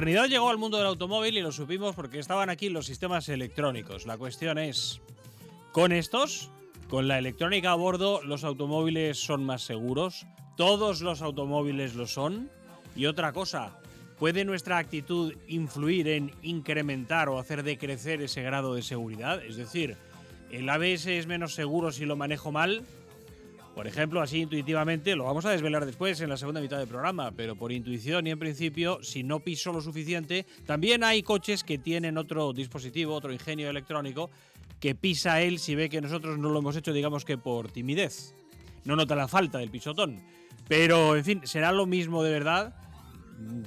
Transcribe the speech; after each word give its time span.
Modernidad 0.00 0.28
llegó 0.28 0.48
al 0.48 0.56
mundo 0.56 0.78
del 0.78 0.86
automóvil 0.86 1.36
y 1.36 1.42
lo 1.42 1.52
supimos 1.52 1.94
porque 1.94 2.18
estaban 2.18 2.48
aquí 2.48 2.70
los 2.70 2.86
sistemas 2.86 3.28
electrónicos. 3.28 4.06
La 4.06 4.16
cuestión 4.16 4.56
es, 4.56 4.98
¿con 5.72 5.92
estos? 5.92 6.50
Con 6.88 7.06
la 7.06 7.18
electrónica 7.18 7.72
a 7.72 7.74
bordo, 7.74 8.22
los 8.22 8.42
automóviles 8.42 9.18
son 9.18 9.44
más 9.44 9.60
seguros. 9.60 10.24
Todos 10.56 11.02
los 11.02 11.20
automóviles 11.20 11.96
lo 11.96 12.06
son. 12.06 12.48
Y 12.96 13.04
otra 13.04 13.34
cosa, 13.34 13.78
¿puede 14.18 14.46
nuestra 14.46 14.78
actitud 14.78 15.34
influir 15.48 16.08
en 16.08 16.32
incrementar 16.40 17.28
o 17.28 17.38
hacer 17.38 17.62
decrecer 17.62 18.22
ese 18.22 18.40
grado 18.40 18.74
de 18.74 18.80
seguridad? 18.80 19.44
Es 19.44 19.58
decir, 19.58 19.98
¿el 20.50 20.66
ABS 20.70 21.08
es 21.08 21.26
menos 21.26 21.52
seguro 21.52 21.92
si 21.92 22.06
lo 22.06 22.16
manejo 22.16 22.50
mal? 22.50 22.84
Por 23.80 23.86
ejemplo, 23.86 24.20
así 24.20 24.40
intuitivamente, 24.40 25.16
lo 25.16 25.24
vamos 25.24 25.46
a 25.46 25.52
desvelar 25.52 25.86
después 25.86 26.20
en 26.20 26.28
la 26.28 26.36
segunda 26.36 26.60
mitad 26.60 26.76
del 26.76 26.86
programa, 26.86 27.30
pero 27.34 27.56
por 27.56 27.72
intuición 27.72 28.26
y 28.26 28.30
en 28.30 28.38
principio, 28.38 29.02
si 29.02 29.22
no 29.22 29.40
piso 29.40 29.72
lo 29.72 29.80
suficiente, 29.80 30.44
también 30.66 31.02
hay 31.02 31.22
coches 31.22 31.64
que 31.64 31.78
tienen 31.78 32.18
otro 32.18 32.52
dispositivo, 32.52 33.14
otro 33.14 33.32
ingenio 33.32 33.70
electrónico, 33.70 34.28
que 34.80 34.94
pisa 34.94 35.40
él 35.40 35.58
si 35.58 35.76
ve 35.76 35.88
que 35.88 36.02
nosotros 36.02 36.36
no 36.36 36.50
lo 36.50 36.58
hemos 36.58 36.76
hecho, 36.76 36.92
digamos 36.92 37.24
que 37.24 37.38
por 37.38 37.70
timidez. 37.70 38.34
No 38.84 38.96
nota 38.96 39.16
la 39.16 39.28
falta 39.28 39.56
del 39.56 39.70
pisotón. 39.70 40.20
Pero, 40.68 41.16
en 41.16 41.24
fin, 41.24 41.40
será 41.44 41.72
lo 41.72 41.86
mismo 41.86 42.22
de 42.22 42.32
verdad. 42.32 42.74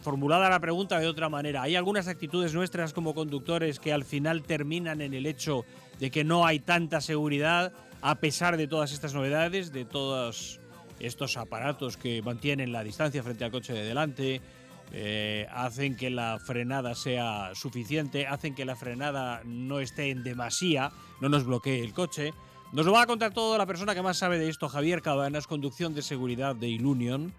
Formulada 0.03 0.47
la 0.47 0.59
pregunta 0.59 0.99
de 0.99 1.07
otra 1.07 1.27
manera, 1.27 1.63
¿hay 1.63 1.75
algunas 1.75 2.07
actitudes 2.07 2.53
nuestras 2.53 2.93
como 2.93 3.15
conductores 3.15 3.79
que 3.79 3.91
al 3.91 4.05
final 4.05 4.43
terminan 4.43 5.01
en 5.01 5.15
el 5.15 5.25
hecho 5.25 5.65
de 5.99 6.11
que 6.11 6.23
no 6.23 6.45
hay 6.45 6.59
tanta 6.59 7.01
seguridad? 7.01 7.73
A 8.03 8.15
pesar 8.15 8.57
de 8.57 8.67
todas 8.67 8.91
estas 8.91 9.13
novedades, 9.13 9.71
de 9.71 9.85
todos 9.85 10.59
estos 10.99 11.37
aparatos 11.37 11.95
que 11.95 12.21
mantienen 12.21 12.73
la 12.73 12.83
distancia 12.83 13.23
frente 13.23 13.45
al 13.45 13.51
coche 13.51 13.71
de 13.71 13.85
delante, 13.85 14.41
eh, 14.91 15.47
hacen 15.49 15.95
que 15.95 16.09
la 16.09 16.37
frenada 16.37 16.95
sea 16.95 17.51
suficiente, 17.55 18.27
hacen 18.27 18.55
que 18.55 18.65
la 18.65 18.75
frenada 18.75 19.41
no 19.45 19.79
esté 19.79 20.11
en 20.11 20.21
demasía, 20.21 20.91
no 21.21 21.29
nos 21.29 21.45
bloquee 21.45 21.81
el 21.81 21.93
coche. 21.93 22.33
Nos 22.73 22.85
lo 22.85 22.91
va 22.91 23.03
a 23.03 23.07
contar 23.07 23.33
todo 23.33 23.57
la 23.57 23.65
persona 23.65 23.95
que 23.95 24.01
más 24.01 24.17
sabe 24.17 24.37
de 24.37 24.49
esto, 24.49 24.67
Javier 24.67 25.01
Cabanas, 25.01 25.47
conducción 25.47 25.95
de 25.95 26.01
seguridad 26.01 26.57
de 26.57 26.67
Ilunion. 26.67 27.33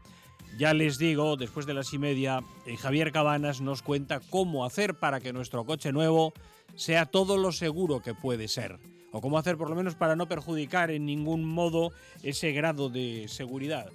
Ya 0.56 0.72
les 0.72 0.98
digo, 0.98 1.36
después 1.36 1.66
de 1.66 1.74
las 1.74 1.92
y 1.92 1.98
media, 1.98 2.44
eh, 2.64 2.76
Javier 2.76 3.10
Cabanas 3.10 3.60
nos 3.60 3.82
cuenta 3.82 4.20
cómo 4.30 4.64
hacer 4.64 4.94
para 4.94 5.18
que 5.18 5.32
nuestro 5.32 5.64
coche 5.64 5.90
nuevo 5.90 6.32
sea 6.76 7.06
todo 7.06 7.38
lo 7.38 7.50
seguro 7.50 8.00
que 8.00 8.14
puede 8.14 8.46
ser. 8.46 8.78
O 9.10 9.20
cómo 9.20 9.38
hacer 9.38 9.56
por 9.56 9.68
lo 9.68 9.74
menos 9.74 9.96
para 9.96 10.14
no 10.14 10.28
perjudicar 10.28 10.92
en 10.92 11.06
ningún 11.06 11.44
modo 11.44 11.92
ese 12.22 12.52
grado 12.52 12.88
de 12.88 13.26
seguridad. 13.28 13.90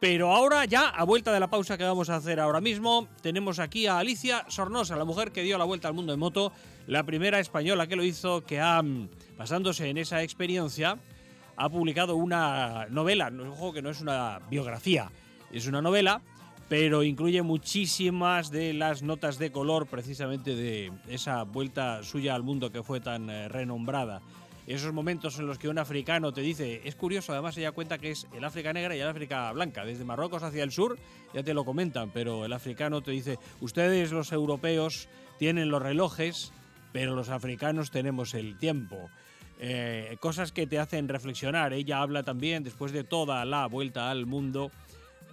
Pero 0.00 0.32
ahora 0.32 0.64
ya, 0.64 0.88
a 0.88 1.04
vuelta 1.04 1.32
de 1.32 1.40
la 1.40 1.50
pausa 1.50 1.76
que 1.76 1.84
vamos 1.84 2.10
a 2.10 2.16
hacer 2.16 2.40
ahora 2.40 2.60
mismo, 2.60 3.06
tenemos 3.20 3.58
aquí 3.58 3.86
a 3.86 3.98
Alicia 3.98 4.44
Sornosa, 4.48 4.96
la 4.96 5.04
mujer 5.04 5.30
que 5.30 5.42
dio 5.42 5.58
la 5.58 5.64
vuelta 5.64 5.88
al 5.88 5.94
mundo 5.94 6.12
en 6.12 6.18
moto, 6.18 6.52
la 6.86 7.04
primera 7.04 7.38
española 7.38 7.86
que 7.86 7.96
lo 7.96 8.02
hizo, 8.02 8.44
que 8.44 8.60
ha, 8.60 8.82
basándose 9.36 9.88
en 9.88 9.98
esa 9.98 10.22
experiencia, 10.22 10.98
ha 11.56 11.68
publicado 11.68 12.16
una 12.16 12.86
novela, 12.90 13.30
ojo 13.50 13.72
que 13.72 13.82
no 13.82 13.90
es 13.90 14.00
una 14.00 14.40
biografía, 14.50 15.10
es 15.52 15.66
una 15.66 15.82
novela, 15.82 16.22
pero 16.68 17.02
incluye 17.02 17.42
muchísimas 17.42 18.50
de 18.50 18.72
las 18.72 19.02
notas 19.02 19.38
de 19.38 19.52
color 19.52 19.86
precisamente 19.86 20.54
de 20.54 20.92
esa 21.08 21.42
vuelta 21.42 22.02
suya 22.02 22.34
al 22.34 22.42
mundo 22.42 22.70
que 22.72 22.82
fue 22.82 23.00
tan 23.00 23.28
eh, 23.28 23.48
renombrada 23.48 24.22
esos 24.66 24.92
momentos 24.92 25.38
en 25.38 25.46
los 25.46 25.58
que 25.58 25.68
un 25.68 25.78
africano 25.78 26.32
te 26.32 26.40
dice, 26.40 26.82
es 26.84 26.94
curioso, 26.94 27.32
además 27.32 27.56
ella 27.56 27.72
cuenta 27.72 27.98
que 27.98 28.10
es 28.10 28.28
el 28.32 28.44
África 28.44 28.72
negra 28.72 28.94
y 28.94 29.00
el 29.00 29.08
África 29.08 29.50
blanca, 29.52 29.84
desde 29.84 30.04
Marruecos 30.04 30.42
hacia 30.42 30.62
el 30.62 30.70
sur, 30.70 30.98
ya 31.34 31.42
te 31.42 31.54
lo 31.54 31.64
comentan, 31.64 32.10
pero 32.10 32.44
el 32.44 32.52
africano 32.52 33.00
te 33.02 33.10
dice, 33.10 33.38
ustedes 33.60 34.12
los 34.12 34.30
europeos 34.32 35.08
tienen 35.38 35.68
los 35.68 35.82
relojes, 35.82 36.52
pero 36.92 37.16
los 37.16 37.28
africanos 37.28 37.90
tenemos 37.90 38.34
el 38.34 38.56
tiempo. 38.56 39.10
Eh, 39.58 40.16
cosas 40.20 40.50
que 40.50 40.66
te 40.66 40.80
hacen 40.80 41.08
reflexionar. 41.08 41.72
Ella 41.72 42.02
habla 42.02 42.24
también, 42.24 42.64
después 42.64 42.90
de 42.90 43.04
toda 43.04 43.44
la 43.44 43.66
vuelta 43.66 44.10
al 44.10 44.26
mundo, 44.26 44.72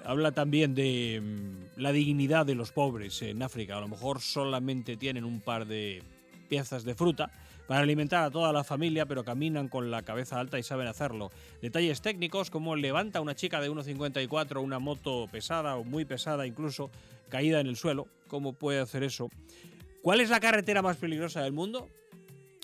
habla 0.06 0.32
también 0.32 0.76
de 0.76 1.22
mm, 1.22 1.82
la 1.82 1.92
dignidad 1.92 2.46
de 2.46 2.56
los 2.56 2.72
pobres 2.72 3.22
en 3.22 3.42
África. 3.42 3.78
A 3.78 3.82
lo 3.82 3.88
mejor 3.88 4.22
solamente 4.22 4.98
tienen 4.98 5.24
un 5.24 5.42
par 5.42 5.66
de 5.66 6.04
piezas 6.48 6.84
de 6.84 6.96
fruta 6.96 7.32
para 7.68 7.82
alimentar 7.82 8.24
a 8.24 8.32
toda 8.32 8.52
la 8.52 8.64
familia, 8.64 9.06
pero 9.06 9.24
caminan 9.24 9.68
con 9.68 9.92
la 9.92 10.02
cabeza 10.02 10.40
alta 10.40 10.58
y 10.58 10.64
saben 10.64 10.88
hacerlo. 10.88 11.30
Detalles 11.62 12.02
técnicos 12.02 12.50
como 12.50 12.76
levanta 12.76 13.22
una 13.22 13.36
chica 13.36 13.62
de 13.62 13.70
1,54 13.70 14.59
una 14.59 14.80
moto 14.80 15.28
pesada 15.32 15.76
o 15.76 15.84
muy 15.84 16.04
pesada 16.04 16.48
incluso, 16.48 16.90
caída 17.30 17.59
en 17.59 17.68
el 17.68 17.76
suelo, 17.76 18.08
cómo 18.28 18.54
puede 18.54 18.80
hacer 18.80 19.04
eso. 19.04 19.30
¿Cuál 20.02 20.22
es 20.22 20.32
la 20.32 20.40
carretera 20.40 20.82
más 20.82 20.98
peligrosa 20.98 21.44
del 21.44 21.54
mundo? 21.54 21.88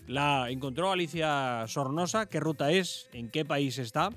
La 0.07 0.49
encontró 0.49 0.91
Alicia 0.91 1.65
Sornosa, 1.67 2.27
qué 2.27 2.39
ruta 2.39 2.71
es, 2.71 3.07
en 3.13 3.29
qué 3.29 3.45
país 3.45 3.77
está. 3.77 4.09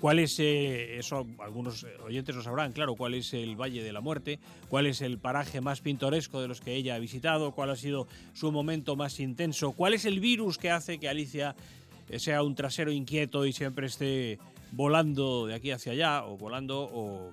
¿Cuál 0.00 0.18
es, 0.18 0.40
eh, 0.40 0.98
eso 0.98 1.26
algunos 1.40 1.84
oyentes 2.02 2.34
lo 2.34 2.42
sabrán, 2.42 2.72
claro, 2.72 2.94
cuál 2.94 3.12
es 3.12 3.34
el 3.34 3.54
Valle 3.54 3.82
de 3.82 3.92
la 3.92 4.00
Muerte, 4.00 4.38
cuál 4.70 4.86
es 4.86 5.02
el 5.02 5.18
paraje 5.18 5.60
más 5.60 5.82
pintoresco 5.82 6.40
de 6.40 6.48
los 6.48 6.62
que 6.62 6.74
ella 6.74 6.94
ha 6.94 6.98
visitado, 6.98 7.52
cuál 7.52 7.68
ha 7.68 7.76
sido 7.76 8.08
su 8.32 8.50
momento 8.50 8.96
más 8.96 9.20
intenso, 9.20 9.72
cuál 9.72 9.92
es 9.92 10.06
el 10.06 10.18
virus 10.18 10.56
que 10.56 10.70
hace 10.70 10.98
que 10.98 11.10
Alicia 11.10 11.54
eh, 12.08 12.18
sea 12.18 12.42
un 12.42 12.54
trasero 12.54 12.90
inquieto 12.90 13.44
y 13.44 13.52
siempre 13.52 13.88
esté 13.88 14.38
volando 14.72 15.46
de 15.46 15.54
aquí 15.54 15.70
hacia 15.70 15.92
allá, 15.92 16.24
o 16.24 16.38
volando, 16.38 16.88
o 16.90 17.30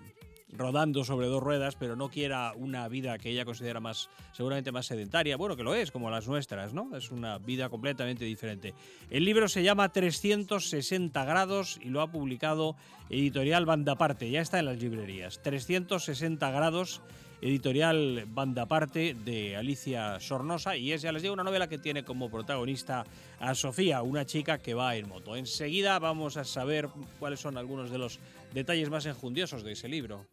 rodando 0.52 1.04
sobre 1.04 1.28
dos 1.28 1.44
ruedas, 1.44 1.76
pero 1.76 1.96
no 1.96 2.10
quiera 2.10 2.54
una 2.56 2.88
vida 2.88 3.18
que 3.18 3.30
ella 3.30 3.46
considera 3.46 3.80
más, 3.80 4.10
seguramente 4.32 4.72
más 4.72 4.86
sedentaria. 4.86 5.38
Bueno, 5.38 5.56
que 5.56 5.64
lo 5.64 5.76
es, 5.76 5.92
como 5.92 6.10
las 6.10 6.28
nuestras, 6.28 6.74
¿no? 6.74 6.96
Es 6.96 7.12
una 7.12 7.38
vida 7.38 7.70
completamente 7.70 8.26
diferente. 8.26 8.74
El 9.10 9.26
libro 9.26 9.48
se 9.50 9.64
llama 9.64 9.90
360 9.90 11.26
grados 11.26 11.80
y 11.82 11.90
lo 11.90 12.02
ha 12.02 12.12
publicado 12.12 12.76
Editorial 13.10 13.66
Bandaparte. 13.66 14.30
Ya 14.30 14.42
está 14.42 14.60
en 14.60 14.66
las 14.66 14.80
librerías. 14.80 15.42
360 15.42 16.52
grados 16.52 17.02
editorial 17.42 18.26
Bandaparte 18.28 19.14
de 19.14 19.56
Alicia 19.56 20.20
Sornosa 20.20 20.76
y 20.76 20.92
es, 20.92 21.02
ya 21.02 21.12
les 21.12 21.22
digo, 21.22 21.34
una 21.34 21.44
novela 21.44 21.68
que 21.68 21.78
tiene 21.78 22.04
como 22.04 22.30
protagonista 22.30 23.06
a 23.40 23.54
Sofía, 23.56 24.02
una 24.02 24.26
chica 24.26 24.58
que 24.58 24.74
va 24.74 24.96
en 24.96 25.08
moto. 25.08 25.36
Enseguida 25.36 26.00
vamos 26.00 26.38
a 26.38 26.44
saber 26.44 26.90
cuáles 27.20 27.40
son 27.40 27.58
algunos 27.58 27.92
de 27.92 27.98
los 27.98 28.20
detalles 28.54 28.90
más 28.90 29.06
enjundiosos 29.06 29.64
de 29.64 29.74
ese 29.74 29.88
libro. 29.88 30.28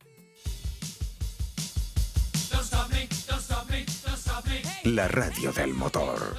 La 4.84 5.08
radio 5.08 5.52
del 5.52 5.72
motor. 5.72 6.36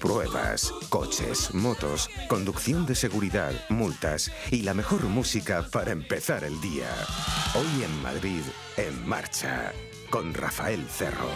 Pruebas, 0.00 0.72
coches, 0.88 1.52
motos, 1.52 2.08
conducción 2.28 2.86
de 2.86 2.94
seguridad, 2.94 3.52
multas 3.68 4.30
y 4.52 4.62
la 4.62 4.72
mejor 4.72 5.02
música 5.04 5.66
para 5.72 5.90
empezar 5.90 6.44
el 6.44 6.60
día. 6.60 6.88
Hoy 7.56 7.82
en 7.82 8.02
Madrid, 8.02 8.42
en 8.76 9.08
marcha 9.08 9.72
con 10.10 10.32
Rafael 10.32 10.84
Cerro. 10.88 11.28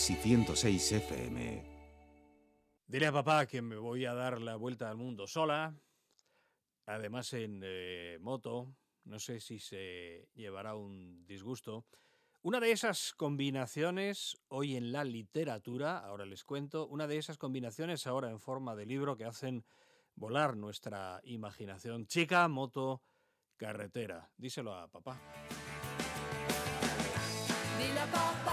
101.3 0.00 0.10
y 0.10 0.14
106 0.16 0.92
FM. 0.92 1.62
Dile 2.86 3.06
a 3.06 3.12
papá 3.12 3.46
que 3.46 3.60
me 3.60 3.76
voy 3.76 4.06
a 4.06 4.14
dar 4.14 4.40
la 4.40 4.56
vuelta 4.56 4.88
al 4.88 4.96
mundo 4.96 5.26
sola. 5.26 5.74
además 6.86 7.32
en 7.34 7.60
eh, 7.62 8.18
moto, 8.20 8.74
no 9.04 9.18
sé 9.18 9.40
si 9.40 9.58
se 9.58 10.28
llevará 10.34 10.74
un 10.74 11.26
disgusto. 11.26 11.84
Una 12.40 12.60
de 12.60 12.72
esas 12.72 13.12
combinaciones 13.12 14.38
hoy 14.48 14.76
en 14.76 14.90
la 14.90 15.04
literatura, 15.04 15.98
ahora 15.98 16.24
les 16.24 16.44
cuento, 16.44 16.86
una 16.86 17.06
de 17.06 17.18
esas 17.18 17.36
combinaciones 17.36 18.06
ahora 18.06 18.30
en 18.30 18.40
forma 18.40 18.74
de 18.74 18.86
libro 18.86 19.18
que 19.18 19.26
hacen 19.26 19.66
volar 20.14 20.56
nuestra 20.56 21.20
imaginación. 21.24 22.06
Chica, 22.06 22.48
moto, 22.48 23.02
carretera. 23.58 24.30
Díselo 24.38 24.74
a 24.74 24.88
papá. 24.88 25.20
Dile 27.78 28.00
a 28.00 28.06
papá 28.06 28.49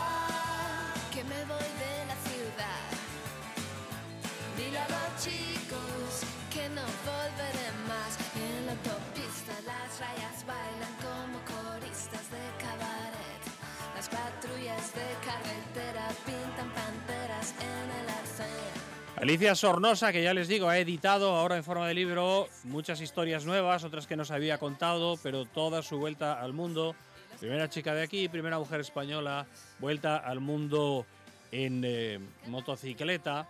Alicia 19.28 19.56
Sornosa, 19.56 20.14
que 20.14 20.24
ya 20.24 20.34
les 20.34 20.48
digo, 20.48 20.70
ha 20.70 20.78
editado 20.78 21.36
ahora 21.36 21.58
en 21.58 21.64
forma 21.66 21.86
de 21.86 21.94
libro 21.94 22.48
muchas 22.64 23.02
historias 23.02 23.44
nuevas, 23.44 23.84
otras 23.84 24.08
que 24.08 24.16
nos 24.16 24.32
había 24.32 24.58
contado, 24.58 25.20
pero 25.22 25.44
toda 25.44 25.84
su 25.84 25.98
vuelta 25.98 26.40
al 26.40 26.54
mundo. 26.54 26.96
Primera 27.38 27.70
chica 27.70 27.94
de 27.94 28.04
aquí, 28.04 28.30
primera 28.30 28.58
mujer 28.58 28.80
española, 28.80 29.46
vuelta 29.80 30.16
al 30.16 30.40
mundo 30.40 31.06
en 31.52 31.84
eh, 31.84 32.20
motocicleta. 32.46 33.50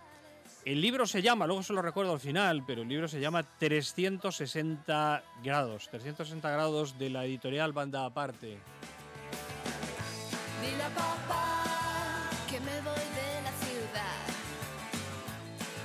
El 0.64 0.80
libro 0.80 1.06
se 1.06 1.22
llama, 1.22 1.46
luego 1.46 1.62
se 1.62 1.72
lo 1.72 1.80
recuerdo 1.80 2.12
al 2.12 2.20
final, 2.20 2.64
pero 2.66 2.82
el 2.82 2.88
libro 2.88 3.06
se 3.06 3.20
llama 3.20 3.44
360 3.44 5.22
grados, 5.44 5.88
360 5.90 6.50
grados 6.50 6.98
de 6.98 7.10
la 7.10 7.24
editorial 7.24 7.72
Banda 7.72 8.04
Aparte. 8.04 8.58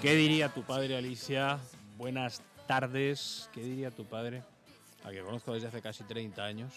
¿Qué 0.04 0.16
diría 0.16 0.50
tu 0.50 0.64
padre, 0.64 0.98
Alicia? 0.98 1.60
Buenas 1.98 2.42
tardes. 2.68 3.50
¿Qué 3.54 3.62
diría 3.64 3.90
tu 3.90 4.04
padre? 4.06 4.44
A 5.06 5.12
que 5.12 5.22
conozco 5.22 5.54
desde 5.54 5.68
hace 5.70 5.82
casi 5.82 6.04
30 6.04 6.44
años. 6.44 6.74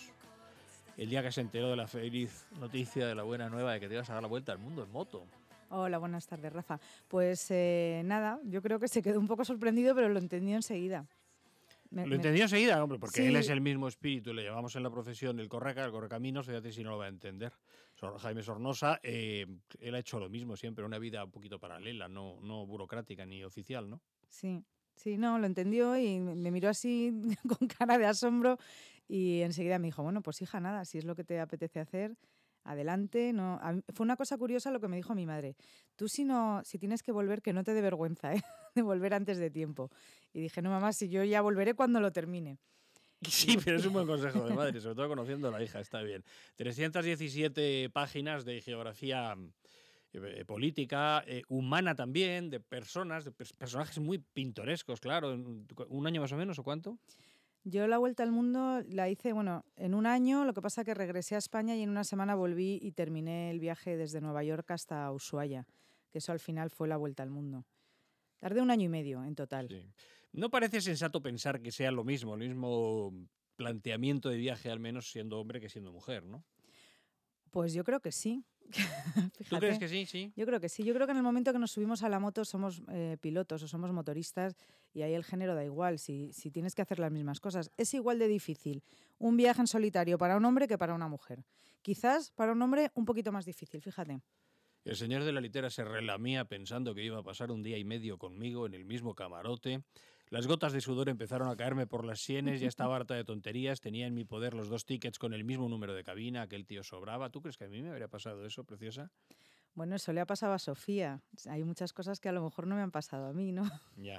El 0.96 1.10
día 1.10 1.22
que 1.22 1.32
se 1.32 1.40
enteró 1.40 1.68
de 1.70 1.76
la 1.76 1.88
feliz 1.88 2.46
noticia, 2.60 3.06
de 3.06 3.14
la 3.16 3.24
buena 3.24 3.48
nueva 3.50 3.72
de 3.72 3.80
que 3.80 3.88
te 3.88 3.94
ibas 3.94 4.08
a 4.10 4.14
dar 4.14 4.22
la 4.22 4.28
vuelta 4.28 4.52
al 4.52 4.58
mundo 4.58 4.84
en 4.84 4.90
moto. 4.92 5.26
Hola, 5.70 5.98
buenas 5.98 6.26
tardes, 6.26 6.52
Rafa. 6.52 6.78
Pues 7.08 7.50
eh, 7.50 8.02
nada, 8.04 8.38
yo 8.44 8.62
creo 8.62 8.78
que 8.78 8.86
se 8.88 9.02
quedó 9.02 9.18
un 9.18 9.26
poco 9.26 9.44
sorprendido, 9.44 9.94
pero 9.94 10.08
lo 10.08 10.18
entendió 10.20 10.54
enseguida. 10.54 11.04
Me- 11.90 12.02
Lo 12.02 12.10
me- 12.10 12.16
entendió 12.16 12.44
enseguida, 12.44 12.82
hombre, 12.82 12.98
porque 13.00 13.22
Sí. 13.22 13.26
él 13.26 13.36
es 13.36 13.48
el 13.48 13.60
mismo 13.60 13.88
espíritu, 13.88 14.32
le 14.32 14.42
llevamos 14.42 14.76
en 14.76 14.84
la 14.84 14.90
profesión 14.90 15.40
el 15.40 15.48
correca, 15.48 15.84
el 15.84 15.90
correcaminos, 15.90 16.46
fíjate 16.46 16.72
si 16.72 16.84
no 16.84 16.90
lo 16.90 16.98
va 16.98 17.06
a 17.06 17.08
entender. 17.08 17.52
Jaime 18.18 18.42
Sornosa, 18.42 19.00
eh, 19.02 19.46
él 19.80 19.94
ha 19.94 19.98
hecho 19.98 20.18
lo 20.18 20.28
mismo 20.28 20.56
siempre, 20.56 20.84
una 20.84 20.98
vida 20.98 21.24
un 21.24 21.30
poquito 21.30 21.58
paralela, 21.58 22.08
no, 22.08 22.38
no 22.42 22.66
burocrática 22.66 23.24
ni 23.24 23.42
oficial, 23.44 23.88
¿no? 23.88 24.02
Sí, 24.28 24.62
sí, 24.94 25.16
no, 25.16 25.38
lo 25.38 25.46
entendió 25.46 25.96
y 25.96 26.20
me 26.20 26.50
miró 26.50 26.68
así 26.68 27.12
con 27.58 27.68
cara 27.68 27.98
de 27.98 28.06
asombro 28.06 28.58
y 29.08 29.40
enseguida 29.42 29.78
me 29.78 29.86
dijo, 29.88 30.02
bueno, 30.02 30.22
pues 30.22 30.42
hija, 30.42 30.60
nada, 30.60 30.84
si 30.84 30.98
es 30.98 31.04
lo 31.04 31.14
que 31.14 31.24
te 31.24 31.40
apetece 31.40 31.80
hacer, 31.80 32.16
adelante. 32.66 33.32
No. 33.32 33.60
Fue 33.94 34.04
una 34.04 34.16
cosa 34.16 34.36
curiosa 34.36 34.70
lo 34.70 34.80
que 34.80 34.88
me 34.88 34.96
dijo 34.96 35.14
mi 35.14 35.26
madre. 35.26 35.56
Tú 35.94 36.08
si 36.08 36.24
no, 36.24 36.60
si 36.64 36.78
tienes 36.78 37.02
que 37.02 37.12
volver, 37.12 37.40
que 37.40 37.52
no 37.52 37.64
te 37.64 37.72
dé 37.72 37.80
vergüenza, 37.80 38.34
¿eh? 38.34 38.42
de 38.74 38.82
volver 38.82 39.14
antes 39.14 39.38
de 39.38 39.50
tiempo. 39.50 39.90
Y 40.32 40.40
dije, 40.40 40.60
no, 40.60 40.70
mamá, 40.70 40.92
si 40.92 41.08
yo 41.08 41.24
ya 41.24 41.40
volveré 41.40 41.74
cuando 41.74 42.00
lo 42.00 42.12
termine. 42.12 42.58
Sí, 43.28 43.56
pero 43.64 43.76
es 43.78 43.86
un 43.86 43.92
buen 43.92 44.06
consejo 44.06 44.44
de 44.48 44.54
madre, 44.54 44.80
sobre 44.80 44.94
todo 44.94 45.08
conociendo 45.08 45.48
a 45.48 45.50
la 45.50 45.62
hija, 45.62 45.80
está 45.80 46.02
bien. 46.02 46.24
317 46.56 47.90
páginas 47.90 48.44
de 48.44 48.60
geografía 48.60 49.36
eh, 50.12 50.44
política, 50.46 51.22
eh, 51.26 51.42
humana 51.48 51.94
también, 51.94 52.50
de 52.50 52.60
personas, 52.60 53.24
de 53.24 53.32
pers- 53.32 53.54
personajes 53.54 53.98
muy 53.98 54.18
pintorescos, 54.18 55.00
claro. 55.00 55.34
¿Un 55.88 56.06
año 56.06 56.20
más 56.20 56.32
o 56.32 56.36
menos 56.36 56.58
o 56.58 56.62
cuánto? 56.62 56.98
Yo 57.64 57.88
la 57.88 57.98
vuelta 57.98 58.22
al 58.22 58.30
mundo 58.30 58.80
la 58.88 59.08
hice, 59.10 59.32
bueno, 59.32 59.64
en 59.74 59.94
un 59.94 60.06
año, 60.06 60.44
lo 60.44 60.54
que 60.54 60.62
pasa 60.62 60.84
que 60.84 60.94
regresé 60.94 61.34
a 61.34 61.38
España 61.38 61.74
y 61.74 61.82
en 61.82 61.90
una 61.90 62.04
semana 62.04 62.36
volví 62.36 62.78
y 62.80 62.92
terminé 62.92 63.50
el 63.50 63.58
viaje 63.58 63.96
desde 63.96 64.20
Nueva 64.20 64.44
York 64.44 64.70
hasta 64.70 65.10
Ushuaia, 65.10 65.66
que 66.12 66.18
eso 66.18 66.30
al 66.30 66.38
final 66.38 66.70
fue 66.70 66.86
la 66.86 66.96
vuelta 66.96 67.24
al 67.24 67.30
mundo. 67.30 67.64
Tardé 68.38 68.60
un 68.62 68.70
año 68.70 68.84
y 68.84 68.88
medio 68.88 69.24
en 69.24 69.34
total. 69.34 69.68
Sí. 69.68 69.82
No 70.36 70.50
parece 70.50 70.82
sensato 70.82 71.22
pensar 71.22 71.62
que 71.62 71.72
sea 71.72 71.90
lo 71.90 72.04
mismo, 72.04 72.34
el 72.34 72.40
mismo 72.40 73.10
planteamiento 73.56 74.28
de 74.28 74.36
viaje, 74.36 74.70
al 74.70 74.78
menos 74.78 75.10
siendo 75.10 75.40
hombre 75.40 75.60
que 75.60 75.70
siendo 75.70 75.92
mujer, 75.92 76.26
¿no? 76.26 76.44
Pues 77.50 77.72
yo 77.72 77.84
creo 77.84 78.00
que 78.00 78.12
sí. 78.12 78.44
¿Tú 79.48 79.56
crees 79.56 79.78
que 79.78 79.88
sí? 79.88 80.04
Sí. 80.04 80.34
Yo 80.36 80.44
creo 80.44 80.60
que 80.60 80.68
sí. 80.68 80.84
Yo 80.84 80.92
creo 80.92 81.06
que 81.06 81.12
en 81.12 81.16
el 81.16 81.22
momento 81.22 81.54
que 81.54 81.58
nos 81.58 81.70
subimos 81.70 82.02
a 82.02 82.10
la 82.10 82.20
moto 82.20 82.44
somos 82.44 82.82
eh, 82.88 83.16
pilotos 83.18 83.62
o 83.62 83.68
somos 83.68 83.90
motoristas 83.92 84.56
y 84.92 85.00
ahí 85.00 85.14
el 85.14 85.24
género 85.24 85.54
da 85.54 85.64
igual, 85.64 85.98
si, 85.98 86.30
si 86.34 86.50
tienes 86.50 86.74
que 86.74 86.82
hacer 86.82 86.98
las 86.98 87.10
mismas 87.10 87.40
cosas. 87.40 87.70
Es 87.78 87.94
igual 87.94 88.18
de 88.18 88.28
difícil 88.28 88.84
un 89.18 89.38
viaje 89.38 89.62
en 89.62 89.66
solitario 89.66 90.18
para 90.18 90.36
un 90.36 90.44
hombre 90.44 90.68
que 90.68 90.76
para 90.76 90.94
una 90.94 91.08
mujer. 91.08 91.46
Quizás 91.80 92.30
para 92.32 92.52
un 92.52 92.60
hombre 92.60 92.90
un 92.94 93.06
poquito 93.06 93.32
más 93.32 93.46
difícil, 93.46 93.80
fíjate. 93.80 94.20
El 94.84 94.96
señor 94.96 95.24
de 95.24 95.32
la 95.32 95.40
litera 95.40 95.70
se 95.70 95.82
relamía 95.82 96.44
pensando 96.44 96.94
que 96.94 97.02
iba 97.02 97.18
a 97.18 97.22
pasar 97.22 97.50
un 97.50 97.62
día 97.62 97.78
y 97.78 97.84
medio 97.84 98.18
conmigo 98.18 98.66
en 98.66 98.74
el 98.74 98.84
mismo 98.84 99.14
camarote. 99.14 99.82
Las 100.30 100.46
gotas 100.46 100.72
de 100.72 100.80
sudor 100.80 101.08
empezaron 101.08 101.48
a 101.48 101.56
caerme 101.56 101.86
por 101.86 102.04
las 102.04 102.20
sienes, 102.20 102.60
ya 102.60 102.68
estaba 102.68 102.96
harta 102.96 103.14
de 103.14 103.24
tonterías, 103.24 103.80
tenía 103.80 104.06
en 104.06 104.14
mi 104.14 104.24
poder 104.24 104.54
los 104.54 104.68
dos 104.68 104.84
tickets 104.84 105.18
con 105.18 105.32
el 105.32 105.44
mismo 105.44 105.68
número 105.68 105.94
de 105.94 106.02
cabina, 106.02 106.42
aquel 106.42 106.66
tío 106.66 106.82
sobraba. 106.82 107.30
¿Tú 107.30 107.40
crees 107.40 107.56
que 107.56 107.64
a 107.64 107.68
mí 107.68 107.82
me 107.82 107.90
habría 107.90 108.08
pasado 108.08 108.44
eso, 108.44 108.64
preciosa? 108.64 109.10
Bueno, 109.74 109.94
eso 109.94 110.12
le 110.12 110.20
ha 110.20 110.26
pasado 110.26 110.54
a 110.54 110.58
Sofía. 110.58 111.20
Hay 111.48 111.62
muchas 111.62 111.92
cosas 111.92 112.18
que 112.18 112.28
a 112.28 112.32
lo 112.32 112.42
mejor 112.42 112.66
no 112.66 112.76
me 112.76 112.82
han 112.82 112.90
pasado 112.90 113.26
a 113.26 113.32
mí, 113.32 113.52
¿no? 113.52 113.70
Ya. 113.96 114.16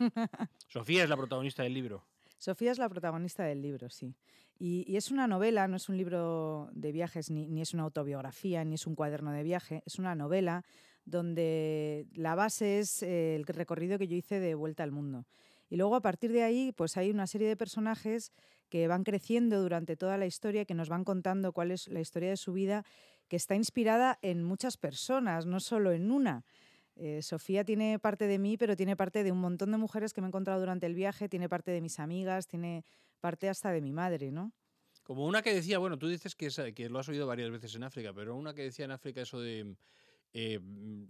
Sofía 0.67 1.03
es 1.03 1.09
la 1.09 1.17
protagonista 1.17 1.63
del 1.63 1.73
libro. 1.73 2.05
Sofía 2.37 2.71
es 2.71 2.77
la 2.77 2.87
protagonista 2.87 3.43
del 3.43 3.61
libro, 3.61 3.89
sí. 3.89 4.15
Y, 4.59 4.85
y 4.87 4.97
es 4.97 5.09
una 5.09 5.27
novela, 5.27 5.67
no 5.67 5.75
es 5.75 5.89
un 5.89 5.97
libro 5.97 6.69
de 6.73 6.91
viajes, 6.91 7.31
ni, 7.31 7.47
ni 7.47 7.61
es 7.61 7.73
una 7.73 7.83
autobiografía, 7.83 8.63
ni 8.63 8.75
es 8.75 8.85
un 8.85 8.95
cuaderno 8.95 9.31
de 9.31 9.43
viaje, 9.43 9.81
es 9.85 9.97
una 9.97 10.13
novela 10.13 10.63
donde 11.05 12.05
la 12.13 12.35
base 12.35 12.79
es 12.79 13.01
eh, 13.01 13.35
el 13.35 13.45
recorrido 13.45 13.97
que 13.97 14.07
yo 14.07 14.15
hice 14.15 14.39
de 14.39 14.53
vuelta 14.55 14.83
al 14.83 14.91
mundo. 14.91 15.25
Y 15.69 15.75
luego 15.75 15.95
a 15.95 16.01
partir 16.01 16.31
de 16.31 16.43
ahí, 16.43 16.71
pues 16.71 16.97
hay 16.97 17.09
una 17.09 17.27
serie 17.27 17.47
de 17.47 17.57
personajes 17.57 18.31
que 18.69 18.87
van 18.87 19.03
creciendo 19.03 19.61
durante 19.61 19.95
toda 19.95 20.17
la 20.17 20.25
historia, 20.25 20.65
que 20.65 20.73
nos 20.73 20.89
van 20.89 21.03
contando 21.03 21.53
cuál 21.53 21.71
es 21.71 21.87
la 21.87 22.01
historia 22.01 22.29
de 22.29 22.37
su 22.37 22.53
vida, 22.53 22.85
que 23.27 23.35
está 23.35 23.55
inspirada 23.55 24.17
en 24.21 24.43
muchas 24.43 24.77
personas, 24.77 25.45
no 25.45 25.59
solo 25.59 25.91
en 25.91 26.11
una. 26.11 26.45
Eh, 26.95 27.21
Sofía 27.21 27.63
tiene 27.63 27.99
parte 27.99 28.27
de 28.27 28.39
mí, 28.39 28.57
pero 28.57 28.75
tiene 28.75 28.95
parte 28.95 29.23
de 29.23 29.31
un 29.31 29.39
montón 29.39 29.71
de 29.71 29.77
mujeres 29.77 30.13
que 30.13 30.21
me 30.21 30.27
he 30.27 30.29
encontrado 30.29 30.59
durante 30.59 30.85
el 30.85 30.95
viaje, 30.95 31.29
tiene 31.29 31.47
parte 31.47 31.71
de 31.71 31.81
mis 31.81 31.99
amigas, 31.99 32.47
tiene 32.47 32.83
parte 33.19 33.49
hasta 33.49 33.71
de 33.71 33.81
mi 33.81 33.91
madre, 33.91 34.31
¿no? 34.31 34.53
Como 35.03 35.25
una 35.25 35.41
que 35.41 35.53
decía, 35.53 35.77
bueno, 35.77 35.97
tú 35.97 36.07
dices 36.07 36.35
que, 36.35 36.89
lo 36.89 36.99
has 36.99 37.07
oído 37.07 37.27
varias 37.27 37.51
veces 37.51 37.75
en 37.75 37.83
África, 37.83 38.13
pero 38.13 38.35
una 38.35 38.53
que 38.53 38.63
decía 38.63 38.85
en 38.85 38.91
África 38.91 39.21
eso 39.21 39.39
de 39.39 39.75
eh, 40.33 40.59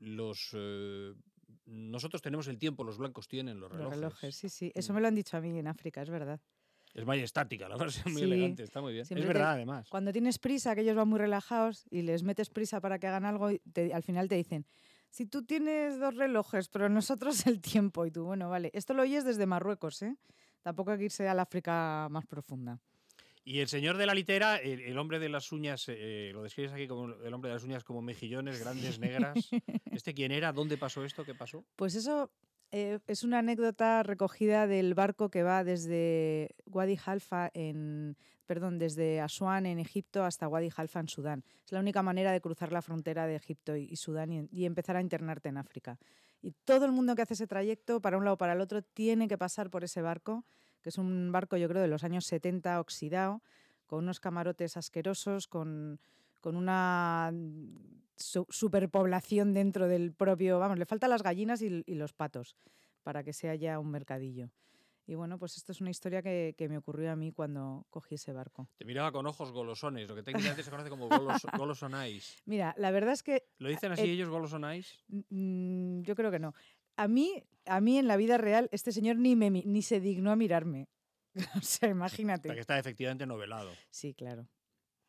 los... 0.01 0.49
eh, 0.53 1.13
nosotros 1.67 2.21
tenemos 2.21 2.47
el 2.47 2.57
tiempo, 2.57 2.83
los 2.83 2.97
blancos 2.97 3.27
tienen 3.27 3.59
los 3.59 3.69
Los 3.71 3.79
relojes. 3.79 4.00
relojes, 4.00 4.36
sí, 4.36 4.50
sí. 4.50 4.71
Eso 4.74 4.91
Mm. 4.91 4.95
me 4.95 5.01
lo 5.01 5.07
han 5.09 5.15
dicho 5.15 5.38
a 5.38 5.41
mí 5.41 5.59
en 5.59 5.67
África, 5.67 6.01
es 6.01 6.09
verdad. 6.09 6.39
Es 6.93 7.05
majestática, 7.05 7.69
la 7.69 7.77
frase 7.77 8.00
es 8.00 8.05
muy 8.07 8.21
Sí, 8.21 8.24
elegante, 8.24 8.63
está 8.63 8.81
muy 8.81 8.93
bien. 8.93 9.03
Es 9.03 9.09
te- 9.09 9.15
verdad, 9.15 9.51
además. 9.51 9.88
Cuando 9.89 10.12
tienes 10.12 10.39
prisa, 10.39 10.74
que 10.74 10.81
ellos 10.81 10.95
van 10.95 11.07
muy 11.07 11.19
relajados 11.19 11.86
y 11.91 12.01
les 12.01 12.24
metes 12.24 12.50
prisa 12.50 12.81
para 12.81 12.97
que 12.97 13.05
hagan 13.07 13.25
algo, 13.25 13.50
te- 13.74 13.93
al 13.93 14.01
final 14.03 14.27
te 14.27 14.36
dicen, 14.36 14.65
si 15.09 15.25
tú 15.27 15.45
tienes 15.45 16.00
dos 16.00 16.15
relojes, 16.15 16.69
pero 16.69 16.89
nosotros 16.89 17.45
el 17.45 17.62
tiempo, 17.62 18.05
y 18.05 18.12
tú, 18.12 18.24
bueno, 18.25 18.50
vale, 18.50 18.71
esto 18.74 18.93
lo 18.93 19.03
oyes 19.03 19.25
desde 19.25 19.45
Marruecos, 19.45 20.01
¿eh? 20.01 20.15
Tampoco 20.62 20.91
hay 20.91 20.97
que 20.97 21.05
irse 21.05 21.27
al 21.29 21.39
África 21.39 22.07
más 22.09 22.25
profunda. 22.25 22.79
Y 23.47 23.61
el 23.61 23.69
señor 23.69 23.95
de 23.95 24.05
la 24.05 24.13
litera, 24.13 24.57
el, 24.57 24.81
el 24.81 24.97
hombre 24.97 25.19
de 25.19 25.29
las 25.29 25.53
uñas, 25.53 25.85
eh, 25.87 26.31
lo 26.33 26.43
describes 26.43 26.73
aquí 26.73 26.85
como 26.85 27.13
el 27.13 27.33
hombre 27.33 27.47
de 27.47 27.55
las 27.55 27.63
uñas 27.63 27.85
como 27.85 28.01
mejillones, 28.01 28.59
grandes, 28.59 28.99
negras. 28.99 29.37
¿Este 29.89 30.13
quién 30.13 30.33
era? 30.33 30.51
¿Dónde 30.51 30.77
pasó 30.77 31.05
esto? 31.05 31.23
¿Qué 31.23 31.33
pasó? 31.33 31.63
Pues 31.77 31.95
eso 31.95 32.29
eh, 32.73 32.99
es 33.07 33.23
una 33.23 33.39
anécdota 33.39 34.03
recogida 34.03 34.67
del 34.67 34.95
barco 34.95 35.29
que 35.29 35.43
va 35.43 35.63
desde 35.63 36.57
Wadi 36.65 36.99
Halfa 37.05 37.49
en, 37.53 38.17
perdón, 38.47 38.79
desde 38.79 39.21
Asuán 39.21 39.65
en 39.65 39.79
Egipto 39.79 40.25
hasta 40.25 40.49
Wadi 40.49 40.69
Halfa 40.75 40.99
en 40.99 41.07
Sudán. 41.07 41.45
Es 41.65 41.71
la 41.71 41.79
única 41.79 42.03
manera 42.03 42.33
de 42.33 42.41
cruzar 42.41 42.73
la 42.73 42.81
frontera 42.81 43.27
de 43.27 43.37
Egipto 43.37 43.77
y, 43.77 43.83
y 43.89 43.95
Sudán 43.95 44.29
y, 44.33 44.49
y 44.51 44.65
empezar 44.65 44.97
a 44.97 45.01
internarte 45.01 45.47
en 45.47 45.55
África. 45.55 45.97
Y 46.41 46.51
todo 46.65 46.83
el 46.83 46.91
mundo 46.91 47.15
que 47.15 47.21
hace 47.21 47.35
ese 47.35 47.47
trayecto, 47.47 48.01
para 48.01 48.17
un 48.17 48.25
lado 48.25 48.33
o 48.33 48.37
para 48.37 48.51
el 48.51 48.59
otro, 48.59 48.81
tiene 48.81 49.29
que 49.29 49.37
pasar 49.37 49.69
por 49.69 49.85
ese 49.85 50.01
barco, 50.01 50.43
que 50.88 50.91
es 50.91 50.98
un 50.98 51.34
barco, 51.34 51.58
yo 51.58 51.67
creo, 51.67 51.82
de 51.82 51.89
los 51.89 52.06
años 52.06 52.25
70 52.25 52.79
oxidado, 52.79 53.41
con 53.88 54.00
unos 54.06 54.22
camarotes 54.22 54.77
asquerosos, 54.77 55.48
con, 55.50 56.00
con 56.39 56.56
una 56.56 57.34
su- 58.15 58.48
superpoblación 58.50 59.53
dentro 59.53 59.89
del 59.89 60.13
propio, 60.13 60.60
vamos, 60.60 60.79
le 60.79 60.86
faltan 60.86 61.10
las 61.10 61.24
gallinas 61.24 61.62
y, 61.62 61.84
y 61.86 61.96
los 61.96 62.13
patos 62.13 62.56
para 63.03 63.22
que 63.25 63.34
sea 63.34 63.53
ya 63.56 63.79
un 63.79 63.91
mercadillo. 63.91 64.50
Y 65.06 65.15
bueno, 65.15 65.38
pues 65.38 65.58
esto 65.58 65.74
es 65.74 65.82
una 65.82 65.89
historia 65.89 66.22
que, 66.22 66.56
que 66.58 66.70
me 66.70 66.77
ocurrió 66.77 67.12
a 67.12 67.17
mí 67.17 67.34
cuando 67.34 67.86
cogí 67.89 68.15
ese 68.15 68.32
barco. 68.32 68.70
Te 68.77 68.86
miraba 68.86 69.12
con 69.12 69.25
ojos 69.25 69.51
golosones, 69.51 70.08
lo 70.08 70.15
que 70.15 70.24
técnicamente 70.24 70.63
se 70.63 70.72
conoce 70.72 70.89
como 70.89 71.10
golos, 71.10 71.46
golosonais. 71.58 72.41
Mira, 72.46 72.74
la 72.77 72.91
verdad 72.91 73.12
es 73.13 73.24
que 73.24 73.44
¿Lo 73.60 73.67
dicen 73.67 73.91
así 73.91 74.03
Eh, 74.03 74.12
ellos, 74.13 74.29
golosonais? 74.29 75.03
mm, 75.10 76.01
yo 76.03 76.15
creo 76.15 76.32
que 76.32 76.39
no. 76.39 76.53
A 76.96 77.08
mí, 77.10 77.44
a 77.67 77.81
mí 77.81 77.97
en 77.97 78.07
la 78.07 78.17
vida 78.17 78.38
real, 78.38 78.69
este 78.71 78.91
señor 78.91 79.17
ni, 79.17 79.36
me, 79.36 79.50
ni 79.50 79.81
se 79.81 80.00
dignó 80.00 80.31
a 80.31 80.36
mirarme. 80.36 80.88
o 81.55 81.62
sea, 81.62 81.89
imagínate. 81.89 82.53
que 82.53 82.59
está 82.59 82.79
efectivamente 82.79 83.25
novelado. 83.25 83.71
Sí, 83.89 84.13
claro. 84.13 84.47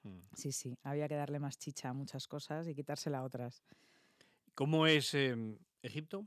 Mm. 0.02 0.18
Sí, 0.34 0.52
sí. 0.52 0.76
Había 0.82 1.08
que 1.08 1.14
darle 1.14 1.38
más 1.38 1.58
chicha 1.58 1.88
a 1.88 1.92
muchas 1.92 2.26
cosas 2.28 2.68
y 2.68 2.74
quitársela 2.74 3.18
a 3.18 3.24
otras. 3.24 3.62
¿Cómo 4.54 4.86
es 4.86 5.14
em, 5.14 5.58
Egipto? 5.82 6.26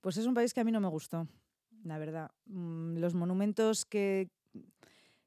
Pues 0.00 0.16
es 0.16 0.26
un 0.26 0.34
país 0.34 0.52
que 0.52 0.60
a 0.60 0.64
mí 0.64 0.72
no 0.72 0.80
me 0.80 0.88
gustó, 0.88 1.28
la 1.84 1.98
verdad. 1.98 2.30
Mm, 2.46 2.98
Los 2.98 3.14
monumentos 3.14 3.84
que, 3.84 4.28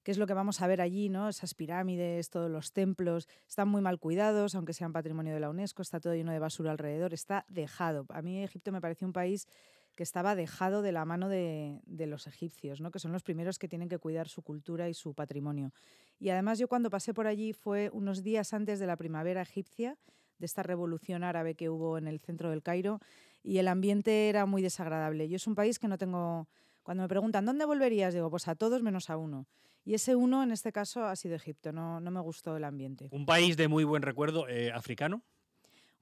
que 0.04 0.12
es 0.12 0.18
lo 0.18 0.28
que 0.28 0.34
vamos 0.34 0.62
a 0.62 0.68
ver 0.68 0.82
allí, 0.82 1.10
¿no? 1.10 1.30
Esas 1.30 1.56
pirámides, 1.56 2.30
todos 2.30 2.52
los 2.52 2.72
templos, 2.74 3.28
están 3.48 3.68
muy 3.68 3.82
mal 3.82 4.00
cuidados, 4.00 4.54
aunque 4.54 4.74
sean 4.74 4.94
patrimonio 4.94 5.34
de 5.34 5.40
la 5.40 5.50
UNESCO, 5.50 5.82
está 5.82 6.00
todo 6.00 6.14
lleno 6.14 6.32
de 6.32 6.40
basura 6.40 6.72
alrededor, 6.72 7.14
está 7.14 7.46
dejado. 7.48 8.06
A 8.10 8.22
mí 8.22 8.44
Egipto 8.44 8.72
me 8.72 8.82
pareció 8.82 9.08
un 9.08 9.14
país 9.14 9.48
que 9.96 10.04
estaba 10.04 10.36
dejado 10.36 10.82
de 10.82 10.92
la 10.92 11.06
mano 11.06 11.30
de, 11.30 11.80
de 11.86 12.06
los 12.06 12.28
egipcios, 12.28 12.82
¿no? 12.82 12.92
que 12.92 13.00
son 13.00 13.12
los 13.12 13.24
primeros 13.24 13.58
que 13.58 13.68
tienen 13.68 13.90
que 13.90 13.98
cuidar 13.98 14.28
su 14.28 14.42
cultura 14.42 14.90
y 14.90 14.94
su 14.94 15.14
patrimonio. 15.14 15.72
Y 16.20 16.30
además 16.30 16.60
yo 16.60 16.68
cuando 16.68 16.90
pasé 16.90 17.14
por 17.14 17.28
allí 17.28 17.54
fue 17.54 17.90
unos 17.94 18.24
días 18.24 18.54
antes 18.54 18.80
de 18.80 18.88
la 18.88 18.98
primavera 18.98 19.42
egipcia, 19.42 19.98
de 20.38 20.46
esta 20.46 20.64
revolución 20.64 21.24
árabe 21.24 21.56
que 21.56 21.70
hubo 21.70 21.98
en 21.98 22.08
el 22.08 22.20
centro 22.20 22.50
del 22.50 22.62
Cairo, 22.62 23.00
y 23.42 23.58
el 23.60 23.68
ambiente 23.68 24.28
era 24.28 24.46
muy 24.46 24.62
desagradable. 24.62 25.30
Yo 25.30 25.38
es 25.38 25.48
un 25.48 25.56
país 25.56 25.80
que 25.80 25.88
no 25.88 25.98
tengo... 25.98 26.48
Cuando 26.84 27.04
me 27.04 27.10
preguntan, 27.10 27.46
¿dónde 27.46 27.66
volverías? 27.66 28.14
Digo, 28.14 28.30
pues 28.30 28.48
a 28.48 28.56
todos 28.56 28.84
menos 28.84 29.10
a 29.10 29.18
uno. 29.18 29.48
Y 29.86 29.96
ese 29.96 30.16
uno, 30.16 30.44
en 30.44 30.52
este 30.52 30.72
caso, 30.72 31.06
ha 31.06 31.16
sido 31.16 31.36
Egipto. 31.36 31.72
No, 31.72 32.00
no 32.00 32.12
me 32.12 32.20
gustó 32.20 32.58
el 32.58 32.64
ambiente. 32.64 33.08
Un 33.12 33.26
país 33.26 33.58
de 33.58 33.68
muy 33.68 33.84
buen 33.84 34.04
recuerdo, 34.04 34.48
eh, 34.48 34.72
africano, 34.72 35.24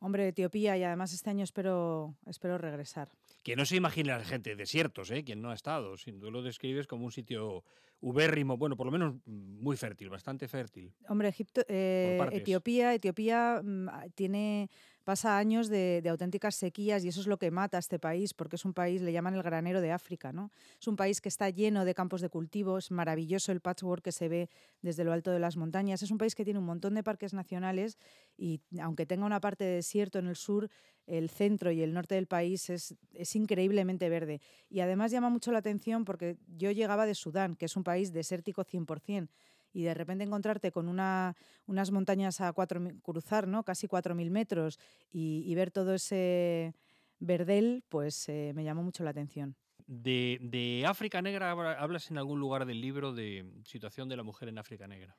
Hombre, 0.04 0.28
Etiopía, 0.28 0.76
y 0.76 0.84
además 0.84 1.14
este 1.14 1.30
año 1.30 1.46
espero, 1.46 2.14
espero 2.26 2.58
regresar. 2.58 3.08
Que 3.44 3.56
no 3.56 3.66
se 3.66 3.76
imagina 3.76 4.18
la 4.18 4.24
gente 4.26 4.56
desiertos, 4.56 5.12
¿eh? 5.12 5.24
quien 5.24 5.42
no 5.42 5.52
ha 5.52 5.54
estado. 5.54 5.98
Si 5.98 6.12
tú 6.14 6.32
lo 6.32 6.42
describes 6.42 6.88
como 6.88 7.06
un 7.06 7.12
sitio 7.12 7.64
ubérrimo, 8.00 8.58
bueno, 8.58 8.76
por 8.76 8.86
lo 8.86 8.92
menos 8.92 9.16
mm, 9.26 9.62
muy 9.62 9.78
fértil, 9.78 10.10
bastante 10.10 10.48
fértil. 10.48 10.94
Hombre, 11.08 11.28
Egipto, 11.30 11.62
eh. 11.68 12.18
Etiopía, 12.32 12.94
Etiopía 12.94 13.62
mm, 13.64 13.90
a- 13.90 14.06
tiene 14.16 14.70
pasa 15.04 15.38
años 15.38 15.70
de, 15.70 16.04
auténticas 16.10 16.56
sequías 16.56 17.04
y 17.04 17.10
eso 17.10 17.22
es 17.22 17.28
lo 17.28 17.38
que 17.38 17.52
mata 17.52 17.78
a 17.78 17.80
este 17.80 18.00
país, 18.00 18.34
porque 18.34 18.56
es 18.56 18.66
un 18.66 18.74
país, 18.74 19.02
le 19.02 19.12
llaman 19.12 19.36
el 19.36 19.44
granero 19.44 19.82
de 19.82 19.92
África, 19.92 20.32
¿no? 20.32 20.52
Es 20.80 20.88
un 20.88 20.96
país 20.96 21.22
que 21.22 21.30
está 21.30 21.50
lleno 21.50 21.86
de 21.86 21.94
campos 21.94 22.22
de 22.22 22.30
cultivo, 22.30 22.78
es 22.78 22.92
maravilloso 22.92 23.52
el 23.52 23.62
patchwork 23.62 24.04
que 24.04 24.12
se 24.12 24.30
ve 24.30 24.50
desde 24.82 25.04
lo 25.04 25.12
alto 25.12 25.32
de 25.32 25.40
las 25.40 25.58
montañas. 25.58 26.02
Es 26.04 26.12
un 26.12 26.18
país 26.18 26.36
que 26.36 26.46
tiene 26.46 26.60
un 26.60 26.66
montón 26.66 26.94
de 26.94 27.04
parques 27.04 27.34
nacionales 27.34 27.98
y 28.38 28.62
aunque 28.82 29.06
tenga 29.06 29.26
una 29.26 29.40
parte 29.42 29.64
de 29.64 29.76
desierto 29.76 30.20
en 30.20 30.28
el 30.28 30.36
sur, 30.36 30.70
el 31.06 31.30
centro 31.30 31.72
y 31.72 31.82
el 31.82 31.94
norte 31.94 32.16
del 32.16 32.28
país 32.28 32.70
es, 32.70 32.96
es 33.14 33.36
increíblemente 33.36 34.10
verde. 34.10 34.42
Y 34.70 34.80
además 34.80 35.12
llama 35.12 35.30
mucho 35.30 35.52
la 35.52 35.60
atención 35.60 36.06
porque 36.06 36.38
yo 36.48 36.72
llegaba 36.72 37.06
de 37.06 37.16
Sudán, 37.16 37.56
que 37.56 37.66
es 37.66 37.76
un 37.76 37.84
país 37.84 38.14
desértico 38.14 38.64
100%, 38.64 39.28
y 39.74 39.84
de 39.84 39.94
repente 39.94 40.24
encontrarte 40.24 40.72
con 40.72 40.88
una, 40.88 41.36
unas 41.66 41.92
montañas 41.92 42.40
a 42.42 42.54
cuatro, 42.54 42.80
cruzar, 43.02 43.48
¿no? 43.48 43.64
casi 43.64 43.88
4.000 43.88 44.32
metros, 44.32 44.80
y, 45.12 45.44
y 45.46 45.56
ver 45.56 45.72
todo 45.72 45.94
ese 45.96 46.76
verdel, 47.20 47.84
pues 47.90 48.28
eh, 48.30 48.52
me 48.56 48.64
llamó 48.64 48.84
mucho 48.84 49.04
la 49.04 49.10
atención. 49.12 49.56
De, 49.86 50.40
de 50.42 50.86
África 50.88 51.22
Negra 51.22 51.52
habla- 51.52 51.74
hablas 51.74 52.10
en 52.12 52.18
algún 52.18 52.40
lugar 52.40 52.66
del 52.66 52.82
libro 52.82 53.14
de 53.14 53.46
situación 53.66 54.08
de 54.10 54.18
la 54.18 54.24
mujer 54.24 54.50
en 54.50 54.58
África 54.58 54.88
Negra. 54.88 55.18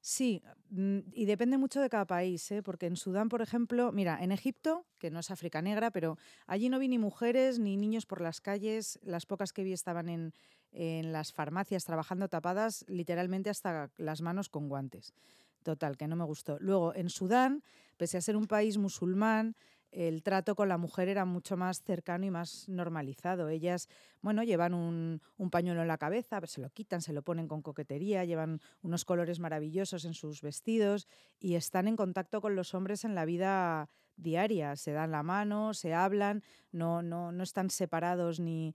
Sí, 0.00 0.40
mm, 0.70 0.98
y 1.12 1.24
depende 1.24 1.58
mucho 1.58 1.80
de 1.80 1.88
cada 1.88 2.06
país, 2.06 2.48
¿eh? 2.52 2.62
porque 2.62 2.86
en 2.86 2.96
Sudán, 2.96 3.28
por 3.28 3.42
ejemplo, 3.42 3.90
mira, 3.90 4.22
en 4.22 4.30
Egipto, 4.30 4.86
que 4.98 5.10
no 5.10 5.18
es 5.18 5.32
África 5.32 5.62
Negra, 5.62 5.90
pero 5.90 6.16
allí 6.46 6.68
no 6.68 6.78
vi 6.78 6.86
ni 6.88 6.98
mujeres 6.98 7.58
ni 7.58 7.76
niños 7.76 8.06
por 8.06 8.20
las 8.20 8.40
calles, 8.40 9.00
las 9.02 9.26
pocas 9.26 9.52
que 9.52 9.64
vi 9.64 9.72
estaban 9.72 10.08
en, 10.08 10.32
en 10.76 11.10
las 11.10 11.32
farmacias 11.32 11.86
trabajando 11.86 12.28
tapadas 12.28 12.84
literalmente 12.86 13.48
hasta 13.48 13.90
las 13.96 14.20
manos 14.20 14.50
con 14.50 14.68
guantes. 14.68 15.14
Total, 15.62 15.96
que 15.96 16.06
no 16.06 16.16
me 16.16 16.24
gustó. 16.24 16.58
Luego, 16.60 16.94
en 16.94 17.08
Sudán, 17.08 17.64
pese 17.96 18.18
a 18.18 18.20
ser 18.20 18.36
un 18.36 18.46
país 18.46 18.76
musulmán, 18.76 19.56
el 19.90 20.22
trato 20.22 20.54
con 20.54 20.68
la 20.68 20.76
mujer 20.76 21.08
era 21.08 21.24
mucho 21.24 21.56
más 21.56 21.82
cercano 21.82 22.26
y 22.26 22.30
más 22.30 22.68
normalizado. 22.68 23.48
Ellas, 23.48 23.88
bueno, 24.20 24.42
llevan 24.42 24.74
un, 24.74 25.22
pañuelo 25.50 25.80
en 25.80 25.88
la 25.88 25.96
cabeza, 25.96 26.40
se 26.46 26.60
lo 26.60 26.68
quitan, 26.68 27.00
se 27.00 27.14
lo 27.14 27.22
ponen 27.22 27.48
con 27.48 27.62
coquetería, 27.62 28.24
llevan 28.24 28.60
unos 28.82 29.06
colores 29.06 29.40
maravillosos 29.40 30.04
en 30.04 30.12
sus 30.12 30.42
vestidos 30.42 31.08
y 31.40 31.54
están 31.54 31.88
en 31.88 31.96
contacto 31.96 32.42
con 32.42 32.54
los 32.54 32.74
hombres 32.74 33.04
en 33.04 33.14
la 33.14 33.24
vida 33.24 33.88
diaria. 34.16 34.76
Se 34.76 34.92
dan 34.92 35.10
la 35.10 35.22
mano, 35.22 35.72
se 35.72 35.94
hablan, 35.94 36.42
no, 36.70 37.00
no, 37.00 37.32
no 37.32 37.42
están 37.42 37.70
separados 37.70 38.40
ni... 38.40 38.74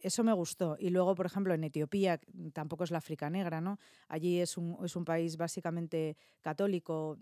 Eso 0.00 0.24
me 0.24 0.32
gustó. 0.32 0.76
Y 0.78 0.90
luego, 0.90 1.14
por 1.14 1.26
ejemplo, 1.26 1.54
en 1.54 1.64
Etiopía, 1.64 2.20
tampoco 2.52 2.84
es 2.84 2.90
la 2.90 2.98
África 2.98 3.28
Negra, 3.30 3.60
¿no? 3.60 3.78
Allí 4.08 4.40
es 4.40 4.56
un, 4.56 4.76
es 4.84 4.96
un 4.96 5.04
país 5.04 5.36
básicamente 5.36 6.16
católico 6.40 7.18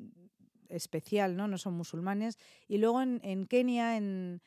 especial, 0.69 1.37
¿no? 1.37 1.49
No 1.49 1.59
son 1.59 1.75
musulmanes. 1.75 2.39
Y 2.69 2.79
luego 2.79 3.03
en, 3.03 3.21
en 3.25 3.47
Kenia, 3.47 3.97
en, 3.97 4.41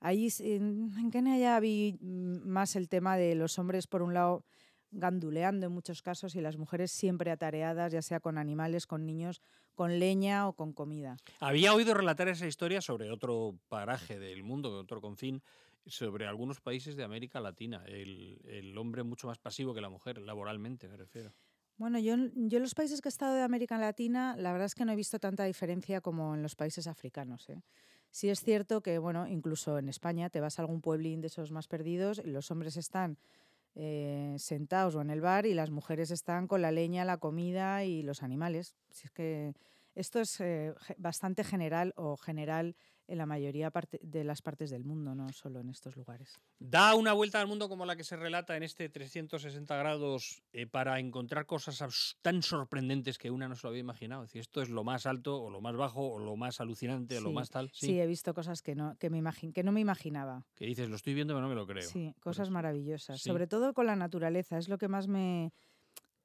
allí, 0.00 0.28
en, 0.40 0.90
en 0.98 1.10
Kenia 1.10 1.38
ya 1.38 1.60
vi 1.60 1.98
mm, 2.00 2.48
más 2.48 2.76
el 2.76 2.88
tema 2.88 3.16
de 3.16 3.34
los 3.34 3.58
hombres, 3.58 3.86
por 3.86 4.02
un 4.02 4.14
lado, 4.14 4.44
ganduleando 4.90 5.66
en 5.66 5.72
muchos 5.72 6.02
casos 6.02 6.34
y 6.34 6.40
las 6.40 6.56
mujeres 6.56 6.90
siempre 6.90 7.30
atareadas, 7.30 7.92
ya 7.92 8.02
sea 8.02 8.20
con 8.20 8.38
animales, 8.38 8.86
con 8.86 9.06
niños, 9.06 9.40
con 9.74 9.98
leña 9.98 10.48
o 10.48 10.52
con 10.52 10.72
comida. 10.72 11.16
Había 11.38 11.74
oído 11.74 11.94
relatar 11.94 12.28
esa 12.28 12.46
historia 12.46 12.80
sobre 12.80 13.10
otro 13.10 13.54
paraje 13.68 14.18
del 14.18 14.42
mundo, 14.42 14.76
otro 14.76 15.00
confín, 15.00 15.42
sobre 15.86 16.26
algunos 16.26 16.60
países 16.60 16.96
de 16.96 17.04
América 17.04 17.40
Latina. 17.40 17.84
El, 17.86 18.40
el 18.44 18.76
hombre 18.78 19.02
mucho 19.02 19.26
más 19.26 19.38
pasivo 19.38 19.74
que 19.74 19.80
la 19.80 19.88
mujer, 19.90 20.18
laboralmente 20.18 20.88
me 20.88 20.96
refiero. 20.96 21.34
Bueno, 21.80 21.98
yo, 21.98 22.14
yo 22.34 22.58
en 22.58 22.62
los 22.62 22.74
países 22.74 23.00
que 23.00 23.08
he 23.08 23.14
estado 23.14 23.34
de 23.34 23.40
América 23.40 23.78
Latina, 23.78 24.36
la 24.36 24.52
verdad 24.52 24.66
es 24.66 24.74
que 24.74 24.84
no 24.84 24.92
he 24.92 24.96
visto 24.96 25.18
tanta 25.18 25.44
diferencia 25.44 26.02
como 26.02 26.34
en 26.34 26.42
los 26.42 26.54
países 26.54 26.86
africanos. 26.86 27.48
¿eh? 27.48 27.62
Sí 28.10 28.28
es 28.28 28.40
cierto 28.42 28.82
que, 28.82 28.98
bueno, 28.98 29.26
incluso 29.26 29.78
en 29.78 29.88
España 29.88 30.28
te 30.28 30.40
vas 30.40 30.58
a 30.58 30.62
algún 30.62 30.82
pueblín 30.82 31.22
de 31.22 31.28
esos 31.28 31.52
más 31.52 31.68
perdidos 31.68 32.20
y 32.22 32.28
los 32.28 32.50
hombres 32.50 32.76
están 32.76 33.16
eh, 33.74 34.34
sentados 34.36 34.94
o 34.94 35.00
en 35.00 35.08
el 35.08 35.22
bar 35.22 35.46
y 35.46 35.54
las 35.54 35.70
mujeres 35.70 36.10
están 36.10 36.48
con 36.48 36.60
la 36.60 36.70
leña, 36.70 37.06
la 37.06 37.16
comida 37.16 37.82
y 37.84 38.02
los 38.02 38.22
animales. 38.22 38.74
Si 38.90 39.06
es 39.06 39.10
que 39.12 39.54
esto 39.94 40.20
es 40.20 40.38
eh, 40.40 40.74
bastante 40.98 41.44
general 41.44 41.94
o 41.96 42.18
general 42.18 42.76
en 43.10 43.18
la 43.18 43.26
mayoría 43.26 43.72
de 44.00 44.24
las 44.24 44.40
partes 44.40 44.70
del 44.70 44.84
mundo, 44.84 45.14
no 45.14 45.32
solo 45.32 45.60
en 45.60 45.68
estos 45.68 45.96
lugares. 45.96 46.40
Da 46.58 46.94
una 46.94 47.12
vuelta 47.12 47.40
al 47.40 47.48
mundo 47.48 47.68
como 47.68 47.84
la 47.84 47.96
que 47.96 48.04
se 48.04 48.16
relata 48.16 48.56
en 48.56 48.62
este 48.62 48.88
360 48.88 49.76
grados 49.76 50.42
eh, 50.52 50.66
para 50.66 50.98
encontrar 51.00 51.44
cosas 51.46 52.16
tan 52.22 52.42
sorprendentes 52.42 53.18
que 53.18 53.30
una 53.30 53.48
no 53.48 53.56
se 53.56 53.66
lo 53.66 53.70
había 53.70 53.80
imaginado. 53.80 54.22
Es 54.22 54.28
decir, 54.30 54.40
esto 54.42 54.62
es 54.62 54.68
lo 54.70 54.84
más 54.84 55.06
alto 55.06 55.42
o 55.42 55.50
lo 55.50 55.60
más 55.60 55.76
bajo 55.76 56.08
o 56.12 56.18
lo 56.18 56.36
más 56.36 56.60
alucinante 56.60 57.18
o 57.18 57.20
lo 57.20 57.32
más 57.32 57.50
tal. 57.50 57.68
Sí, 57.72 57.86
Sí. 57.86 58.00
he 58.00 58.06
visto 58.06 58.32
cosas 58.32 58.62
que 58.62 58.74
no, 58.74 58.96
que 58.98 59.10
me 59.10 59.18
imagin- 59.20 59.52
que 59.52 59.62
no 59.64 59.72
me 59.72 59.80
imaginaba. 59.80 60.46
Que 60.54 60.66
dices, 60.66 60.88
lo 60.88 60.96
estoy 60.96 61.14
viendo 61.14 61.34
pero 61.34 61.42
no 61.42 61.48
me 61.48 61.54
lo 61.56 61.66
creo. 61.66 61.88
Sí, 61.88 62.14
cosas 62.20 62.50
maravillosas. 62.50 63.20
Sí. 63.20 63.28
Sobre 63.28 63.46
todo 63.48 63.74
con 63.74 63.86
la 63.86 63.96
naturaleza, 63.96 64.56
es 64.58 64.68
lo 64.68 64.78
que 64.78 64.88
más 64.88 65.08
me 65.08 65.52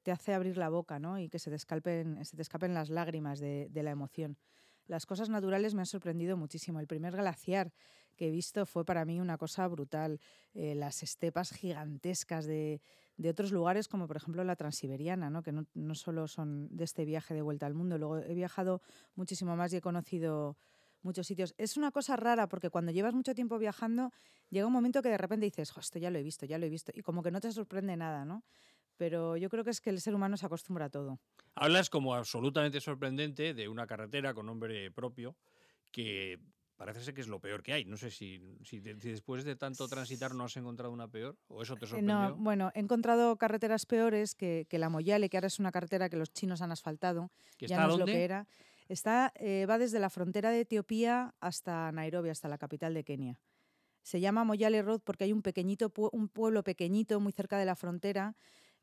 te 0.02 0.12
hace 0.12 0.32
abrir 0.34 0.56
la 0.56 0.68
boca, 0.68 1.00
¿no? 1.00 1.18
Y 1.18 1.28
que 1.28 1.40
se 1.40 1.50
te 1.50 1.56
escapen, 1.56 2.24
se 2.24 2.36
te 2.36 2.42
escapen 2.42 2.74
las 2.74 2.90
lágrimas 2.90 3.40
de, 3.40 3.66
de 3.70 3.82
la 3.82 3.90
emoción. 3.90 4.38
Las 4.86 5.06
cosas 5.06 5.28
naturales 5.28 5.74
me 5.74 5.82
han 5.82 5.86
sorprendido 5.86 6.36
muchísimo. 6.36 6.80
El 6.80 6.86
primer 6.86 7.16
glaciar 7.16 7.72
que 8.16 8.28
he 8.28 8.30
visto 8.30 8.64
fue 8.66 8.84
para 8.84 9.04
mí 9.04 9.20
una 9.20 9.36
cosa 9.36 9.66
brutal. 9.68 10.20
Eh, 10.54 10.74
las 10.74 11.02
estepas 11.02 11.50
gigantescas 11.50 12.46
de, 12.46 12.80
de 13.16 13.28
otros 13.28 13.52
lugares, 13.52 13.88
como 13.88 14.06
por 14.06 14.16
ejemplo 14.16 14.44
la 14.44 14.56
transiberiana, 14.56 15.30
¿no? 15.30 15.42
que 15.42 15.52
no, 15.52 15.94
solo 15.94 16.28
son 16.28 16.68
de 16.70 16.84
este 16.84 17.04
viaje 17.04 17.34
de 17.34 17.42
vuelta 17.42 17.66
al 17.66 17.74
mundo. 17.74 17.98
Luego 17.98 18.18
he 18.18 18.34
viajado 18.34 18.80
muchísimo 19.14 19.56
más 19.56 19.72
y 19.72 19.76
he 19.76 19.80
conocido 19.80 20.56
muchos 21.02 21.26
sitios. 21.26 21.54
Es 21.58 21.76
una 21.76 21.90
cosa 21.90 22.16
rara 22.16 22.48
porque 22.48 22.70
cuando 22.70 22.92
llevas 22.92 23.14
mucho 23.14 23.34
tiempo 23.34 23.58
viajando, 23.58 24.12
llega 24.50 24.66
un 24.66 24.72
momento 24.72 25.02
que 25.02 25.08
de 25.08 25.18
repente 25.18 25.46
dices, 25.46 25.70
"Jo, 25.70 25.80
esto 25.80 25.98
ya 25.98 26.10
lo 26.10 26.18
he 26.18 26.22
visto, 26.22 26.46
ya 26.46 26.58
lo 26.58 26.66
he 26.66 26.68
visto, 26.68 26.92
y 26.94 27.02
como 27.02 27.22
que 27.22 27.30
no 27.30 27.40
te 27.40 27.52
sorprende 27.52 27.96
nada, 27.96 28.24
¿no? 28.24 28.42
Pero 28.96 29.36
yo 29.36 29.48
creo 29.50 29.64
que 29.64 29.70
es 29.70 29.80
que 29.80 29.90
el 29.90 30.00
ser 30.00 30.14
humano 30.14 30.36
se 30.36 30.46
acostumbra 30.46 30.86
a 30.86 30.90
todo. 30.90 31.18
Hablas 31.54 31.90
como 31.90 32.14
absolutamente 32.14 32.80
sorprendente 32.80 33.54
de 33.54 33.68
una 33.68 33.86
carretera 33.86 34.34
con 34.34 34.46
nombre 34.46 34.90
propio 34.90 35.36
que 35.90 36.38
parece 36.76 37.00
ser 37.02 37.14
que 37.14 37.20
es 37.22 37.28
lo 37.28 37.40
peor 37.40 37.62
que 37.62 37.72
hay. 37.72 37.84
No 37.84 37.96
sé 37.96 38.10
si, 38.10 38.40
si, 38.64 38.80
si 38.80 39.10
después 39.10 39.44
de 39.44 39.56
tanto 39.56 39.88
transitar 39.88 40.34
no 40.34 40.44
has 40.44 40.56
encontrado 40.56 40.92
una 40.92 41.08
peor 41.08 41.36
o 41.48 41.62
eso 41.62 41.74
te 41.76 41.84
Eh, 41.84 41.88
sorprendió. 41.88 42.14
No, 42.14 42.36
bueno, 42.36 42.70
he 42.74 42.80
encontrado 42.80 43.36
carreteras 43.36 43.86
peores 43.86 44.34
que, 44.34 44.66
que 44.68 44.78
la 44.78 44.88
Moyale, 44.88 45.28
que 45.30 45.36
ahora 45.38 45.46
es 45.46 45.58
una 45.58 45.72
carretera 45.72 46.08
que 46.10 46.16
los 46.16 46.32
chinos 46.32 46.60
han 46.62 46.72
asfaltado. 46.72 47.30
¿Que 47.56 47.66
ya 47.66 47.76
está 47.76 47.86
no 47.86 47.92
es 47.92 47.94
lo 47.94 47.98
dónde? 48.00 48.12
que 48.12 48.24
era. 48.24 48.46
Está, 48.88 49.32
eh, 49.36 49.66
va 49.68 49.78
desde 49.78 49.98
la 49.98 50.10
frontera 50.10 50.50
de 50.50 50.60
Etiopía 50.60 51.34
hasta 51.40 51.90
Nairobi, 51.92 52.28
hasta 52.28 52.48
la 52.48 52.56
capital 52.58 52.94
de 52.94 53.04
Kenia. 53.04 53.40
Se 54.02 54.20
llama 54.20 54.44
Moyale 54.44 54.82
Road 54.82 55.00
porque 55.02 55.24
hay 55.24 55.32
un 55.32 55.42
pequeñito 55.42 55.92
un 56.12 56.28
pueblo 56.28 56.62
pequeñito 56.62 57.18
muy 57.18 57.32
cerca 57.32 57.58
de 57.58 57.64
la 57.64 57.74
frontera 57.74 58.36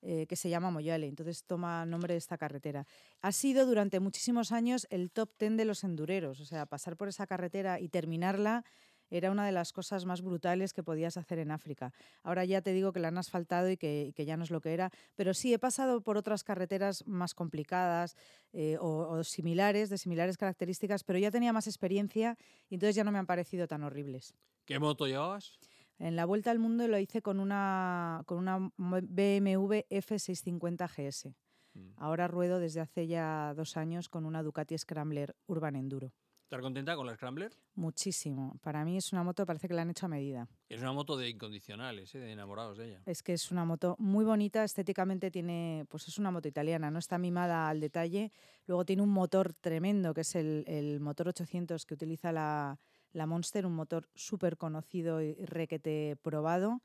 eh, 0.06 0.26
que 0.28 0.36
se 0.36 0.50
llama 0.50 0.70
Moyale, 0.70 1.08
entonces 1.08 1.46
toma 1.46 1.86
nombre 1.86 2.14
de 2.14 2.18
esta 2.18 2.38
carretera. 2.38 2.86
Ha 3.22 3.32
sido 3.32 3.66
durante 3.66 4.00
muchísimos 4.00 4.52
años 4.52 4.86
el 4.90 5.12
top 5.12 5.32
ten 5.38 5.56
de 5.56 5.64
los 5.64 5.84
endureros, 5.84 6.42
o 6.42 6.46
sea, 6.46 6.66
pasar 6.66 6.98
por 6.98 7.08
esa 7.08 7.26
carretera 7.26 7.80
y 7.80 7.88
terminarla 7.88 8.66
era 9.10 9.32
una 9.32 9.46
de 9.46 9.52
las 9.52 9.72
cosas 9.72 10.06
más 10.06 10.22
brutales 10.22 10.74
que 10.74 10.84
podías 10.84 11.18
hacer 11.18 11.40
en 11.40 11.52
África. 11.52 11.94
Ahora 12.24 12.46
ya 12.46 12.62
te 12.62 12.74
digo 12.74 12.92
que 12.92 13.00
la 13.00 13.10
han 13.10 13.18
asfaltado 13.18 13.70
y 13.70 13.78
que, 13.78 14.14
ya 14.18 14.38
no 14.38 14.44
es 14.44 14.52
lo 14.52 14.60
que 14.60 14.74
era, 14.74 14.92
pero 15.16 15.34
sí 15.34 15.54
he 15.54 15.60
pasado 15.60 16.02
por 16.02 16.18
otras 16.18 16.44
carreteras 16.44 17.06
más 17.06 17.34
complicadas 17.34 18.18
eh, 18.54 18.78
o, 18.82 19.08
o 19.08 19.24
similares, 19.24 19.90
de 19.90 19.98
similares 19.98 20.38
características, 20.38 21.04
pero 21.04 21.20
ya 21.20 21.32
tenía 21.32 21.54
más 21.54 21.68
experiencia 21.68 22.38
y 22.70 22.76
entonces 22.76 22.96
ya 22.96 23.04
no 23.04 23.12
me 23.12 23.20
han 23.20 23.28
parecido 23.28 23.68
tan 23.68 23.84
horribles. 23.84 24.34
¿Qué 24.66 24.80
moto 24.80 25.06
llevabas? 25.06 25.60
En 26.00 26.16
la 26.16 26.26
vuelta 26.26 26.52
al 26.52 26.60
mundo 26.60 26.88
lo 26.88 26.98
hice 26.98 27.22
con 27.22 27.40
una, 27.40 28.24
con 28.26 28.38
una 28.38 28.72
BMW 28.78 29.86
F650 29.90 30.90
GS. 30.90 31.34
Mm. 31.74 31.94
Ahora 31.98 32.28
ruedo 32.28 32.60
desde 32.60 32.82
hace 32.82 33.08
ya 33.08 33.54
dos 33.56 33.78
años 33.78 34.10
con 34.10 34.26
una 34.26 34.44
Ducati 34.44 34.78
Scrambler 34.78 35.36
Urban 35.48 35.76
Enduro. 35.76 36.14
¿Estás 36.44 36.62
contenta 36.62 36.96
con 36.96 37.08
la 37.08 37.16
Scrambler? 37.16 37.52
Muchísimo. 37.74 38.60
Para 38.62 38.86
mí 38.86 38.96
es 38.98 39.12
una 39.12 39.24
moto, 39.24 39.44
parece 39.44 39.68
que 39.68 39.74
la 39.74 39.82
han 39.82 39.90
hecho 39.90 40.06
a 40.06 40.10
medida. 40.10 40.48
Es 40.70 40.82
una 40.82 40.92
moto 40.92 41.18
de 41.18 41.30
incondicionales, 41.30 42.14
¿eh? 42.14 42.20
de 42.20 42.32
enamorados 42.32 42.78
de 42.78 42.90
ella. 42.90 43.02
Es 43.08 43.24
que 43.24 43.34
es 43.34 43.50
una 43.50 43.66
moto 43.66 43.96
muy 43.98 44.24
bonita, 44.24 44.64
estéticamente 44.64 45.32
tiene, 45.32 45.88
pues 45.90 46.08
es 46.08 46.20
una 46.20 46.30
moto 46.30 46.48
italiana, 46.48 46.92
no 46.92 47.00
está 47.00 47.18
mimada 47.18 47.70
al 47.70 47.80
detalle. 47.80 48.32
Luego 48.68 48.86
tiene 48.86 49.02
un 49.02 49.10
motor 49.10 49.54
tremendo, 49.54 50.14
que 50.14 50.22
es 50.22 50.36
el, 50.36 50.64
el 50.68 51.00
motor 51.00 51.30
800 51.30 51.88
que 51.88 51.94
utiliza 51.96 52.32
la, 52.32 52.78
la 53.14 53.26
Monster, 53.26 53.66
un 53.66 53.76
motor 53.76 54.10
súper 54.16 54.58
conocido 54.58 55.22
y 55.22 55.34
requete 55.46 56.18
probado. 56.22 56.82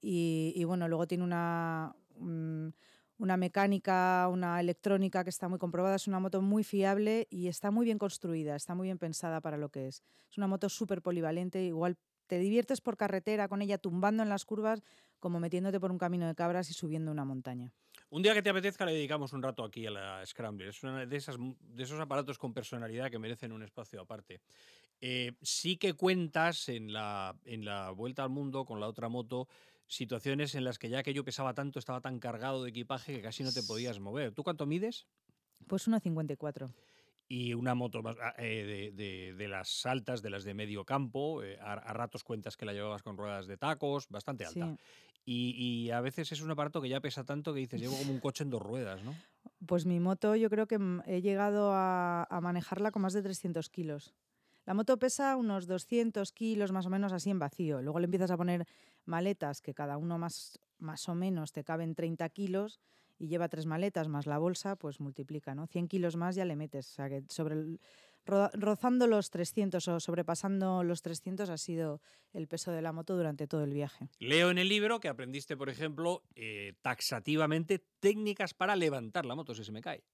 Y, 0.00 0.62
bueno, 0.64 0.88
luego 0.88 1.06
tiene 1.06 1.22
una, 1.22 1.94
mm, 2.18 2.68
una 3.18 3.36
mecánica, 3.36 4.28
una 4.28 4.58
electrónica 4.60 5.22
que 5.22 5.30
está 5.30 5.48
muy 5.48 5.58
comprobada. 5.58 5.94
Es 5.94 6.08
una 6.08 6.18
moto 6.18 6.42
muy 6.42 6.64
fiable 6.64 7.28
y 7.30 7.46
está 7.46 7.70
muy 7.70 7.84
bien 7.84 7.98
construida, 7.98 8.56
está 8.56 8.74
muy 8.74 8.88
bien 8.88 8.98
pensada 8.98 9.40
para 9.40 9.56
lo 9.56 9.68
que 9.68 9.86
es. 9.86 10.02
Es 10.28 10.38
una 10.38 10.48
moto 10.48 10.68
súper 10.68 11.02
polivalente, 11.02 11.62
igual 11.62 11.96
te 12.26 12.38
diviertes 12.38 12.80
por 12.80 12.96
carretera 12.96 13.48
con 13.48 13.62
ella 13.62 13.78
tumbando 13.78 14.22
en 14.22 14.28
las 14.28 14.44
curvas 14.44 14.82
como 15.20 15.38
metiéndote 15.38 15.78
por 15.78 15.92
un 15.92 15.98
camino 15.98 16.26
de 16.26 16.34
cabras 16.34 16.68
y 16.70 16.72
subiendo 16.72 17.12
una 17.12 17.24
montaña. 17.24 17.72
Un 18.10 18.22
día 18.22 18.34
que 18.34 18.42
te 18.42 18.50
apetezca 18.50 18.84
le 18.84 18.92
dedicamos 18.92 19.32
un 19.32 19.42
rato 19.42 19.64
aquí 19.64 19.86
a 19.86 19.90
la 19.90 20.26
Scrambler. 20.26 20.68
Es 20.68 20.82
una 20.82 21.06
de, 21.06 21.06
de 21.06 21.82
esos 21.82 22.00
aparatos 22.00 22.38
con 22.38 22.52
personalidad 22.52 23.10
que 23.10 23.18
merecen 23.18 23.52
un 23.52 23.62
espacio 23.62 24.00
aparte. 24.00 24.40
Eh, 25.04 25.32
sí 25.42 25.76
que 25.76 25.94
cuentas 25.94 26.68
en 26.68 26.92
la, 26.92 27.36
en 27.44 27.64
la 27.64 27.90
vuelta 27.90 28.22
al 28.22 28.30
mundo 28.30 28.64
con 28.64 28.78
la 28.80 28.86
otra 28.86 29.08
moto 29.08 29.48
situaciones 29.88 30.54
en 30.54 30.64
las 30.64 30.78
que 30.78 30.88
ya 30.88 31.00
aquello 31.00 31.24
pesaba 31.24 31.54
tanto, 31.54 31.78
estaba 31.78 32.00
tan 32.00 32.18
cargado 32.20 32.62
de 32.62 32.70
equipaje 32.70 33.16
que 33.16 33.20
casi 33.22 33.42
no 33.42 33.52
te 33.52 33.62
podías 33.64 33.98
mover. 34.00 34.32
¿Tú 34.32 34.42
cuánto 34.44 34.64
mides? 34.64 35.06
Pues 35.66 35.86
1,54. 35.88 36.70
y 37.28 37.54
una 37.54 37.74
moto 37.74 38.02
más, 38.02 38.16
ah, 38.20 38.34
eh, 38.38 38.64
de, 38.64 39.02
de- 39.02 39.32
de 39.34 39.48
las 39.48 39.86
altas, 39.86 40.20
de 40.22 40.30
las 40.30 40.44
de 40.44 40.54
medio 40.54 40.84
campo. 40.84 41.42
eh, 41.42 41.58
a, 41.60 41.72
a 41.72 41.92
ratos 41.94 42.24
cuentas 42.24 42.56
que 42.56 42.64
la 42.66 42.72
llevabas 42.72 43.02
con 43.02 43.16
ruedas 43.16 43.46
de 43.46 43.56
tacos, 43.56 44.08
bastante 44.08 44.44
alta. 44.44 44.66
Sí. 44.76 44.82
Y, 45.24 45.50
y 45.86 45.90
a 45.90 46.00
veces 46.00 46.30
es 46.32 46.40
un 46.42 46.50
aparato 46.50 46.80
que 46.82 46.88
ya 46.88 47.00
pesa 47.00 47.24
tanto 47.24 47.54
que 47.54 47.60
dices, 47.60 47.80
llevo 47.80 47.96
como 47.96 48.12
un 48.12 48.20
coche 48.20 48.44
en 48.44 48.50
dos 48.50 48.60
ruedas, 48.62 49.02
¿no? 49.02 49.14
Pues 49.66 49.86
mi 49.86 49.98
moto 50.00 50.36
yo 50.36 50.50
creo 50.50 50.66
que 50.66 50.78
mm, 50.78 51.02
he 51.06 51.22
llegado 51.22 51.72
a, 51.72 52.24
a 52.24 52.40
manejarla 52.40 52.90
con 52.90 53.02
más 53.02 53.12
de 53.14 53.22
300 53.22 53.68
kilos. 53.70 54.14
La 54.64 54.74
moto 54.74 54.98
pesa 54.98 55.36
unos 55.36 55.66
200 55.66 56.32
kilos 56.32 56.70
más 56.72 56.86
o 56.86 56.90
menos 56.90 57.12
así 57.12 57.30
en 57.30 57.38
vacío. 57.38 57.82
Luego 57.82 57.98
le 57.98 58.04
empiezas 58.04 58.30
a 58.30 58.36
poner 58.36 58.64
maletas 59.04 59.60
que 59.60 59.74
cada 59.74 59.96
uno 59.98 60.18
más, 60.18 60.58
más 60.78 61.08
o 61.08 61.14
menos 61.14 61.52
te 61.52 61.64
caben 61.64 61.94
30 61.94 62.28
kilos 62.28 62.78
y 63.18 63.26
lleva 63.28 63.48
tres 63.48 63.66
maletas 63.66 64.08
más 64.08 64.26
la 64.26 64.38
bolsa, 64.38 64.76
pues 64.76 65.00
multiplica, 65.00 65.54
¿no? 65.54 65.66
100 65.66 65.88
kilos 65.88 66.16
más 66.16 66.36
ya 66.36 66.44
le 66.44 66.56
metes. 66.56 66.88
O 66.90 66.94
sea 66.94 67.08
que 67.08 67.22
sobre 67.28 67.54
el- 67.56 67.80
ro- 68.24 68.50
rozando 68.54 69.06
los 69.08 69.30
300 69.30 69.88
o 69.88 69.98
sobrepasando 69.98 70.84
los 70.84 71.02
300 71.02 71.50
ha 71.50 71.56
sido 71.58 72.00
el 72.32 72.46
peso 72.46 72.70
de 72.70 72.82
la 72.82 72.92
moto 72.92 73.16
durante 73.16 73.48
todo 73.48 73.64
el 73.64 73.72
viaje. 73.74 74.10
Leo 74.20 74.50
en 74.50 74.58
el 74.58 74.68
libro 74.68 75.00
que 75.00 75.08
aprendiste, 75.08 75.56
por 75.56 75.70
ejemplo, 75.70 76.22
eh, 76.36 76.74
taxativamente 76.82 77.80
técnicas 78.00 78.54
para 78.54 78.76
levantar 78.76 79.26
la 79.26 79.34
moto 79.34 79.54
si 79.54 79.64
se 79.64 79.72
me 79.72 79.80
cae. 79.82 80.04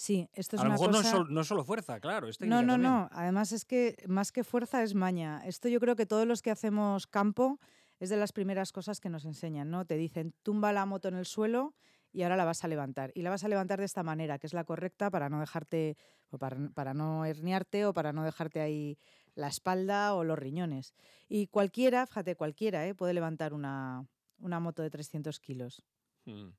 Sí, 0.00 0.30
esto 0.32 0.54
es 0.54 0.60
a 0.60 0.64
lo 0.64 0.70
una 0.70 0.74
mejor 0.78 0.92
no, 0.92 0.98
es 1.00 1.02
cosa... 1.06 1.16
sol- 1.16 1.26
no 1.34 1.40
es 1.40 1.46
solo 1.48 1.64
fuerza, 1.64 1.98
claro. 1.98 2.28
Es 2.28 2.40
No, 2.40 2.62
no, 2.62 2.74
también. 2.74 2.82
no. 2.82 3.08
Además 3.10 3.50
es 3.50 3.64
que 3.64 3.96
más 4.06 4.30
que 4.30 4.44
fuerza 4.44 4.84
es 4.84 4.94
maña. 4.94 5.42
Esto 5.44 5.66
yo 5.68 5.80
creo 5.80 5.96
que 5.96 6.06
todos 6.06 6.24
los 6.24 6.40
que 6.40 6.52
hacemos 6.52 7.08
campo 7.08 7.58
es 7.98 8.08
de 8.08 8.16
las 8.16 8.30
primeras 8.32 8.70
cosas 8.70 9.00
que 9.00 9.08
nos 9.08 9.24
enseñan, 9.24 9.70
¿no? 9.70 9.86
Te 9.86 9.96
dicen, 9.96 10.34
tumba 10.44 10.72
la 10.72 10.86
moto 10.86 11.08
en 11.08 11.16
el 11.16 11.26
suelo 11.26 11.74
y 12.12 12.22
ahora 12.22 12.36
la 12.36 12.44
vas 12.44 12.62
a 12.62 12.68
levantar. 12.68 13.10
Y 13.16 13.22
la 13.22 13.30
vas 13.30 13.42
a 13.42 13.48
levantar 13.48 13.80
de 13.80 13.86
esta 13.86 14.04
manera, 14.04 14.38
que 14.38 14.46
es 14.46 14.52
la 14.52 14.62
correcta 14.62 15.10
para 15.10 15.28
no 15.28 15.40
dejarte, 15.40 15.96
o 16.30 16.38
para, 16.38 16.56
para 16.74 16.94
no 16.94 17.24
herniarte 17.24 17.84
o 17.84 17.92
para 17.92 18.12
no 18.12 18.22
dejarte 18.22 18.60
ahí 18.60 18.98
la 19.34 19.48
espalda 19.48 20.14
o 20.14 20.22
los 20.22 20.38
riñones. 20.38 20.94
Y 21.28 21.48
cualquiera, 21.48 22.06
fíjate, 22.06 22.36
cualquiera, 22.36 22.86
¿eh? 22.86 22.94
puede 22.94 23.14
levantar 23.14 23.52
una, 23.52 24.06
una 24.38 24.60
moto 24.60 24.82
de 24.82 24.90
300 24.90 25.40
kilos. 25.40 25.82
Mm. 26.24 26.50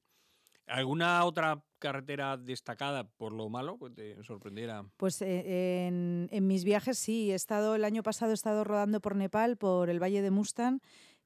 ¿Alguna 0.70 1.26
otra 1.26 1.64
carretera 1.80 2.38
destacada 2.38 3.10
por 3.10 3.34
lo 3.34 3.50
malo 3.50 3.80
que 3.80 3.90
te 3.90 4.24
sorprendiera? 4.24 4.86
Pues 4.98 5.22
eh, 5.22 5.88
en, 5.88 6.30
en 6.32 6.48
mis 6.48 6.64
viajes 6.64 6.98
sí, 7.00 7.32
he 7.32 7.36
estado 7.36 7.76
el 7.76 7.84
año 7.84 8.04
pasado 8.04 8.32
he 8.32 8.36
estado 8.36 8.64
rodando 8.64 9.02
por 9.02 9.16
Nepal, 9.16 9.58
por 9.58 9.90
el 9.90 10.02
Valle 10.02 10.22
de 10.22 10.32
Mustang, 10.32 10.80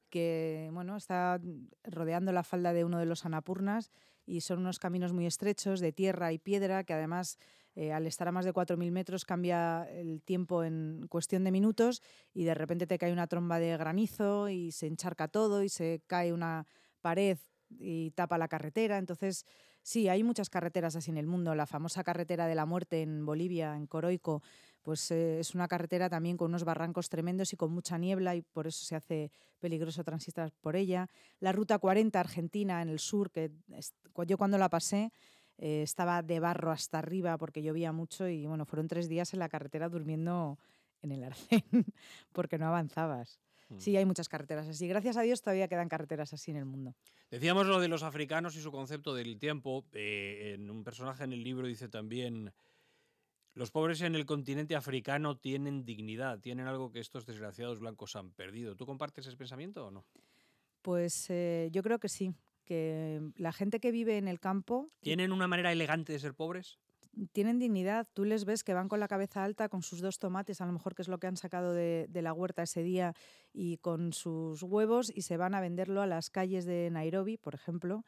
que 0.08 0.70
bueno, 0.72 0.96
está 0.96 1.40
rodeando 1.82 2.32
la 2.32 2.44
falda 2.44 2.72
de 2.72 2.84
uno 2.84 2.98
de 2.98 3.06
los 3.06 3.26
Anapurnas 3.26 3.90
y 4.24 4.40
son 4.40 4.60
unos 4.60 4.78
caminos 4.78 5.12
muy 5.12 5.26
estrechos 5.26 5.80
de 5.80 5.92
tierra 5.92 6.32
y 6.32 6.38
piedra 6.38 6.84
que 6.84 6.94
además 6.94 7.38
eh, 7.74 7.92
al 7.92 8.06
estar 8.06 8.28
a 8.28 8.32
más 8.32 8.44
de 8.44 8.52
4.000 8.52 8.92
metros 8.92 9.24
cambia 9.24 9.82
el 9.90 10.22
tiempo 10.22 10.62
en 10.62 11.06
cuestión 11.08 11.42
de 11.42 11.50
minutos 11.50 12.00
y 12.32 12.44
de 12.44 12.54
repente 12.54 12.86
te 12.86 12.98
cae 12.98 13.12
una 13.12 13.26
tromba 13.26 13.58
de 13.58 13.76
granizo 13.76 14.48
y 14.48 14.70
se 14.70 14.86
encharca 14.86 15.28
todo 15.28 15.62
y 15.62 15.68
se 15.68 16.00
cae 16.06 16.32
una 16.32 16.66
pared 17.00 17.38
y 17.78 18.10
tapa 18.12 18.38
la 18.38 18.48
carretera. 18.48 18.98
Entonces, 18.98 19.46
sí, 19.82 20.08
hay 20.08 20.22
muchas 20.22 20.50
carreteras 20.50 20.96
así 20.96 21.10
en 21.10 21.16
el 21.16 21.26
mundo. 21.26 21.54
La 21.54 21.66
famosa 21.66 22.04
carretera 22.04 22.46
de 22.46 22.54
la 22.54 22.66
muerte 22.66 23.02
en 23.02 23.24
Bolivia, 23.24 23.76
en 23.76 23.86
Coroico, 23.86 24.42
pues 24.82 25.10
eh, 25.10 25.40
es 25.40 25.54
una 25.54 25.66
carretera 25.66 26.10
también 26.10 26.36
con 26.36 26.50
unos 26.50 26.64
barrancos 26.64 27.08
tremendos 27.08 27.52
y 27.52 27.56
con 27.56 27.72
mucha 27.72 27.96
niebla 27.96 28.36
y 28.36 28.42
por 28.42 28.66
eso 28.66 28.84
se 28.84 28.94
hace 28.94 29.32
peligroso 29.58 30.04
transitar 30.04 30.52
por 30.60 30.76
ella. 30.76 31.08
La 31.40 31.52
Ruta 31.52 31.78
40 31.78 32.20
Argentina 32.20 32.82
en 32.82 32.90
el 32.90 32.98
sur, 32.98 33.30
que 33.30 33.50
yo 34.26 34.36
cuando 34.36 34.58
la 34.58 34.68
pasé 34.68 35.10
eh, 35.56 35.82
estaba 35.82 36.22
de 36.22 36.38
barro 36.38 36.70
hasta 36.70 36.98
arriba 36.98 37.38
porque 37.38 37.62
llovía 37.62 37.92
mucho 37.92 38.28
y 38.28 38.46
bueno, 38.46 38.66
fueron 38.66 38.88
tres 38.88 39.08
días 39.08 39.32
en 39.32 39.38
la 39.38 39.48
carretera 39.48 39.88
durmiendo 39.88 40.58
en 41.00 41.12
el 41.12 41.24
arcén 41.24 41.62
porque 42.32 42.58
no 42.58 42.66
avanzabas. 42.66 43.40
Mm. 43.68 43.78
Sí, 43.78 43.96
hay 43.96 44.04
muchas 44.04 44.28
carreteras 44.28 44.68
así. 44.68 44.86
Gracias 44.88 45.16
a 45.16 45.22
Dios 45.22 45.40
todavía 45.40 45.68
quedan 45.68 45.88
carreteras 45.88 46.32
así 46.32 46.50
en 46.50 46.58
el 46.58 46.64
mundo. 46.64 46.94
Decíamos 47.30 47.66
lo 47.66 47.80
de 47.80 47.88
los 47.88 48.02
africanos 48.02 48.56
y 48.56 48.60
su 48.60 48.70
concepto 48.70 49.14
del 49.14 49.38
tiempo. 49.38 49.84
eh, 49.92 50.54
en 50.54 50.70
un 50.70 50.84
personaje 50.84 51.24
en 51.24 51.32
el 51.32 51.42
libro 51.42 51.66
dice 51.66 51.88
también, 51.88 52.52
los 53.54 53.70
pobres 53.70 54.00
en 54.02 54.14
el 54.14 54.26
continente 54.26 54.74
africano 54.74 55.36
tienen 55.36 55.84
dignidad, 55.84 56.40
tienen 56.40 56.66
algo 56.66 56.90
que 56.90 57.00
estos 57.00 57.24
desgraciados 57.24 57.78
blancos 57.80 58.16
han 58.16 58.32
perdido. 58.32 58.74
¿Tú 58.76 58.84
compartes 58.84 59.26
ese 59.26 59.36
pensamiento 59.36 59.86
o 59.86 59.90
no? 59.90 60.04
Pues 60.82 61.30
eh, 61.30 61.68
yo 61.72 61.82
creo 61.82 61.98
que 61.98 62.08
sí, 62.08 62.34
que 62.64 63.20
la 63.36 63.52
gente 63.52 63.80
que 63.80 63.92
vive 63.92 64.18
en 64.18 64.28
el 64.28 64.40
campo 64.40 64.90
¿Tienen 65.00 65.32
una 65.32 65.46
manera 65.46 65.72
elegante 65.72 66.12
de 66.12 66.18
ser 66.18 66.34
pobres? 66.34 66.78
Tienen 67.32 67.58
dignidad. 67.58 68.06
Tú 68.12 68.24
les 68.24 68.44
ves 68.44 68.64
que 68.64 68.74
van 68.74 68.88
con 68.88 69.00
la 69.00 69.08
cabeza 69.08 69.44
alta, 69.44 69.68
con 69.68 69.82
sus 69.82 70.00
dos 70.00 70.18
tomates, 70.18 70.60
a 70.60 70.66
lo 70.66 70.72
mejor 70.72 70.94
que 70.94 71.02
es 71.02 71.08
lo 71.08 71.18
que 71.18 71.26
han 71.26 71.36
sacado 71.36 71.72
de, 71.72 72.08
la 72.12 72.32
huerta 72.32 72.62
ese 72.62 72.82
día, 72.82 73.14
y 73.52 73.78
con 73.78 74.12
sus 74.12 74.62
huevos 74.62 75.10
y 75.14 75.22
se 75.22 75.36
van 75.36 75.54
a 75.54 75.60
venderlo 75.60 76.02
a 76.02 76.06
las 76.06 76.30
calles 76.30 76.64
de 76.64 76.90
Nairobi, 76.90 77.36
por 77.36 77.54
ejemplo. 77.54 78.04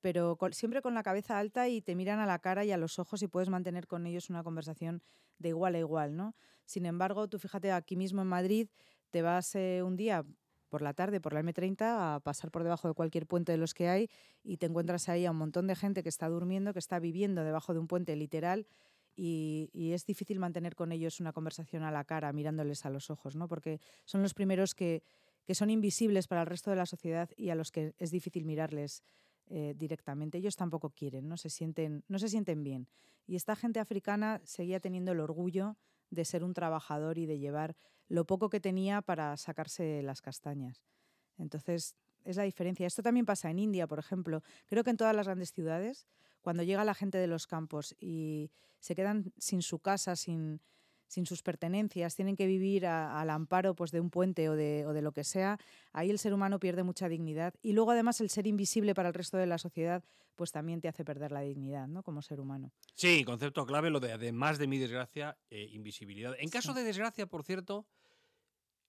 Pero 0.00 0.36
siempre 0.50 0.82
con 0.82 0.94
la 0.94 1.02
cabeza 1.02 1.38
alta 1.38 1.68
y 1.68 1.80
te 1.80 1.94
miran 1.94 2.18
a 2.18 2.26
la 2.26 2.40
cara 2.40 2.64
y 2.64 2.72
a 2.72 2.76
los 2.76 2.98
ojos 2.98 3.22
y 3.22 3.28
puedes 3.28 3.48
mantener 3.48 3.86
con 3.86 4.06
ellos 4.06 4.30
una 4.30 4.42
conversación 4.42 5.02
de 5.38 5.50
igual 5.50 5.76
a 5.76 5.78
igual, 5.78 6.16
¿no? 6.16 6.34
Sin 6.64 6.86
embargo, 6.86 7.28
tú 7.28 7.38
fíjate, 7.38 7.70
aquí 7.70 7.96
mismo 7.96 8.22
en 8.22 8.28
Madrid 8.28 8.68
te 9.10 9.22
vas 9.22 9.54
eh, 9.54 9.82
un 9.84 9.96
día 9.96 10.24
por 10.72 10.80
la 10.80 10.94
tarde 10.94 11.20
por 11.20 11.34
la 11.34 11.42
M30 11.42 11.82
a 11.82 12.20
pasar 12.20 12.50
por 12.50 12.62
debajo 12.62 12.88
de 12.88 12.94
cualquier 12.94 13.26
puente 13.26 13.52
de 13.52 13.58
los 13.58 13.74
que 13.74 13.90
hay 13.90 14.08
y 14.42 14.56
te 14.56 14.64
encuentras 14.64 15.10
ahí 15.10 15.26
a 15.26 15.30
un 15.30 15.36
montón 15.36 15.66
de 15.66 15.76
gente 15.76 16.02
que 16.02 16.08
está 16.08 16.30
durmiendo, 16.30 16.72
que 16.72 16.78
está 16.78 16.98
viviendo 16.98 17.44
debajo 17.44 17.74
de 17.74 17.78
un 17.78 17.86
puente 17.86 18.16
literal 18.16 18.66
y, 19.14 19.68
es 19.92 20.06
difícil 20.06 20.38
mantener 20.38 20.74
con 20.74 20.90
ellos 20.90 21.20
una 21.20 21.34
conversación 21.34 21.82
a 21.82 21.90
la 21.90 22.04
cara, 22.04 22.32
mirándoles 22.32 22.86
a 22.86 22.90
los 22.90 23.10
ojos, 23.10 23.36
¿no? 23.36 23.48
Porque 23.48 23.80
son 24.06 24.22
los 24.22 24.32
primeros 24.32 24.74
que, 24.74 25.02
que 25.44 25.54
son 25.54 25.68
invisibles 25.68 26.26
para 26.26 26.40
el 26.40 26.46
resto 26.46 26.70
de 26.70 26.76
la 26.76 26.86
sociedad 26.86 27.28
y 27.36 27.50
a 27.50 27.54
los 27.54 27.70
que 27.70 27.92
es 27.98 28.10
difícil 28.10 28.46
mirarles 28.46 29.02
eh, 29.48 29.74
directamente. 29.76 30.38
Ellos 30.38 30.56
tampoco 30.56 30.88
quieren, 30.88 31.28
¿no? 31.28 31.36
Se 31.36 31.50
sienten, 31.50 32.02
no 32.08 32.18
se 32.18 32.30
sienten 32.30 32.64
bien. 32.64 32.88
Y 33.26 33.36
esta 33.36 33.54
gente 33.56 33.78
africana 33.78 34.40
seguía 34.44 34.80
teniendo 34.80 35.12
el 35.12 35.20
orgullo 35.20 35.76
de 36.08 36.24
ser 36.24 36.42
un 36.42 36.54
trabajador 36.54 37.18
y 37.18 37.26
de 37.26 37.38
llevar 37.38 37.76
lo 38.12 38.26
poco 38.26 38.50
que 38.50 38.60
tenía 38.60 39.00
para 39.00 39.36
sacarse 39.38 40.02
las 40.02 40.20
castañas. 40.20 40.82
Entonces, 41.38 41.96
es 42.24 42.36
la 42.36 42.42
diferencia. 42.42 42.86
Esto 42.86 43.02
también 43.02 43.24
pasa 43.26 43.50
en 43.50 43.58
India, 43.58 43.86
por 43.86 43.98
ejemplo. 43.98 44.42
Creo 44.66 44.84
que 44.84 44.90
en 44.90 44.98
todas 44.98 45.16
las 45.16 45.26
grandes 45.26 45.52
ciudades, 45.52 46.06
cuando 46.42 46.62
llega 46.62 46.84
la 46.84 46.94
gente 46.94 47.16
de 47.18 47.26
los 47.26 47.46
campos 47.46 47.94
y 47.98 48.50
se 48.80 48.94
quedan 48.94 49.32
sin 49.38 49.62
su 49.62 49.78
casa, 49.78 50.14
sin, 50.14 50.60
sin 51.08 51.24
sus 51.24 51.42
pertenencias, 51.42 52.14
tienen 52.14 52.36
que 52.36 52.46
vivir 52.46 52.84
a- 52.86 53.18
al 53.18 53.30
amparo 53.30 53.74
pues, 53.74 53.90
de 53.92 54.00
un 54.00 54.10
puente 54.10 54.48
o 54.50 54.56
de, 54.56 54.84
o 54.86 54.92
de 54.92 55.00
lo 55.02 55.12
que 55.12 55.24
sea, 55.24 55.58
ahí 55.92 56.10
el 56.10 56.18
ser 56.18 56.34
humano 56.34 56.58
pierde 56.60 56.82
mucha 56.82 57.08
dignidad. 57.08 57.54
Y 57.62 57.72
luego 57.72 57.92
además 57.92 58.20
el 58.20 58.28
ser 58.28 58.46
invisible 58.46 58.94
para 58.94 59.08
el 59.08 59.14
resto 59.14 59.38
de 59.38 59.46
la 59.46 59.56
sociedad 59.58 60.04
pues 60.36 60.50
también 60.52 60.80
te 60.80 60.88
hace 60.88 61.04
perder 61.04 61.30
la 61.30 61.40
dignidad 61.42 61.86
¿no? 61.88 62.02
como 62.02 62.22
ser 62.22 62.40
humano. 62.40 62.72
Sí, 62.94 63.22
concepto 63.24 63.66
clave, 63.66 63.90
lo 63.90 64.00
de 64.00 64.12
además 64.12 64.58
de 64.58 64.66
mi 64.66 64.78
desgracia, 64.78 65.36
eh, 65.50 65.68
invisibilidad. 65.72 66.34
En 66.38 66.48
caso 66.48 66.72
Sí. 66.72 66.78
de 66.78 66.84
desgracia, 66.84 67.26
por 67.26 67.44
cierto, 67.44 67.86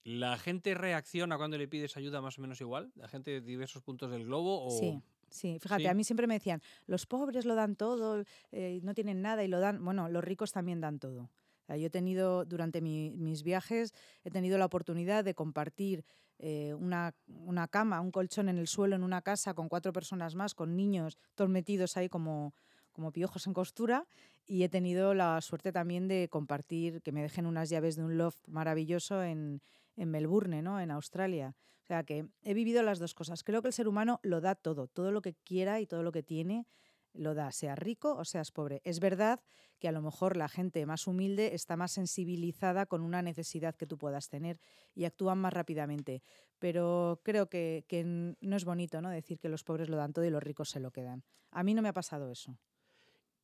¿la 0.03 0.37
gente 0.37 0.73
reacciona 0.73 1.37
cuando 1.37 1.57
le 1.57 1.67
pides 1.67 1.95
ayuda 1.97 2.21
más 2.21 2.37
o 2.37 2.41
menos 2.41 2.59
igual? 2.61 2.91
¿La 2.95 3.07
gente 3.07 3.31
de 3.31 3.41
diversos 3.41 3.81
puntos 3.83 4.11
del 4.11 4.25
globo? 4.25 4.65
O... 4.65 4.69
Sí. 4.79 5.01
Sí, 5.29 5.57
fíjate, 5.59 5.81
Sí. 5.83 5.87
a 5.87 5.95
mí 5.95 6.03
siempre 6.03 6.27
me 6.27 6.35
decían, 6.35 6.61
los 6.85 7.07
pobres 7.07 7.45
lo 7.45 7.55
dan 7.55 7.75
todo, 7.75 8.23
eh, 8.51 8.79
no 8.83 8.93
tienen 8.93 9.23
nada 9.23 9.43
y 9.43 9.47
lo 9.47 9.59
dan, 9.59 9.83
bueno, 9.83 10.07
los 10.07 10.23
ricos 10.23 10.51
también 10.51 10.79
dan 10.79 10.99
todo. 10.99 11.23
O 11.23 11.65
sea, 11.65 11.75
yo 11.75 11.87
he 11.87 11.89
tenido, 11.89 12.45
durante 12.45 12.81
mi- 12.81 13.15
mis 13.17 13.41
viajes, 13.41 13.95
he 14.23 14.29
tenido 14.29 14.59
la 14.59 14.65
oportunidad 14.65 15.23
de 15.23 15.33
compartir 15.33 16.05
eh, 16.37 16.75
una, 16.75 17.15
una 17.25 17.67
cama, 17.67 17.99
un 17.99 18.11
colchón 18.11 18.47
en 18.47 18.59
el 18.59 18.67
suelo 18.67 18.95
en 18.95 19.03
una 19.03 19.23
casa 19.23 19.55
con 19.55 19.69
cuatro 19.69 19.91
personas 19.91 20.35
más, 20.35 20.53
con 20.53 20.75
niños, 20.75 21.17
todos 21.33 21.49
metidos 21.49 21.97
ahí 21.97 22.09
como, 22.09 22.53
como 22.91 23.11
piojos 23.11 23.47
en 23.47 23.53
costura. 23.53 24.05
Y 24.45 24.61
he 24.61 24.69
tenido 24.69 25.15
la 25.15 25.41
suerte 25.41 25.71
también 25.71 26.07
de 26.07 26.27
compartir, 26.29 27.01
que 27.01 27.11
me 27.11 27.23
dejen 27.23 27.47
unas 27.47 27.69
llaves 27.71 27.95
de 27.95 28.03
un 28.03 28.17
loft 28.19 28.47
maravilloso 28.49 29.23
en, 29.23 29.61
en 29.95 30.11
Melbourne, 30.11 30.61
¿no? 30.61 30.79
en 30.79 30.91
Australia. 30.91 31.55
O 31.83 31.85
sea 31.85 32.03
que 32.03 32.27
he 32.43 32.53
vivido 32.53 32.81
las 32.83 32.99
dos 32.99 33.13
cosas. 33.13 33.43
Creo 33.43 33.61
que 33.61 33.67
el 33.67 33.73
ser 33.73 33.87
humano 33.87 34.19
lo 34.23 34.41
da 34.41 34.55
todo, 34.55 34.87
todo 34.87 35.11
lo 35.11 35.21
que 35.21 35.35
quiera 35.43 35.81
y 35.81 35.87
todo 35.87 36.03
lo 36.03 36.11
que 36.11 36.23
tiene 36.23 36.65
lo 37.13 37.35
da, 37.35 37.51
sea 37.51 37.75
rico 37.75 38.15
o 38.15 38.25
seas 38.25 38.51
pobre. 38.51 38.81
Es 38.83 38.99
verdad 38.99 39.41
que 39.79 39.87
a 39.87 39.91
lo 39.91 40.01
mejor 40.01 40.35
la 40.35 40.49
gente 40.49 40.85
más 40.85 41.07
humilde 41.07 41.53
está 41.53 41.77
más 41.77 41.91
sensibilizada 41.91 42.85
con 42.85 43.01
una 43.01 43.21
necesidad 43.21 43.75
que 43.75 43.85
tú 43.85 43.97
puedas 43.97 44.29
tener 44.29 44.59
y 44.95 45.05
actúan 45.05 45.37
más 45.37 45.53
rápidamente. 45.53 46.23
Pero 46.57 47.21
creo 47.23 47.49
que, 47.49 47.85
que 47.87 48.03
no 48.03 48.55
es 48.55 48.65
bonito 48.65 49.01
¿no? 49.01 49.09
decir 49.09 49.39
que 49.39 49.49
los 49.49 49.63
pobres 49.63 49.89
lo 49.89 49.97
dan 49.97 50.13
todo 50.13 50.25
y 50.25 50.29
los 50.29 50.41
ricos 50.41 50.69
se 50.69 50.79
lo 50.79 50.91
quedan. 50.91 51.23
A 51.51 51.63
mí 51.63 51.73
no 51.73 51.81
me 51.81 51.89
ha 51.89 51.93
pasado 51.93 52.31
eso. 52.31 52.57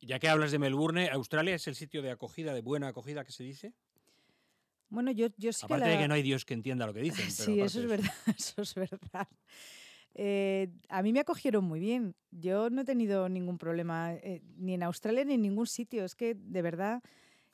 Ya 0.02 0.18
que 0.20 0.30
hablas 0.30 0.52
de 0.52 0.60
Melbourne, 0.60 1.10
¿Australia 1.10 1.56
es 1.56 1.68
el 1.68 1.76
sitio 1.76 2.02
de 2.02 2.12
acogida, 2.12 2.54
de 2.54 2.62
buena 2.62 2.88
acogida 2.88 3.26
que 3.26 3.34
se 3.34 3.44
dice? 3.44 3.74
Bueno, 4.90 5.12
yo, 5.12 5.28
yo 5.38 5.54
sí 5.54 5.66
Aparte 5.66 5.86
que, 5.86 5.90
de 5.92 5.98
que 6.00 6.08
no 6.08 6.14
hay 6.16 6.22
Dios 6.24 6.46
que 6.46 6.54
entienda 6.54 6.86
lo 6.88 6.94
que 6.94 7.02
dicen. 7.02 7.28
pero 7.38 7.52
Sí, 7.54 7.60
eso 7.62 7.80
es 7.82 7.88
verdad, 7.88 8.14
eso 8.38 8.62
es 8.62 8.76
verdad. 8.76 9.28
Eh, 10.16 10.70
a 10.90 11.02
mí 11.04 11.14
me 11.14 11.20
acogieron 11.20 11.64
muy 11.64 11.80
bien. 11.80 12.16
Yo 12.32 12.70
no 12.70 12.82
he 12.82 12.86
tenido 12.86 13.30
ningún 13.30 13.58
problema 13.58 14.14
eh, 14.16 14.42
ni 14.58 14.74
en 14.74 14.84
Australia 14.84 15.24
ni 15.26 15.36
en 15.36 15.42
ningún 15.42 15.68
sitio. 15.68 16.04
Es 16.04 16.16
que 16.16 16.34
de 16.36 16.62
verdad 16.62 17.02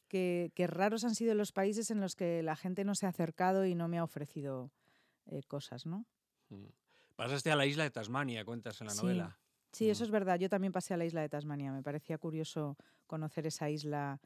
que, 0.07 0.51
que 0.55 0.67
raros 0.67 1.03
han 1.03 1.15
sido 1.15 1.35
los 1.35 1.51
países 1.51 1.91
en 1.91 1.99
los 2.01 2.15
que 2.15 2.43
la 2.43 2.55
gente 2.55 2.83
no 2.85 2.95
se 2.95 3.05
ha 3.05 3.09
acercado 3.09 3.65
y 3.65 3.75
no 3.75 3.87
me 3.87 3.97
ha 3.99 4.03
ofrecido 4.03 4.71
eh, 5.27 5.41
cosas, 5.47 5.85
¿no? 5.85 6.05
Mm. 6.49 6.65
Pasaste 7.15 7.51
a 7.51 7.55
la 7.55 7.65
isla 7.65 7.83
de 7.83 7.91
Tasmania, 7.91 8.43
cuentas 8.45 8.81
en 8.81 8.87
la 8.87 8.93
Sí. 8.93 9.01
novela. 9.03 9.39
Sí, 9.71 9.89
eso 9.89 10.03
Mm. 10.03 10.05
es 10.05 10.11
verdad. 10.11 10.39
Yo 10.39 10.49
también 10.49 10.71
pasé 10.73 10.93
a 10.93 10.97
la 10.97 11.05
isla 11.05 11.21
de 11.21 11.29
Tasmania. 11.29 11.71
Me 11.73 11.83
parecía 11.83 12.17
curioso 12.17 12.77
conocer 13.07 13.45
esa 13.47 13.69
isla 13.69 14.19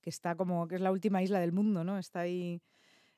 que 0.00 0.10
está 0.10 0.34
como 0.36 0.66
que 0.68 0.76
es 0.76 0.80
la 0.80 0.92
última 0.92 1.22
isla 1.22 1.40
del 1.40 1.52
mundo, 1.52 1.84
¿no? 1.84 1.98
Está 1.98 2.20
ahí. 2.20 2.62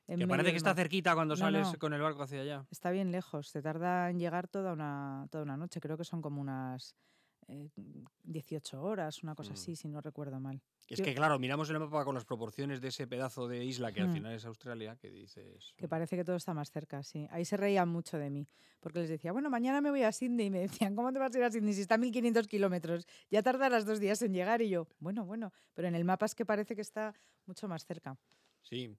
En 0.07 0.19
Que 0.19 0.27
parece 0.27 0.51
que 0.51 0.57
está 0.57 0.73
cerquita 0.73 1.13
cuando 1.13 1.35
No, 1.35 1.39
sales 1.39 1.71
no. 1.71 1.79
con 1.79 1.93
el 1.93 2.01
barco 2.01 2.23
hacia 2.23 2.41
allá. 2.41 2.65
Está 2.69 2.91
bien 2.91 3.11
lejos, 3.11 3.51
te 3.51 3.61
tarda 3.61 4.09
en 4.09 4.19
llegar 4.19 4.47
toda 4.47 4.73
una, 4.73 5.27
toda 5.31 5.43
una 5.43 5.55
noche, 5.57 5.79
creo 5.79 5.97
que 5.97 6.03
son 6.03 6.21
como 6.21 6.41
unas 6.41 6.95
eh, 7.47 7.69
18 8.23 8.81
horas, 8.81 9.23
una 9.23 9.35
cosa 9.35 9.51
Mm. 9.51 9.53
así, 9.53 9.75
si 9.75 9.87
no 9.87 10.01
recuerdo 10.01 10.39
mal. 10.39 10.61
Es 10.87 10.97
Yo- 10.99 11.05
que, 11.05 11.13
claro, 11.15 11.39
miramos 11.39 11.69
el 11.69 11.79
mapa 11.79 12.03
con 12.05 12.15
las 12.15 12.25
proporciones 12.25 12.81
de 12.81 12.89
ese 12.89 13.07
pedazo 13.07 13.47
de 13.47 13.63
isla 13.65 13.91
que 13.91 14.01
al 14.01 14.09
Mm. 14.09 14.13
final 14.13 14.33
es 14.33 14.45
Australia, 14.45 14.95
que 14.97 15.09
dices. 15.09 15.73
Que 15.77 15.87
parece 15.87 16.15
que 16.15 16.23
todo 16.23 16.35
está 16.35 16.53
más 16.53 16.71
cerca, 16.71 17.01
sí. 17.03 17.27
Ahí 17.31 17.45
se 17.45 17.57
reían 17.57 17.89
mucho 17.89 18.17
de 18.17 18.29
mí, 18.29 18.47
porque 18.79 18.99
les 18.99 19.09
decía, 19.09 19.31
bueno, 19.31 19.49
mañana 19.49 19.81
me 19.81 19.89
voy 19.89 20.03
a 20.03 20.11
Sydney, 20.11 20.47
y 20.47 20.49
me 20.49 20.59
decían, 20.59 20.95
¿cómo 20.95 21.11
te 21.13 21.19
vas 21.19 21.33
a 21.33 21.37
ir 21.37 21.43
a 21.43 21.51
Sydney 21.51 21.73
si 21.73 21.81
está 21.81 21.95
a 21.95 21.97
1500 21.97 22.47
kilómetros? 22.47 23.05
Ya 23.29 23.41
tardarás 23.41 23.85
dos 23.85 23.99
días 23.99 24.21
en 24.21 24.33
llegar, 24.33 24.61
y 24.61 24.69
yo, 24.69 24.87
bueno, 24.99 25.25
bueno, 25.25 25.51
pero 25.73 25.87
en 25.87 25.95
el 25.95 26.03
mapa 26.05 26.25
es 26.25 26.35
que 26.35 26.45
parece 26.45 26.75
que 26.75 26.81
está 26.81 27.13
mucho 27.45 27.67
más 27.67 27.85
cerca. 27.85 28.17
Sí. 28.61 28.95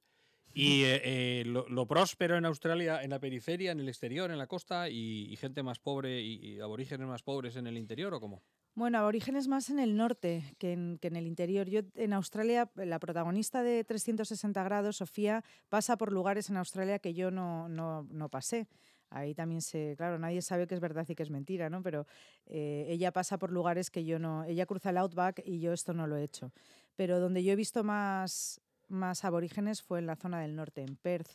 Y 0.55 0.85
eh, 0.85 1.01
eh, 1.05 1.45
lo, 1.47 1.67
lo 1.69 1.87
próspero 1.87 2.37
en 2.37 2.45
Australia, 2.45 3.03
en 3.03 3.11
la 3.11 3.19
periferia, 3.19 3.73
en 3.73 3.81
el 3.81 3.89
exterior, 3.89 4.31
en 4.31 4.39
la 4.39 4.47
costa, 4.47 4.91
y, 4.91 5.33
y 5.33 5.37
gente 5.37 5.63
más 5.63 5.79
pobre 5.79 6.21
y, 6.21 6.35
y 6.35 6.61
aborígenes 6.61 7.07
más 7.07 7.23
pobres 7.23 7.57
en 7.57 7.67
el 7.67 7.79
interior, 7.79 8.13
¿o 8.13 8.21
cómo? 8.21 8.43
Bueno, 8.75 8.99
aborígenes 8.99 9.49
más 9.49 9.69
en 9.69 9.79
el 9.79 9.97
norte 9.97 10.57
que 10.59 10.73
en, 10.73 10.99
que 10.99 11.09
en 11.09 11.17
el 11.17 11.27
interior. 11.27 11.69
Yo 11.69 11.81
en 11.95 12.13
Australia, 12.15 12.71
la 12.75 12.99
protagonista 12.99 13.63
de 13.63 13.85
360 13.85 14.63
grados, 14.63 14.97
Sofía, 14.97 15.45
pasa 15.69 15.97
por 15.99 16.11
lugares 16.11 16.49
en 16.49 16.57
Australia 16.57 16.99
que 16.99 17.13
yo 17.13 17.31
no, 17.31 17.69
no, 17.69 18.07
no 18.11 18.29
pasé. 18.31 18.69
Ahí 19.11 19.35
también 19.35 19.61
se, 19.61 19.95
claro, 19.99 20.19
nadie 20.19 20.41
sabe 20.41 20.67
qué 20.67 20.75
es 20.75 20.81
verdad 20.81 21.07
y 21.07 21.15
qué 21.15 21.23
es 21.23 21.29
mentira, 21.29 21.69
¿no? 21.69 21.83
Pero 21.83 22.07
eh, 22.47 22.87
ella 22.89 23.13
pasa 23.13 23.39
por 23.39 23.53
lugares 23.53 23.91
que 23.91 24.07
yo 24.07 24.19
no, 24.19 24.45
ella 24.45 24.65
cruza 24.65 24.89
el 24.89 24.97
outback 24.97 25.43
y 25.45 25.61
yo 25.61 25.75
esto 25.75 25.93
no 25.93 26.07
lo 26.07 26.17
he 26.17 26.25
hecho. 26.25 26.51
Pero 26.97 27.21
donde 27.21 27.45
yo 27.45 27.53
he 27.53 27.57
visto 27.57 27.85
más, 27.85 28.59
más 28.93 29.25
aborígenes 29.25 29.83
fue 29.83 29.99
en 30.01 30.07
la 30.07 30.17
zona 30.17 30.41
del 30.41 30.55
norte, 30.57 30.83
en 30.83 30.97
Perth. 30.97 31.31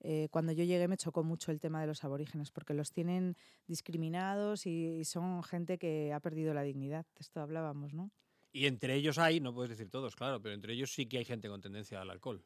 Eh, 0.00 0.28
cuando 0.30 0.52
yo 0.52 0.64
llegué 0.64 0.86
me 0.88 0.96
chocó 0.96 1.24
mucho 1.24 1.50
el 1.52 1.60
tema 1.60 1.80
de 1.80 1.86
los 1.88 2.04
aborígenes, 2.04 2.50
porque 2.52 2.74
los 2.74 2.92
tienen 2.92 3.36
discriminados 3.66 4.66
y, 4.66 4.98
y 5.00 5.04
son 5.04 5.42
gente 5.42 5.78
que 5.78 6.12
ha 6.12 6.20
perdido 6.20 6.54
la 6.54 6.62
dignidad. 6.62 7.04
De 7.14 7.20
esto 7.20 7.40
hablábamos, 7.40 7.94
¿no? 7.94 8.10
Y 8.52 8.66
entre 8.66 8.94
ellos 8.94 9.16
hay, 9.18 9.40
no 9.40 9.54
puedes 9.54 9.70
decir 9.70 9.88
todos, 9.90 10.14
claro, 10.14 10.42
pero 10.42 10.54
entre 10.54 10.74
ellos 10.74 10.92
sí 10.92 11.06
que 11.06 11.16
hay 11.18 11.24
gente 11.24 11.48
con 11.48 11.60
tendencia 11.62 12.00
al 12.02 12.10
alcohol. 12.10 12.44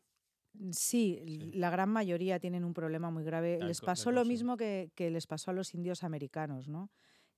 Sí, 0.72 1.18
l- 1.27 1.51
la 1.59 1.70
gran 1.70 1.88
mayoría 1.88 2.38
tienen 2.38 2.64
un 2.64 2.75
problema 2.75 3.11
muy 3.11 3.25
grave. 3.25 3.59
De 3.59 3.64
les 3.64 3.81
pasó 3.81 4.12
lo 4.12 4.20
alcohol, 4.20 4.25
sí. 4.25 4.33
mismo 4.33 4.57
que, 4.57 4.90
que 4.94 5.11
les 5.11 5.27
pasó 5.27 5.51
a 5.51 5.55
los 5.55 5.72
indios 5.75 6.03
americanos, 6.05 6.68
¿no? 6.68 6.90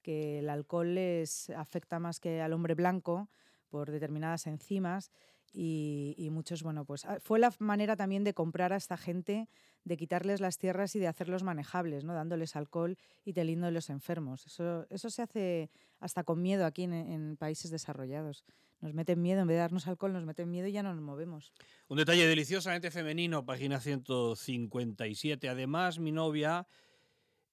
Que 0.03 0.41
el 0.41 0.51
alcohol 0.51 0.95
les 0.95 1.49
afecta 1.51 1.99
más 2.01 2.19
que 2.21 2.41
al 2.43 2.53
hombre 2.53 2.75
blanco 2.75 3.31
por 3.69 3.91
determinadas 3.91 4.47
enzimas 4.47 5.11
y, 5.57 6.29
muchos, 6.33 6.65
bueno, 6.65 6.85
pues 6.85 7.05
ah, 7.05 7.19
fue 7.21 7.39
la 7.39 7.53
manera 7.61 7.95
también 7.95 8.25
de 8.25 8.35
comprar 8.35 8.73
a 8.73 8.77
esta 8.77 8.97
gente, 8.97 9.49
de 9.85 9.97
quitarles 9.97 10.41
las 10.41 10.59
tierras 10.59 10.97
y 10.97 10.99
de 10.99 11.07
hacerlos 11.07 11.45
manejables, 11.45 12.05
¿no? 12.05 12.13
Dándoles 12.13 12.57
alcohol 12.57 12.99
y 13.25 13.35
teniéndolos 13.35 13.89
enfermos. 13.89 14.47
Eso, 14.47 14.87
eso 14.91 15.11
se 15.11 15.23
hace 15.23 15.71
hasta 16.01 16.25
con 16.25 16.43
miedo 16.43 16.67
aquí 16.67 16.83
en, 16.83 16.93
en 16.93 17.37
países 17.37 17.71
desarrollados. 17.71 18.45
Nos 18.81 18.95
meten 18.95 19.23
miedo, 19.23 19.43
en 19.43 19.47
vez 19.47 19.55
de 19.55 19.61
darnos 19.61 19.87
alcohol, 19.87 20.13
nos 20.13 20.25
meten 20.25 20.51
miedo 20.51 20.67
y 20.67 20.73
ya 20.73 20.83
no 20.83 20.93
nos 20.93 21.03
movemos. 21.03 21.53
Un 21.87 21.99
detalle 21.99 22.27
deliciosamente 22.27 22.91
femenino, 22.91 23.47
página 23.47 23.79
157. 23.79 25.49
Además, 25.49 26.01
mi 26.01 26.11
novia 26.11 26.67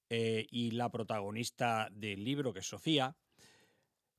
eh, 0.09 0.47
y 0.49 0.71
la 0.71 0.89
protagonista 0.89 1.87
del 1.91 2.23
libro, 2.23 2.51
que 2.51 2.59
es 2.59 2.67
Sofía, 2.67 3.15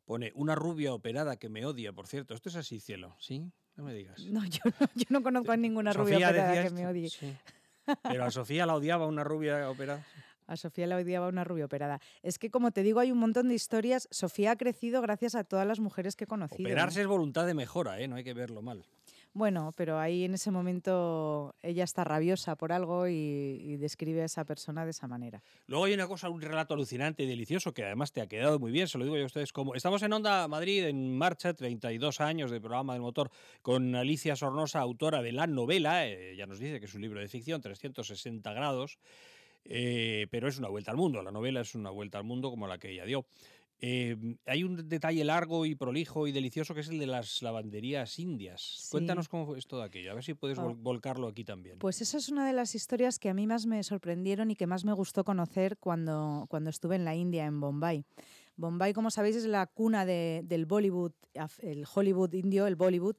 pone 0.04 0.30
una 0.34 0.54
rubia 0.54 0.94
operada 0.94 1.36
que 1.36 1.48
me 1.48 1.66
odia, 1.66 1.92
por 1.92 2.06
cierto. 2.06 2.34
Esto 2.34 2.48
es 2.48 2.56
así, 2.56 2.78
cielo, 2.78 3.16
¿sí? 3.18 3.50
No 3.76 3.84
me 3.84 3.94
digas. 3.94 4.20
No, 4.26 4.44
yo 4.44 4.60
no, 4.64 4.86
yo 4.94 5.06
no 5.08 5.22
conozco 5.22 5.52
a 5.52 5.56
ninguna 5.56 5.92
rubia 5.92 6.28
operada 6.28 6.62
que 6.62 6.70
me 6.70 6.86
odie. 6.86 7.08
sí. 7.10 7.34
Pero 8.02 8.24
a 8.24 8.30
Sofía 8.30 8.64
la 8.64 8.74
odiaba 8.74 9.06
una 9.06 9.24
rubia 9.24 9.68
operada. 9.68 10.04
A 10.46 10.56
Sofía 10.56 10.86
la 10.86 10.96
odiaba 10.96 11.28
una 11.28 11.44
rubia 11.44 11.64
operada. 11.64 12.00
Es 12.22 12.38
que, 12.38 12.50
como 12.50 12.70
te 12.70 12.82
digo, 12.82 13.00
hay 13.00 13.10
un 13.10 13.18
montón 13.18 13.48
de 13.48 13.54
historias. 13.54 14.08
Sofía 14.10 14.52
ha 14.52 14.56
crecido 14.56 15.00
gracias 15.00 15.34
a 15.34 15.44
todas 15.44 15.66
las 15.66 15.80
mujeres 15.80 16.14
que 16.14 16.24
he 16.24 16.26
conocido. 16.26 16.62
¿no? 16.62 16.68
Operarse 16.68 17.00
es 17.00 17.06
voluntad 17.06 17.46
de 17.46 17.54
mejora, 17.54 17.98
¿eh? 18.00 18.08
No 18.08 18.16
hay 18.16 18.24
que 18.24 18.34
verlo 18.34 18.62
mal. 18.62 18.84
Bueno, 19.34 19.72
pero 19.76 19.98
ahí 19.98 20.24
en 20.24 20.34
ese 20.34 20.50
momento 20.50 21.54
ella 21.62 21.84
está 21.84 22.04
rabiosa 22.04 22.54
por 22.54 22.70
algo 22.70 23.08
y, 23.08 23.76
describe 23.76 24.20
a 24.22 24.26
esa 24.26 24.44
persona 24.44 24.84
de 24.84 24.90
esa 24.90 25.08
manera. 25.08 25.42
Luego 25.66 25.86
hay 25.86 25.94
una 25.94 26.06
cosa, 26.06 26.28
un 26.28 26.42
relato 26.42 26.74
alucinante 26.74 27.22
y 27.22 27.26
delicioso 27.26 27.72
que 27.72 27.84
además 27.84 28.12
te 28.12 28.20
ha 28.20 28.26
quedado 28.26 28.58
muy 28.58 28.70
bien, 28.70 28.88
se 28.88 28.98
lo 28.98 29.04
digo 29.04 29.16
yo 29.16 29.22
a 29.22 29.26
ustedes 29.26 29.52
como... 29.52 29.74
Estamos 29.74 30.02
en 30.02 30.12
Onda 30.12 30.46
Madrid, 30.48 30.84
en 30.84 31.16
marcha, 31.16 31.54
32 31.54 32.20
años 32.20 32.50
de 32.50 32.60
programa 32.60 32.92
del 32.92 33.00
motor, 33.00 33.30
con 33.62 33.94
Alicia 33.94 34.36
Sornosa, 34.36 34.80
autora 34.80 35.22
de 35.22 35.32
la 35.32 35.46
novela, 35.46 36.06
eh, 36.06 36.36
ya 36.36 36.46
nos 36.46 36.58
dice 36.58 36.78
que 36.78 36.86
es 36.86 36.94
un 36.94 37.00
libro 37.00 37.18
de 37.18 37.28
ficción, 37.28 37.62
360 37.62 38.52
grados, 38.52 38.98
eh, 39.64 40.26
pero 40.30 40.46
es 40.46 40.58
una 40.58 40.68
vuelta 40.68 40.90
al 40.90 40.98
mundo, 40.98 41.22
la 41.22 41.32
novela 41.32 41.62
es 41.62 41.74
una 41.74 41.90
vuelta 41.90 42.18
al 42.18 42.24
mundo 42.24 42.50
como 42.50 42.66
la 42.66 42.78
que 42.78 42.90
ella 42.90 43.06
dio. 43.06 43.24
Eh, 43.84 44.16
hay 44.46 44.62
un 44.62 44.88
detalle 44.88 45.24
largo 45.24 45.66
y 45.66 45.74
prolijo 45.74 46.28
y 46.28 46.32
delicioso 46.32 46.72
que 46.72 46.82
es 46.82 46.88
el 46.88 47.00
de 47.00 47.06
las 47.06 47.42
lavanderías 47.42 48.16
indias. 48.20 48.62
Sí. 48.62 48.90
Cuéntanos 48.92 49.28
cómo 49.28 49.44
fue 49.44 49.58
esto 49.58 49.76
de 49.78 49.84
aquello, 49.84 50.12
a 50.12 50.14
ver 50.14 50.22
si 50.22 50.34
puedes 50.34 50.56
vol- 50.56 50.76
volcarlo 50.80 51.26
aquí 51.26 51.42
también. 51.42 51.80
Pues 51.80 52.00
esa 52.00 52.16
es 52.16 52.28
una 52.28 52.46
de 52.46 52.52
las 52.52 52.76
historias 52.76 53.18
que 53.18 53.28
a 53.28 53.34
mí 53.34 53.48
más 53.48 53.66
me 53.66 53.82
sorprendieron 53.82 54.52
y 54.52 54.56
que 54.56 54.68
más 54.68 54.84
me 54.84 54.92
gustó 54.92 55.24
conocer 55.24 55.78
cuando, 55.78 56.46
cuando 56.48 56.70
estuve 56.70 56.94
en 56.94 57.04
la 57.04 57.16
India, 57.16 57.44
en 57.44 57.58
Bombay. 57.60 58.04
Bombay, 58.56 58.92
como 58.92 59.10
sabéis, 59.10 59.34
es 59.34 59.46
la 59.46 59.66
cuna 59.66 60.06
de- 60.06 60.42
del 60.44 60.64
Bollywood, 60.64 61.12
el 61.58 61.84
Hollywood 61.92 62.34
indio, 62.34 62.68
el 62.68 62.76
Bollywood, 62.76 63.16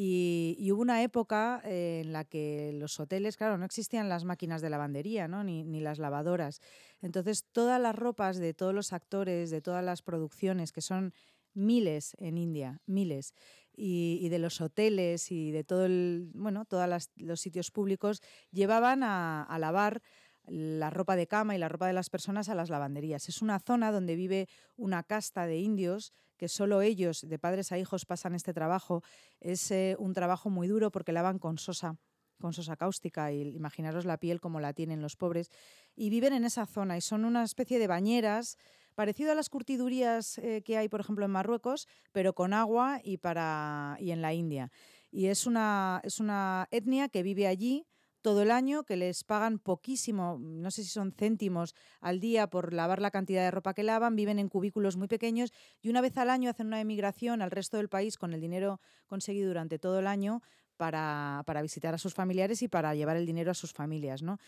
Y, 0.00 0.70
hubo 0.70 0.80
una 0.80 1.02
época 1.02 1.60
eh, 1.64 2.02
en 2.04 2.12
la 2.12 2.22
que 2.24 2.70
los 2.72 3.00
hoteles, 3.00 3.36
claro, 3.36 3.58
no 3.58 3.64
existían 3.64 4.08
las 4.08 4.24
máquinas 4.24 4.62
de 4.62 4.70
lavandería, 4.70 5.26
¿no? 5.26 5.42
ni, 5.42 5.80
las 5.80 5.98
lavadoras. 5.98 6.60
Entonces, 7.02 7.46
todas 7.50 7.80
las 7.80 7.96
ropas 7.96 8.36
de 8.36 8.54
todos 8.54 8.72
los 8.72 8.92
actores, 8.92 9.50
de 9.50 9.60
todas 9.60 9.84
las 9.84 10.02
producciones, 10.02 10.70
que 10.70 10.82
son 10.82 11.14
miles 11.52 12.14
en 12.20 12.38
India, 12.38 12.80
miles, 12.86 13.34
y, 13.76 14.28
de 14.28 14.38
los 14.38 14.60
hoteles 14.60 15.32
y 15.32 15.50
de 15.50 15.64
todo 15.64 15.86
el, 15.86 16.30
bueno, 16.32 16.64
todos 16.64 17.10
los 17.16 17.40
sitios 17.40 17.72
públicos, 17.72 18.22
llevaban 18.52 19.02
a 19.02 19.56
lavar 19.58 20.00
la 20.46 20.90
ropa 20.90 21.16
de 21.16 21.26
cama 21.26 21.56
y 21.56 21.58
la 21.58 21.68
ropa 21.68 21.88
de 21.88 21.92
las 21.92 22.08
personas 22.08 22.48
a 22.48 22.54
las 22.54 22.70
lavanderías. 22.70 23.28
Es 23.28 23.42
una 23.42 23.58
zona 23.58 23.90
donde 23.90 24.14
vive 24.14 24.48
una 24.76 25.02
casta 25.02 25.46
de 25.46 25.58
indios 25.58 26.12
que 26.38 26.48
solo 26.48 26.80
ellos, 26.80 27.28
de 27.28 27.38
padres 27.38 27.72
a 27.72 27.78
hijos, 27.78 28.06
pasan 28.06 28.34
este 28.34 28.54
trabajo. 28.54 29.02
Es 29.40 29.70
eh, 29.70 29.96
un 29.98 30.14
trabajo 30.14 30.48
muy 30.48 30.68
duro 30.68 30.90
porque 30.90 31.12
lavan 31.12 31.38
con 31.38 31.58
sosa 31.58 31.98
con 32.40 32.52
sosa 32.52 32.76
cáustica 32.76 33.32
y 33.32 33.42
imaginaros 33.42 34.04
la 34.04 34.18
piel 34.18 34.40
como 34.40 34.60
la 34.60 34.72
tienen 34.72 35.02
los 35.02 35.16
pobres 35.16 35.50
y 35.96 36.08
viven 36.08 36.32
en 36.32 36.44
esa 36.44 36.66
zona 36.66 36.96
y 36.96 37.00
son 37.00 37.24
una 37.24 37.42
especie 37.42 37.80
de 37.80 37.88
bañeras 37.88 38.56
parecido 38.94 39.32
a 39.32 39.34
las 39.34 39.48
curtidurías 39.48 40.38
eh, 40.38 40.62
que 40.64 40.76
hay 40.76 40.88
por 40.88 41.00
ejemplo 41.00 41.24
en 41.24 41.32
Marruecos 41.32 41.88
pero 42.12 42.34
con 42.34 42.54
agua 42.54 43.00
y 43.02 43.16
para 43.18 43.96
y 43.98 44.12
en 44.12 44.22
la 44.22 44.34
India 44.34 44.70
y 45.10 45.26
es 45.26 45.48
una 45.48 46.00
es 46.04 46.20
una 46.20 46.68
etnia 46.70 47.08
que 47.08 47.24
vive 47.24 47.48
allí 47.48 47.88
todo 48.28 48.42
el 48.42 48.50
año, 48.50 48.84
que 48.84 48.98
les 48.98 49.24
pagan 49.24 49.58
poquísimo, 49.58 50.36
no 50.38 50.70
sé 50.70 50.84
si 50.84 50.90
son 50.90 51.12
céntimos 51.12 51.74
al 52.02 52.20
día 52.20 52.50
por 52.50 52.74
lavar 52.74 53.00
la 53.00 53.10
cantidad 53.10 53.42
de 53.42 53.50
ropa 53.50 53.72
que 53.72 53.82
lavan, 53.82 54.16
viven 54.16 54.38
en 54.38 54.50
cubículos 54.50 54.98
muy 54.98 55.08
pequeños 55.08 55.50
y 55.80 55.88
una 55.88 56.02
vez 56.02 56.18
al 56.18 56.28
año 56.28 56.50
hacen 56.50 56.66
una 56.66 56.78
emigración 56.78 57.40
al 57.40 57.50
resto 57.50 57.78
del 57.78 57.88
país 57.88 58.18
con 58.18 58.34
el 58.34 58.42
dinero 58.42 58.82
conseguido 59.06 59.48
durante 59.48 59.78
todo 59.78 59.98
el 59.98 60.06
año 60.06 60.42
para, 60.76 61.42
para 61.46 61.62
visitar 61.62 61.94
a 61.94 61.98
sus 61.98 62.12
familiares 62.12 62.60
y 62.60 62.68
para 62.68 62.94
llevar 62.94 63.16
el 63.16 63.24
dinero 63.24 63.50
a 63.50 63.54
sus 63.54 63.72
familias, 63.72 64.20
¿no? 64.20 64.38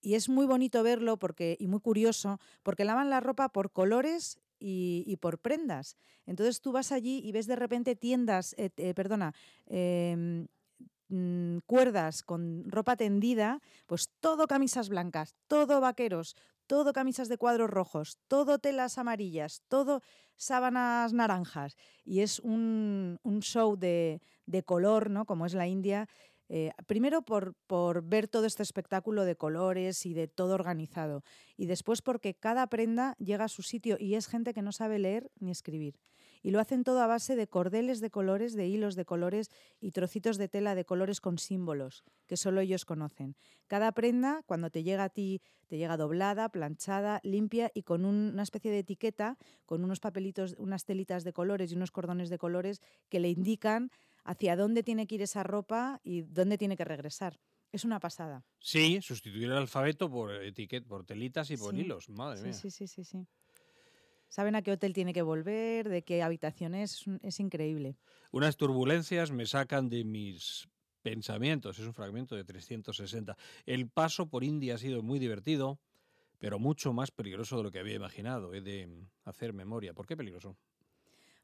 Y 0.00 0.14
es 0.14 0.28
muy 0.28 0.44
bonito 0.44 0.82
verlo 0.82 1.16
porque, 1.16 1.56
y 1.60 1.68
muy 1.68 1.78
curioso, 1.78 2.40
porque 2.64 2.84
lavan 2.84 3.08
la 3.08 3.20
ropa 3.20 3.50
por 3.50 3.70
colores 3.70 4.40
y, 4.58 5.16
por 5.20 5.38
prendas. 5.38 5.96
Entonces 6.26 6.60
tú 6.60 6.72
vas 6.72 6.90
allí 6.90 7.20
y 7.22 7.30
ves 7.30 7.46
de 7.46 7.54
repente 7.54 7.94
tiendas, 7.94 8.56
eh, 8.58 8.70
eh, 8.78 8.94
perdona, 8.94 9.32
eh, 9.66 10.48
mmm, 11.08 11.58
cuerdas 11.66 12.22
con 12.22 12.64
ropa 12.66 12.96
tendida, 12.96 13.60
pues 13.86 14.10
todo 14.20 14.46
camisas 14.46 14.88
blancas, 14.88 15.34
todo 15.46 15.80
vaqueros, 15.80 16.36
todo 16.66 16.92
camisas 16.92 17.28
de 17.28 17.38
cuadros 17.38 17.70
rojos, 17.70 18.18
todo 18.28 18.58
telas 18.58 18.98
amarillas, 18.98 19.62
todo 19.68 20.02
sábanas 20.36 21.12
naranjas. 21.12 21.76
Y 22.04 22.20
es 22.20 22.38
un, 22.40 23.18
un 23.22 23.40
show 23.40 23.76
de, 23.76 24.20
de, 24.46 24.62
color, 24.62 25.10
¿no? 25.10 25.24
Como 25.24 25.46
es 25.46 25.54
la 25.54 25.66
India. 25.66 26.08
Eh, 26.50 26.72
primero 26.86 27.22
por, 27.22 27.54
por 27.66 28.02
ver 28.02 28.28
todo 28.28 28.46
este 28.46 28.62
espectáculo 28.62 29.24
de 29.24 29.36
colores 29.36 30.06
y 30.06 30.14
de 30.14 30.28
todo 30.28 30.54
organizado. 30.54 31.22
Y 31.56 31.66
después 31.66 32.02
porque 32.02 32.34
cada 32.34 32.66
prenda 32.68 33.14
llega 33.18 33.44
a 33.44 33.48
su 33.48 33.62
sitio 33.62 33.96
y 33.98 34.14
es 34.14 34.28
gente 34.28 34.54
que 34.54 34.62
no 34.62 34.72
sabe 34.72 34.98
leer 34.98 35.30
ni 35.40 35.50
escribir 35.50 35.98
y 36.42 36.50
lo 36.50 36.60
hacen 36.60 36.84
todo 36.84 37.00
a 37.02 37.06
base 37.06 37.36
de 37.36 37.48
cordeles 37.48 38.00
de 38.00 38.10
colores, 38.10 38.54
de 38.54 38.66
hilos 38.66 38.94
de 38.96 39.04
colores 39.04 39.48
y 39.80 39.92
trocitos 39.92 40.38
de 40.38 40.48
tela 40.48 40.74
de 40.74 40.84
colores 40.84 41.20
con 41.20 41.38
símbolos 41.38 42.04
que 42.26 42.36
solo 42.36 42.60
ellos 42.60 42.84
conocen. 42.84 43.36
Cada 43.66 43.92
prenda, 43.92 44.42
cuando 44.46 44.70
te 44.70 44.82
llega 44.82 45.04
a 45.04 45.08
ti, 45.10 45.42
te 45.66 45.76
llega 45.78 45.96
doblada, 45.96 46.48
planchada, 46.48 47.20
limpia 47.22 47.70
y 47.74 47.82
con 47.82 48.04
un, 48.04 48.30
una 48.32 48.42
especie 48.42 48.70
de 48.70 48.78
etiqueta, 48.80 49.36
con 49.66 49.84
unos 49.84 50.00
papelitos, 50.00 50.54
unas 50.58 50.84
telitas 50.84 51.24
de 51.24 51.32
colores 51.32 51.72
y 51.72 51.76
unos 51.76 51.90
cordones 51.90 52.30
de 52.30 52.38
colores 52.38 52.80
que 53.08 53.20
le 53.20 53.30
indican 53.30 53.90
hacia 54.24 54.56
dónde 54.56 54.82
tiene 54.82 55.06
que 55.06 55.16
ir 55.16 55.22
esa 55.22 55.42
ropa 55.42 56.00
y 56.02 56.22
dónde 56.22 56.58
tiene 56.58 56.76
que 56.76 56.84
regresar. 56.84 57.40
Es 57.72 57.84
una 57.84 58.00
pasada. 58.00 58.44
Sí, 58.60 59.00
sustituir 59.02 59.46
el 59.50 59.56
alfabeto 59.56 60.08
por 60.10 60.32
etiquet, 60.32 60.86
por 60.86 61.04
telitas 61.04 61.50
y 61.50 61.56
por 61.56 61.76
Sí, 61.76 61.76
hilos. 61.76 62.08
Madre 62.08 62.40
Sí, 62.40 62.52
mía. 62.52 62.60
sí, 62.60 62.70
sí, 62.70 62.86
sí, 62.86 63.04
sí. 63.04 63.26
Saben 64.28 64.54
a 64.54 64.62
qué 64.62 64.72
hotel 64.72 64.92
tiene 64.92 65.12
que 65.12 65.22
volver, 65.22 65.88
de 65.88 66.02
qué 66.02 66.22
habitación 66.22 66.74
es, 66.74 67.06
increíble. 67.38 67.96
Unas 68.30 68.56
turbulencias 68.56 69.30
me 69.30 69.46
sacan 69.46 69.88
de 69.88 70.04
mis 70.04 70.68
pensamientos. 71.02 71.78
Es 71.78 71.86
un 71.86 71.94
fragmento 71.94 72.36
de 72.36 72.44
360. 72.44 73.36
El 73.64 73.88
paso 73.88 74.28
por 74.28 74.44
India 74.44 74.74
ha 74.74 74.78
sido 74.78 75.02
muy 75.02 75.18
divertido, 75.18 75.78
pero 76.38 76.58
mucho 76.58 76.92
más 76.92 77.10
peligroso 77.10 77.56
de 77.56 77.62
lo 77.62 77.70
que 77.70 77.78
había 77.78 77.94
imaginado. 77.94 78.52
He 78.52 78.60
de 78.60 78.88
hacer 79.24 79.54
memoria. 79.54 79.94
¿Por 79.94 80.06
qué 80.06 80.16
peligroso? 80.16 80.56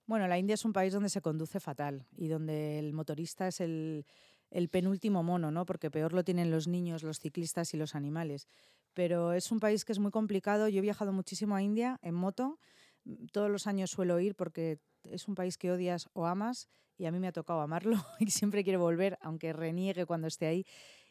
Bueno, 0.07 0.29
la 0.29 0.39
India 0.39 0.55
es 0.55 0.67
un 0.67 0.75
país 0.75 0.93
donde 0.93 1.09
se 1.09 1.23
conduce 1.23 1.61
fatal 1.61 2.07
y 2.15 2.29
donde 2.29 2.79
el 2.79 2.93
motorista 2.93 3.49
es 3.49 3.61
el, 3.61 4.05
el 4.51 4.69
penúltimo 4.69 5.23
mono, 5.23 5.51
¿no? 5.51 5.65
Porque 5.65 5.91
peor 5.91 6.13
lo 6.13 6.23
tienen 6.23 6.51
los 6.51 6.69
niños, 6.69 7.03
los 7.03 7.19
ciclistas 7.19 7.73
y 7.73 7.79
los 7.79 7.95
animales. 7.95 8.47
Pero 8.95 9.33
es 9.33 9.51
un 9.53 9.61
país 9.61 9.85
que 9.85 9.93
es 9.93 9.99
muy 9.99 10.11
complicado. 10.11 10.69
Yo 10.69 10.79
he 10.79 10.83
viajado 10.83 11.13
muchísimo 11.13 11.55
a 11.57 11.63
India 11.63 11.99
en 12.03 12.15
moto. 12.15 12.59
Mm, 13.05 13.27
Todos 13.33 13.51
los 13.51 13.67
años 13.67 13.91
suelo 13.91 14.19
ir 14.21 14.35
porque 14.35 14.79
es 15.05 15.29
un 15.29 15.35
país 15.35 15.59
que 15.59 15.71
odias 15.71 16.09
o 16.15 16.27
amas 16.27 16.69
y 16.97 17.07
a 17.07 17.13
mí 17.13 17.19
me 17.19 17.29
ha 17.29 17.33
tocado 17.33 17.61
amarlo 17.61 17.97
y 18.21 18.31
siempre 18.31 18.65
quiero 18.65 18.81
volver, 18.81 19.19
aunque 19.21 19.53
reniegue 19.53 20.07
cuando 20.07 20.29
esté 20.29 20.47
ahí. 20.47 20.65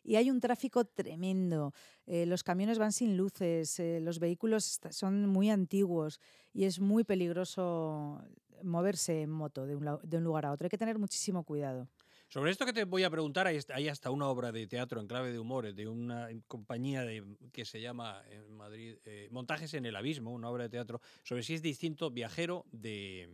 Y 0.04 0.15
hay 0.15 0.30
un 0.30 0.39
tráfico 0.39 0.84
tremendo. 0.86 1.74
Eh, 2.06 2.26
los 2.26 2.43
camiones 2.43 2.78
van 2.78 2.91
sin 2.91 3.15
luces, 3.15 3.80
eh, 3.80 4.00
los 4.02 4.19
vehículos 4.19 4.80
son 4.89 5.28
muy 5.28 5.50
antiguos 5.50 6.19
y 6.54 6.65
es 6.65 6.80
muy 6.80 7.04
peligroso 7.04 8.22
moverse 8.63 9.22
en 9.22 9.30
moto 9.30 9.65
de 9.65 9.76
un, 9.76 10.00
de 10.04 10.17
un 10.17 10.24
lugar 10.24 10.46
a 10.46 10.52
otro. 10.52 10.65
Hay 10.65 10.69
que 10.69 10.78
tener 10.78 11.00
muchísimo 11.00 11.43
cuidado. 11.43 11.88
Sobre 12.34 12.50
esto 12.50 12.65
que 12.65 12.74
te 12.74 12.86
voy 12.86 13.04
a 13.04 13.12
preguntar, 13.12 13.46
hay, 13.46 13.88
hasta 13.89 14.10
una 14.10 14.28
obra 14.28 14.52
de 14.52 14.65
teatro 14.65 15.00
en 15.00 15.06
clave 15.06 15.32
de 15.32 15.38
humor 15.38 15.72
de 15.72 15.88
una 15.88 16.30
compañía 16.48 17.04
de, 17.04 17.24
que 17.52 17.63
se 17.63 17.80
llama 17.80 18.24
en 18.28 18.52
Madrid 18.58 18.96
eh, 19.06 19.28
Montajes 19.30 19.76
en 19.76 19.86
el 19.86 19.96
Abismo, 19.96 20.32
una 20.32 20.50
obra 20.50 20.63
de 20.63 20.69
teatro, 20.69 21.00
sobre 21.22 21.43
si 21.43 21.54
es 21.54 21.62
distinto 21.62 22.10
viajero 22.10 22.65
de, 22.72 23.30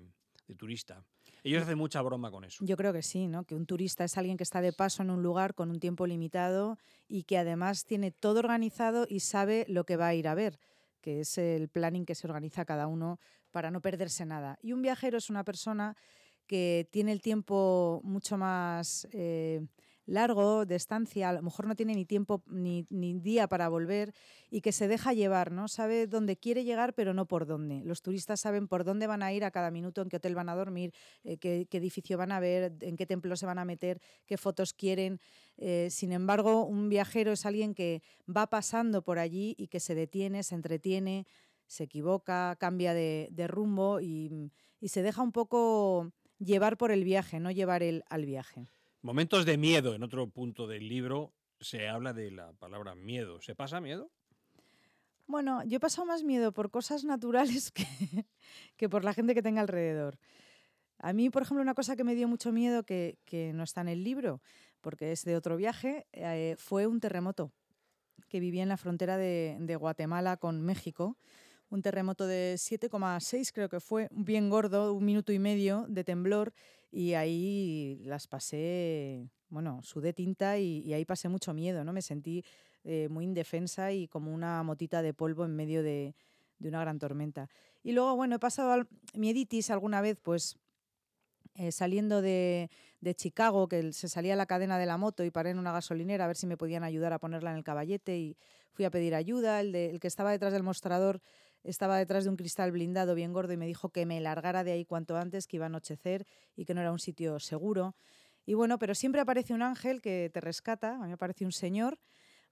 de 0.50 0.56
turista. 0.56 1.02
Ellos 1.46 1.64
hacen 1.64 1.78
mucha 1.78 2.02
broma 2.02 2.30
con 2.30 2.44
eso. 2.44 2.62
Yo 2.66 2.76
creo 2.76 2.92
que 2.92 3.02
sí, 3.02 3.28
¿no? 3.28 3.46
Que 3.46 3.56
un 3.56 3.66
turista 3.66 4.04
es 4.04 4.18
alguien 4.18 4.36
que 4.36 4.44
está 4.44 4.60
de 4.60 4.74
paso 4.74 5.02
en 5.02 5.12
un 5.12 5.24
lugar 5.24 5.56
con 5.56 5.70
un 5.70 5.80
tiempo 5.80 6.06
limitado 6.06 6.78
y 7.08 7.24
que 7.24 7.38
además 7.38 7.86
tiene 7.86 8.12
todo 8.12 8.40
organizado 8.40 9.08
y 9.10 9.22
sabe 9.22 9.64
lo 9.70 9.86
que 9.86 9.96
va 9.96 10.08
a 10.08 10.14
ir 10.14 10.28
a 10.28 10.36
ver, 10.36 10.60
que 11.00 11.22
es 11.22 11.38
el 11.38 11.70
planning 11.70 12.06
que 12.06 12.16
se 12.16 12.28
organiza 12.28 12.66
cada 12.66 12.88
uno 12.88 13.18
para 13.52 13.72
no 13.72 13.80
perderse 13.80 14.26
nada. 14.26 14.60
Y 14.62 14.74
un 14.74 14.82
viajero 14.82 15.18
es 15.18 15.30
una 15.30 15.46
persona 15.46 15.96
que 16.50 16.90
tiene 16.90 17.12
el 17.12 17.22
tiempo 17.22 18.02
mucho 18.04 18.36
más 18.36 19.08
eh, 19.12 19.62
largo 20.08 20.66
de 20.66 20.76
estancia, 20.76 21.30
a 21.30 21.34
lo 21.34 21.44
mejor 21.44 21.68
no 21.68 21.76
tiene 21.76 21.94
ni 21.94 22.06
tiempo 22.06 22.42
ni, 22.48 22.88
ni 22.90 23.14
día 23.14 23.48
para 23.48 23.70
volver 23.70 24.16
y 24.50 24.62
que 24.62 24.72
se 24.72 24.88
deja 24.88 25.14
llevar, 25.14 25.52
¿no? 25.52 25.68
Sabe 25.68 26.08
dónde 26.08 26.38
quiere 26.38 26.64
llegar, 26.64 26.96
pero 26.96 27.14
no 27.14 27.28
por 27.28 27.46
dónde. 27.46 27.84
Los 27.86 28.02
turistas 28.02 28.40
saben 28.40 28.68
por 28.68 28.84
dónde 28.84 29.06
van 29.06 29.22
a 29.22 29.32
ir 29.32 29.44
a 29.46 29.52
cada 29.52 29.70
minuto, 29.70 30.02
en 30.02 30.10
qué 30.10 30.18
hotel 30.18 30.34
van 30.34 30.50
a 30.50 30.56
dormir, 30.56 30.92
eh, 31.24 31.38
qué, 31.38 31.68
edificio 31.70 32.18
van 32.18 32.32
a 32.32 32.40
ver, 32.40 32.74
en 32.82 32.98
qué 32.98 33.06
templo 33.06 33.36
se 33.36 33.46
van 33.46 33.60
a 33.60 33.66
meter, 33.66 34.02
qué 34.26 34.36
fotos 34.36 34.74
quieren. 34.74 35.20
Eh, 35.58 35.90
sin 35.92 36.12
embargo, 36.14 36.66
un 36.66 36.90
viajero 36.90 37.32
es 37.32 37.46
alguien 37.46 37.76
que 37.76 38.02
va 38.26 38.48
pasando 38.48 39.04
por 39.04 39.20
allí 39.20 39.54
y 39.56 39.68
que 39.68 39.80
se 39.80 39.94
detiene, 39.94 40.42
se 40.42 40.56
entretiene, 40.56 41.28
se 41.68 41.84
equivoca, 41.84 42.56
cambia 42.60 42.96
de, 42.96 43.28
de 43.30 43.48
rumbo 43.48 44.02
y, 44.02 44.52
y 44.82 44.88
se 44.88 45.04
deja 45.04 45.22
un 45.22 45.32
poco 45.32 46.12
llevar 46.40 46.78
por 46.78 46.92
el 46.92 47.04
viaje, 47.04 47.40
no 47.40 47.52
llevar 47.52 47.84
él 47.84 48.04
al 48.10 48.26
viaje. 48.26 48.68
Momentos 49.02 49.46
de 49.46 49.58
miedo. 49.58 49.96
En 49.96 50.04
otro 50.04 50.28
punto 50.28 50.68
del 50.68 50.90
libro 50.90 51.34
se 51.60 51.88
habla 51.88 52.14
de 52.14 52.32
la 52.32 52.54
palabra 52.54 52.96
miedo. 52.96 53.42
¿Se 53.42 53.56
pasa 53.56 53.80
miedo? 53.80 54.10
Bueno, 55.28 55.64
yo 55.66 55.78
he 55.78 55.80
pasado 55.80 56.08
más 56.08 56.24
miedo 56.24 56.52
por 56.52 56.72
cosas 56.72 57.04
naturales 57.04 57.72
que, 57.72 57.86
que 58.76 58.90
por 58.90 59.04
la 59.04 59.14
gente 59.14 59.36
que 59.36 59.44
tenga 59.44 59.62
alrededor. 59.62 60.18
A 60.98 61.14
mí, 61.14 61.30
por 61.30 61.44
ejemplo, 61.44 61.62
una 61.62 61.76
cosa 61.76 61.96
que 61.96 62.04
me 62.04 62.16
dio 62.16 62.28
mucho 62.28 62.52
miedo, 62.52 62.84
que, 62.84 63.20
que 63.26 63.54
no 63.54 63.64
está 63.64 63.82
en 63.82 63.90
el 63.90 64.04
libro, 64.04 64.42
porque 64.82 65.12
es 65.12 65.24
de 65.24 65.38
otro 65.38 65.56
viaje, 65.56 66.08
eh, 66.12 66.56
fue 66.58 66.88
un 66.88 67.00
terremoto 67.00 67.52
que 68.28 68.40
vivía 68.40 68.64
en 68.64 68.70
la 68.70 68.78
frontera 68.78 69.18
de, 69.18 69.58
de 69.60 69.76
Guatemala 69.76 70.38
con 70.38 70.62
México. 70.62 71.18
Un 71.70 71.82
terremoto 71.82 72.26
de 72.26 72.56
7,6 72.58 73.52
creo 73.54 73.70
que 73.70 73.80
fue, 73.80 74.08
bien 74.12 74.50
gordo, 74.50 74.94
un 74.94 75.06
minuto 75.06 75.32
y 75.32 75.40
medio 75.40 75.86
de 75.88 76.04
temblor 76.04 76.52
y 76.92 77.14
ahí 77.14 78.02
las 78.06 78.28
pasé, 78.28 79.30
bueno, 79.50 79.82
sudé 79.84 80.14
tinta 80.14 80.58
y, 80.58 80.92
ahí 80.94 81.06
pasé 81.06 81.30
mucho 81.30 81.54
miedo, 81.54 81.84
¿no? 81.84 81.94
Me 81.94 82.02
sentí 82.02 82.44
eh, 82.84 83.08
muy 83.10 83.26
indefensa 83.26 83.92
y 83.92 84.08
como 84.08 84.34
una 84.34 84.64
motita 84.64 85.04
de 85.04 85.14
polvo 85.14 85.46
en 85.46 85.56
medio 85.56 85.84
de, 85.84 86.16
de 86.58 86.70
una 86.70 86.82
gran 86.82 86.98
tormenta. 86.98 87.50
Y 87.84 87.92
luego, 87.94 88.16
bueno, 88.16 88.36
he 88.36 88.40
pasado 88.40 88.72
al, 88.72 88.88
mieditis 89.14 89.70
alguna 89.70 90.02
vez, 90.02 90.18
pues 90.22 90.58
eh, 91.56 91.72
saliendo 91.72 92.22
de, 92.22 92.70
de, 93.02 93.16
Chicago, 93.16 93.68
que 93.68 93.94
se 93.94 94.10
salía 94.10 94.36
la 94.36 94.46
cadena 94.46 94.78
de 94.78 94.86
la 94.86 94.98
moto 94.98 95.24
y 95.24 95.32
paré 95.32 95.52
en 95.52 95.60
una 95.60 95.72
gasolinera 95.72 96.26
a 96.26 96.28
ver 96.28 96.36
si 96.36 96.48
me 96.48 96.58
podían 96.58 96.84
ayudar 96.84 97.14
a 97.14 97.20
ponerla 97.20 97.52
en 97.52 97.58
el 97.58 97.64
caballete 97.64 98.18
y 98.18 98.38
fui 98.72 98.86
a 98.86 98.92
pedir 98.92 99.16
ayuda. 99.16 99.60
El, 99.60 99.72
de, 99.72 99.90
el 99.90 100.00
que 100.00 100.08
estaba 100.08 100.32
detrás 100.32 100.54
del 100.54 100.64
mostrador 100.64 101.22
estaba 101.64 101.98
detrás 101.98 102.24
de 102.24 102.30
un 102.30 102.36
cristal 102.36 102.72
blindado 102.72 103.16
bien 103.16 103.34
gordo 103.34 103.54
y 103.54 103.58
me 103.58 103.68
dijo 103.68 103.90
que 103.90 104.06
me 104.06 104.20
largara 104.22 104.64
de 104.64 104.72
ahí 104.72 104.86
cuanto 104.86 105.18
antes, 105.18 105.48
que 105.48 105.58
iba 105.58 105.66
a 105.66 105.68
anochecer 105.68 106.26
y 106.56 106.66
que 106.66 106.74
no 106.74 106.82
era 106.82 106.92
un 106.92 107.00
sitio 107.00 107.40
seguro. 107.40 107.96
Y 108.46 108.54
bueno, 108.54 108.80
pero 108.80 108.96
siempre 108.96 109.22
aparece 109.22 109.54
un 109.54 109.62
ángel 109.62 110.02
que 110.02 110.30
te 110.34 110.42
rescata. 110.42 110.96
A 110.96 111.00
mí 111.00 111.08
me 111.08 111.14
aparece 111.14 111.46
un 111.46 111.52
señor 111.52 112.00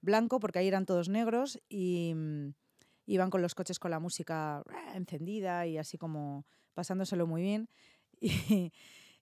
blanco, 0.00 0.38
porque 0.40 0.60
ahí 0.60 0.68
eran 0.68 0.86
todos 0.86 1.08
negros, 1.08 1.60
y 1.68 2.12
mm, 2.14 2.54
iban 3.06 3.30
con 3.30 3.42
los 3.42 3.54
coches 3.54 3.78
con 3.78 3.90
la 3.90 3.98
música 3.98 4.62
encendida 4.94 5.66
y 5.66 5.78
así 5.78 5.98
como 5.98 6.46
pasándoselo 6.74 7.26
muy 7.26 7.42
bien. 7.42 7.68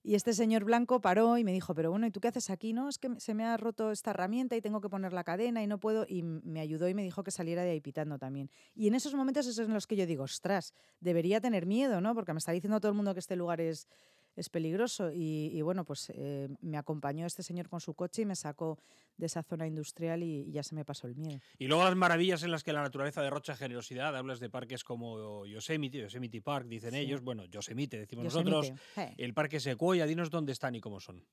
y 0.06 0.14
este 0.14 0.34
señor 0.34 0.62
blanco 0.62 1.00
paró 1.00 1.36
y 1.36 1.42
me 1.42 1.50
dijo, 1.50 1.74
pero 1.74 1.90
bueno, 1.90 2.06
¿y 2.06 2.12
tú 2.12 2.20
qué 2.20 2.28
haces 2.28 2.48
aquí? 2.48 2.72
No, 2.72 2.88
es 2.88 2.96
que 2.96 3.10
se 3.18 3.34
me 3.34 3.44
ha 3.44 3.56
roto 3.56 3.90
esta 3.90 4.10
herramienta 4.10 4.54
y 4.54 4.60
tengo 4.60 4.80
que 4.80 4.88
poner 4.88 5.12
la 5.12 5.24
cadena 5.24 5.64
y 5.64 5.66
no 5.66 5.80
puedo. 5.80 6.06
Y 6.08 6.22
me 6.22 6.60
ayudó 6.60 6.88
y 6.88 6.94
me 6.94 7.02
dijo 7.02 7.24
que 7.24 7.32
saliera 7.32 7.64
de 7.64 7.70
ahí 7.70 7.80
pitando 7.80 8.16
también. 8.16 8.48
Y 8.76 8.86
en 8.86 8.94
esos 8.94 9.14
momentos 9.14 9.48
esos 9.48 9.66
en 9.66 9.74
los 9.74 9.88
que 9.88 9.96
yo 9.96 10.06
digo, 10.06 10.22
ostras, 10.22 10.74
debería 11.00 11.40
tener 11.40 11.66
miedo, 11.66 12.00
¿no? 12.00 12.14
Porque 12.14 12.32
me 12.32 12.38
está 12.38 12.52
diciendo 12.52 12.78
todo 12.78 12.90
el 12.92 12.96
mundo 12.96 13.14
que 13.14 13.18
este 13.18 13.34
lugar 13.34 13.60
es, 13.60 13.88
es 14.36 14.48
peligroso. 14.48 15.10
Y, 15.12 15.50
y 15.52 15.62
bueno, 15.62 15.84
pues 15.84 16.12
eh, 16.14 16.48
me 16.60 16.76
acompañó 16.78 17.26
este 17.26 17.42
señor 17.42 17.68
con 17.68 17.80
su 17.80 17.94
coche 17.94 18.22
y 18.22 18.26
me 18.26 18.36
sacó 18.36 18.78
de 19.16 19.26
esa 19.26 19.42
zona 19.42 19.66
industrial 19.66 20.22
y, 20.22 20.42
y 20.48 20.52
ya 20.52 20.62
se 20.62 20.74
me 20.74 20.84
pasó 20.84 21.06
el 21.06 21.16
miedo. 21.16 21.40
Y 21.58 21.66
luego 21.66 21.84
las 21.84 21.96
maravillas 21.96 22.42
en 22.42 22.50
las 22.50 22.62
que 22.62 22.72
la 22.72 22.82
naturaleza 22.82 23.22
derrocha 23.22 23.56
generosidad. 23.56 24.14
Hablas 24.16 24.38
de 24.38 24.50
parques 24.50 24.84
como 24.84 25.46
Yosemite, 25.46 25.98
Yosemite 25.98 26.40
Park, 26.42 26.66
dicen 26.68 26.90
Sí. 26.92 26.98
ellos. 26.98 27.22
Bueno, 27.22 27.44
Yosemite, 27.46 27.98
decimos 27.98 28.24
Yosemite. 28.26 28.50
nosotros. 28.50 28.80
El 29.16 29.34
parque 29.34 29.58
Sequoia, 29.58 30.06
dinos 30.06 30.30
dónde 30.30 30.52
están 30.52 30.74
y 30.74 30.80
cómo 30.80 31.00
son. 31.00 31.24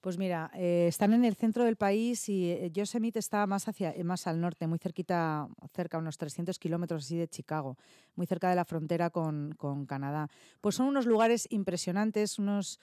Pues 0.00 0.18
mira, 0.18 0.50
eh, 0.54 0.86
están 0.88 1.14
en 1.14 1.24
el 1.24 1.34
centro 1.34 1.64
del 1.64 1.76
país 1.76 2.28
y 2.28 2.50
eh, 2.50 2.70
Yosemite 2.70 3.18
está 3.18 3.46
más, 3.46 3.68
hacia, 3.68 3.90
eh, 3.90 4.04
más 4.04 4.26
al 4.26 4.40
norte, 4.40 4.66
muy 4.66 4.78
cerquita, 4.78 5.48
cerca, 5.72 5.96
unos 5.96 6.18
300 6.18 6.58
kilómetros 6.58 7.04
así 7.04 7.16
de 7.16 7.26
Chicago, 7.26 7.78
muy 8.14 8.26
cerca 8.26 8.50
de 8.50 8.56
la 8.56 8.66
frontera 8.66 9.08
con, 9.10 9.54
con 9.56 9.86
Canadá. 9.86 10.28
Pues 10.60 10.74
son 10.74 10.86
unos 10.86 11.06
lugares 11.06 11.46
impresionantes, 11.50 12.38
unos 12.38 12.80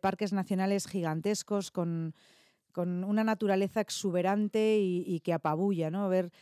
parques 0.00 0.32
nacionales 0.32 0.86
gigantescos 0.86 1.70
con, 1.70 2.14
con 2.72 3.04
una 3.04 3.22
naturaleza 3.22 3.82
exuberante 3.82 4.78
y, 4.80 5.20
que 5.20 5.34
apabulla, 5.34 5.90
¿no? 5.90 6.08
Ver 6.08 6.32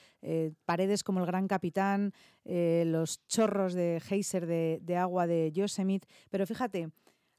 paredes 0.65 1.03
como 1.03 1.19
el 1.19 1.27
Gran 1.27 1.49
Capitán, 1.49 2.13
los 2.45 3.27
chorros 3.27 3.75
de 3.75 4.01
geyser 4.01 4.47
de 4.47 4.97
agua 4.97 5.27
de 5.27 5.51
Yosemite. 5.51 6.07
Pero 6.31 6.47
fíjate, 6.47 6.93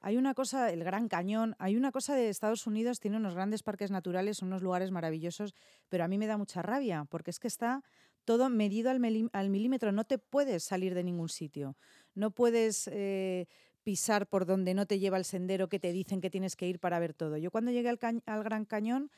hay 0.03 0.17
una 0.17 0.33
cosa, 0.33 0.69
el 0.69 0.83
Gran 0.83 1.07
Cañón, 1.07 1.55
hay 1.59 1.77
una 1.77 1.93
cosa 1.93 2.13
de 2.13 2.27
Estados 2.27 2.67
Unidos, 2.67 2.99
tiene 2.99 3.15
unos 3.15 3.35
grandes 3.35 3.63
parques 3.63 3.89
naturales, 3.89 4.41
unos 4.41 4.61
lugares 4.61 4.91
maravillosos, 4.91 5.55
pero 5.87 6.03
a 6.03 6.09
mí 6.09 6.17
me 6.17 6.27
da 6.27 6.37
mucha 6.37 6.61
rabia, 6.61 7.05
porque 7.09 7.31
es 7.31 7.39
que 7.39 7.47
está 7.47 7.83
todo 8.25 8.49
medido 8.49 8.91
al, 8.91 8.99
milímetro, 8.99 9.93
no 9.93 10.03
te 10.03 10.17
puedes 10.17 10.65
salir 10.65 10.93
de 10.93 11.05
ningún 11.05 11.29
sitio, 11.29 11.77
no 12.15 12.31
puedes 12.31 12.89
eh, 12.91 13.47
pisar 13.83 14.27
por 14.27 14.45
donde 14.45 14.73
no 14.73 14.85
te 14.85 14.99
lleva 14.99 15.15
el 15.15 15.23
sendero 15.23 15.69
que 15.69 15.79
te 15.79 15.93
dicen 15.93 16.19
que 16.19 16.29
tienes 16.29 16.57
que 16.57 16.67
ir 16.67 16.79
para 16.79 16.99
ver 16.99 17.13
todo. 17.13 17.37
Yo 17.37 17.49
cuando 17.49 17.71
llegué 17.71 17.87
al, 17.87 17.99
al 18.25 18.43
Gran 18.43 18.65
Cañón 18.65 19.09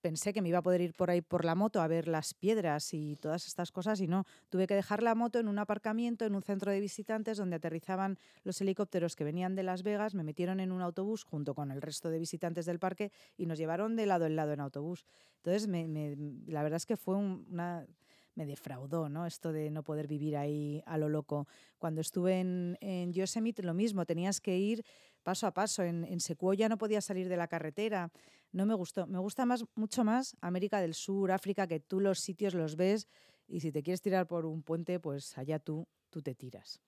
pensé 0.00 0.32
que 0.32 0.42
me 0.42 0.48
iba 0.48 0.58
a 0.58 0.62
poder 0.62 0.80
ir 0.80 0.94
por 0.94 1.10
ahí 1.10 1.20
por 1.20 1.44
la 1.44 1.54
moto 1.54 1.80
a 1.80 1.88
ver 1.88 2.08
las 2.08 2.34
piedras 2.34 2.94
y 2.94 3.16
todas 3.16 3.46
estas 3.46 3.72
cosas 3.72 4.00
y 4.00 4.06
no, 4.06 4.24
tuve 4.48 4.66
que 4.66 4.74
dejar 4.74 5.02
la 5.02 5.14
moto 5.14 5.38
en 5.38 5.48
un 5.48 5.58
aparcamiento, 5.58 6.24
en 6.24 6.34
un 6.34 6.42
centro 6.42 6.70
de 6.70 6.80
visitantes 6.80 7.36
donde 7.38 7.56
aterrizaban 7.56 8.18
los 8.44 8.60
helicópteros 8.60 9.16
que 9.16 9.24
venían 9.24 9.54
de 9.54 9.62
Las 9.62 9.82
Vegas, 9.82 10.14
me 10.14 10.22
metieron 10.22 10.60
en 10.60 10.72
un 10.72 10.82
autobús 10.82 11.24
junto 11.24 11.54
con 11.54 11.70
el 11.70 11.82
resto 11.82 12.10
de 12.10 12.18
visitantes 12.18 12.66
del 12.66 12.78
parque 12.78 13.10
y 13.36 13.46
nos 13.46 13.58
llevaron 13.58 13.96
de 13.96 14.06
lado 14.06 14.26
en 14.26 14.36
lado 14.36 14.52
en 14.52 14.60
autobús. 14.60 15.04
Entonces, 15.36 15.68
me- 15.68 16.16
la 16.46 16.62
verdad 16.62 16.76
es 16.78 16.86
que 16.86 16.96
fue 16.96 17.16
un- 17.16 17.46
una... 17.50 17.86
Me 18.34 18.46
defraudó, 18.46 19.08
¿no? 19.08 19.26
Esto 19.26 19.50
de 19.50 19.68
no 19.68 19.82
poder 19.82 20.06
vivir 20.06 20.36
ahí 20.36 20.80
a 20.86 20.96
lo 20.96 21.08
loco. 21.08 21.48
Cuando 21.76 22.00
estuve 22.00 22.38
en, 22.38 22.78
en 22.80 23.12
Yosemite, 23.12 23.64
lo 23.64 23.74
mismo, 23.74 24.06
tenías 24.06 24.40
que 24.40 24.56
ir 24.56 24.84
paso 25.24 25.48
a 25.48 25.52
paso. 25.52 25.82
En, 25.82 26.04
en 26.04 26.20
Sequoia 26.20 26.68
no 26.68 26.78
podías 26.78 27.04
salir 27.04 27.28
de 27.28 27.36
la 27.36 27.48
carretera. 27.48 28.12
No 28.52 28.66
me 28.66 28.74
gustó. 28.74 29.06
Me 29.06 29.18
gusta 29.18 29.44
más, 29.46 29.64
mucho 29.74 30.04
más 30.04 30.36
América 30.40 30.80
del 30.80 30.94
Sur, 30.94 31.30
África, 31.32 31.66
que 31.66 31.80
tú 31.80 32.00
los 32.00 32.20
sitios 32.20 32.54
los 32.54 32.76
ves 32.76 33.06
y 33.46 33.60
si 33.60 33.72
te 33.72 33.82
quieres 33.82 34.00
tirar 34.00 34.26
por 34.26 34.46
un 34.46 34.62
puente, 34.62 34.98
pues 35.00 35.36
allá 35.38 35.58
tú, 35.58 35.86
tú 36.10 36.22
te 36.22 36.34
tiras. 36.34 36.80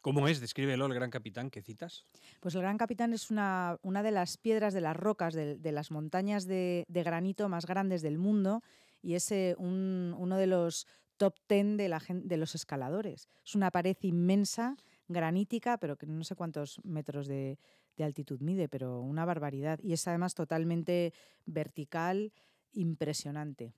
¿Cómo 0.00 0.26
es? 0.26 0.40
Descríbelo, 0.40 0.86
el 0.86 0.94
gran 0.94 1.10
capitán 1.10 1.48
que 1.48 1.62
citas. 1.62 2.04
Pues 2.40 2.56
el 2.56 2.60
Gran 2.62 2.76
Capitán 2.76 3.12
es 3.12 3.30
una, 3.30 3.78
una 3.82 4.02
de 4.02 4.10
las 4.10 4.36
piedras 4.36 4.74
de 4.74 4.80
las 4.80 4.96
rocas 4.96 5.32
de, 5.32 5.56
de 5.56 5.70
las 5.72 5.92
montañas 5.92 6.44
de, 6.46 6.84
de 6.88 7.02
granito 7.04 7.48
más 7.48 7.66
grandes 7.66 8.02
del 8.02 8.18
mundo 8.18 8.62
y 9.00 9.14
es 9.14 9.30
eh, 9.30 9.54
un- 9.58 10.12
uno 10.18 10.36
de 10.38 10.48
los 10.48 10.88
top 11.18 11.36
ten 11.46 11.76
de, 11.76 11.88
la, 11.88 12.02
de 12.08 12.36
los 12.36 12.56
escaladores. 12.56 13.28
Es 13.46 13.54
una 13.54 13.70
pared 13.70 13.96
inmensa, 14.00 14.76
granítica, 15.12 15.78
pero 15.78 15.96
que 15.96 16.06
no 16.06 16.24
sé 16.24 16.34
cuántos 16.34 16.80
metros 16.84 17.26
de, 17.26 17.58
de 17.96 18.04
altitud 18.04 18.40
mide, 18.40 18.68
pero 18.68 19.00
una 19.00 19.24
barbaridad. 19.24 19.78
Y 19.82 19.92
es 19.92 20.06
además 20.08 20.34
totalmente 20.34 21.12
vertical, 21.46 22.32
impresionante. 22.72 23.74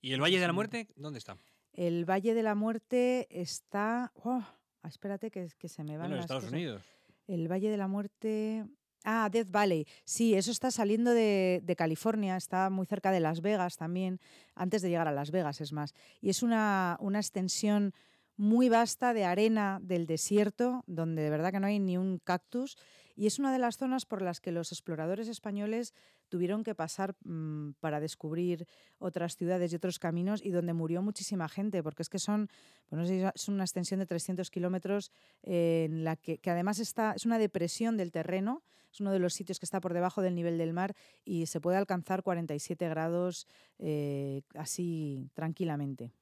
¿Y 0.00 0.12
el 0.12 0.20
Valle 0.20 0.40
de 0.40 0.46
la. 0.46 0.52
Muerte? 0.52 0.88
¿Dónde 0.96 1.18
está? 1.18 1.38
El 1.72 2.04
Valle 2.04 2.34
de 2.34 2.42
la 2.42 2.54
Muerte 2.54 3.28
está... 3.30 4.12
¡oh! 4.16 4.42
espérate 4.84 5.30
que, 5.30 5.48
que 5.58 5.68
se 5.68 5.84
me 5.84 5.96
van 5.96 6.08
Bueno, 6.08 6.14
en 6.14 6.16
las 6.16 6.24
Estados 6.24 6.44
cosas. 6.44 6.54
Unidos. 6.54 6.82
El 7.28 7.50
Valle 7.50 7.70
de 7.70 7.76
la 7.76 7.88
Muerte. 7.88 8.66
Ah, 9.04 9.28
Death 9.32 9.50
Valley. 9.50 9.86
Sí, 10.04 10.34
eso 10.34 10.50
está 10.50 10.70
saliendo 10.70 11.12
de, 11.12 11.60
de 11.64 11.76
California, 11.76 12.36
está 12.36 12.68
muy 12.70 12.86
cerca 12.86 13.10
de 13.10 13.20
Las 13.20 13.40
Vegas 13.40 13.76
también, 13.76 14.20
antes 14.54 14.82
de 14.82 14.90
llegar 14.90 15.08
a 15.08 15.12
Las 15.12 15.30
Vegas, 15.30 15.60
es 15.60 15.72
más. 15.72 15.94
Y 16.20 16.30
es 16.30 16.42
una, 16.42 16.96
una 17.00 17.18
extensión 17.18 17.94
muy 18.36 18.68
vasta 18.68 19.14
de 19.14 19.24
arena 19.24 19.78
del 19.82 20.06
desierto, 20.06 20.84
donde 20.86 21.22
de 21.22 21.30
verdad 21.30 21.52
que 21.52 21.60
no 21.60 21.66
hay 21.66 21.78
ni 21.78 21.96
un 21.96 22.18
cactus. 22.18 22.76
Y 23.14 23.26
es 23.26 23.38
una 23.38 23.52
de 23.52 23.58
las 23.58 23.76
zonas 23.76 24.06
por 24.06 24.22
las 24.22 24.40
que 24.40 24.52
los 24.52 24.72
exploradores 24.72 25.28
españoles 25.28 25.92
tuvieron 26.28 26.64
que 26.64 26.74
pasar 26.74 27.14
mm, 27.24 27.72
para 27.78 28.00
descubrir 28.00 28.66
otras 28.98 29.36
ciudades 29.36 29.72
y 29.72 29.76
otros 29.76 29.98
caminos 29.98 30.42
y 30.42 30.50
donde 30.50 30.72
murió 30.72 31.02
muchísima 31.02 31.48
gente, 31.48 31.82
porque 31.82 32.02
es 32.02 32.08
que 32.08 32.18
son, 32.18 32.48
bueno, 32.90 33.04
es 33.04 33.48
una 33.48 33.64
extensión 33.64 34.00
de 34.00 34.06
300 34.06 34.50
kilómetros 34.50 35.12
en 35.42 36.04
la 36.04 36.16
que, 36.16 36.38
que 36.38 36.50
además 36.50 36.78
está, 36.78 37.12
es 37.12 37.26
una 37.26 37.38
depresión 37.38 37.98
del 37.98 38.12
terreno, 38.12 38.62
es 38.92 39.00
uno 39.00 39.12
de 39.12 39.18
los 39.18 39.34
sitios 39.34 39.58
que 39.58 39.66
está 39.66 39.80
por 39.80 39.94
debajo 39.94 40.22
del 40.22 40.34
nivel 40.34 40.58
del 40.58 40.72
mar 40.72 40.94
y 41.24 41.46
se 41.46 41.60
puede 41.60 41.78
alcanzar 41.78 42.22
47 42.22 42.88
grados 42.88 43.46
eh, 43.78 44.42
así 44.54 45.30
tranquilamente. 45.34 46.12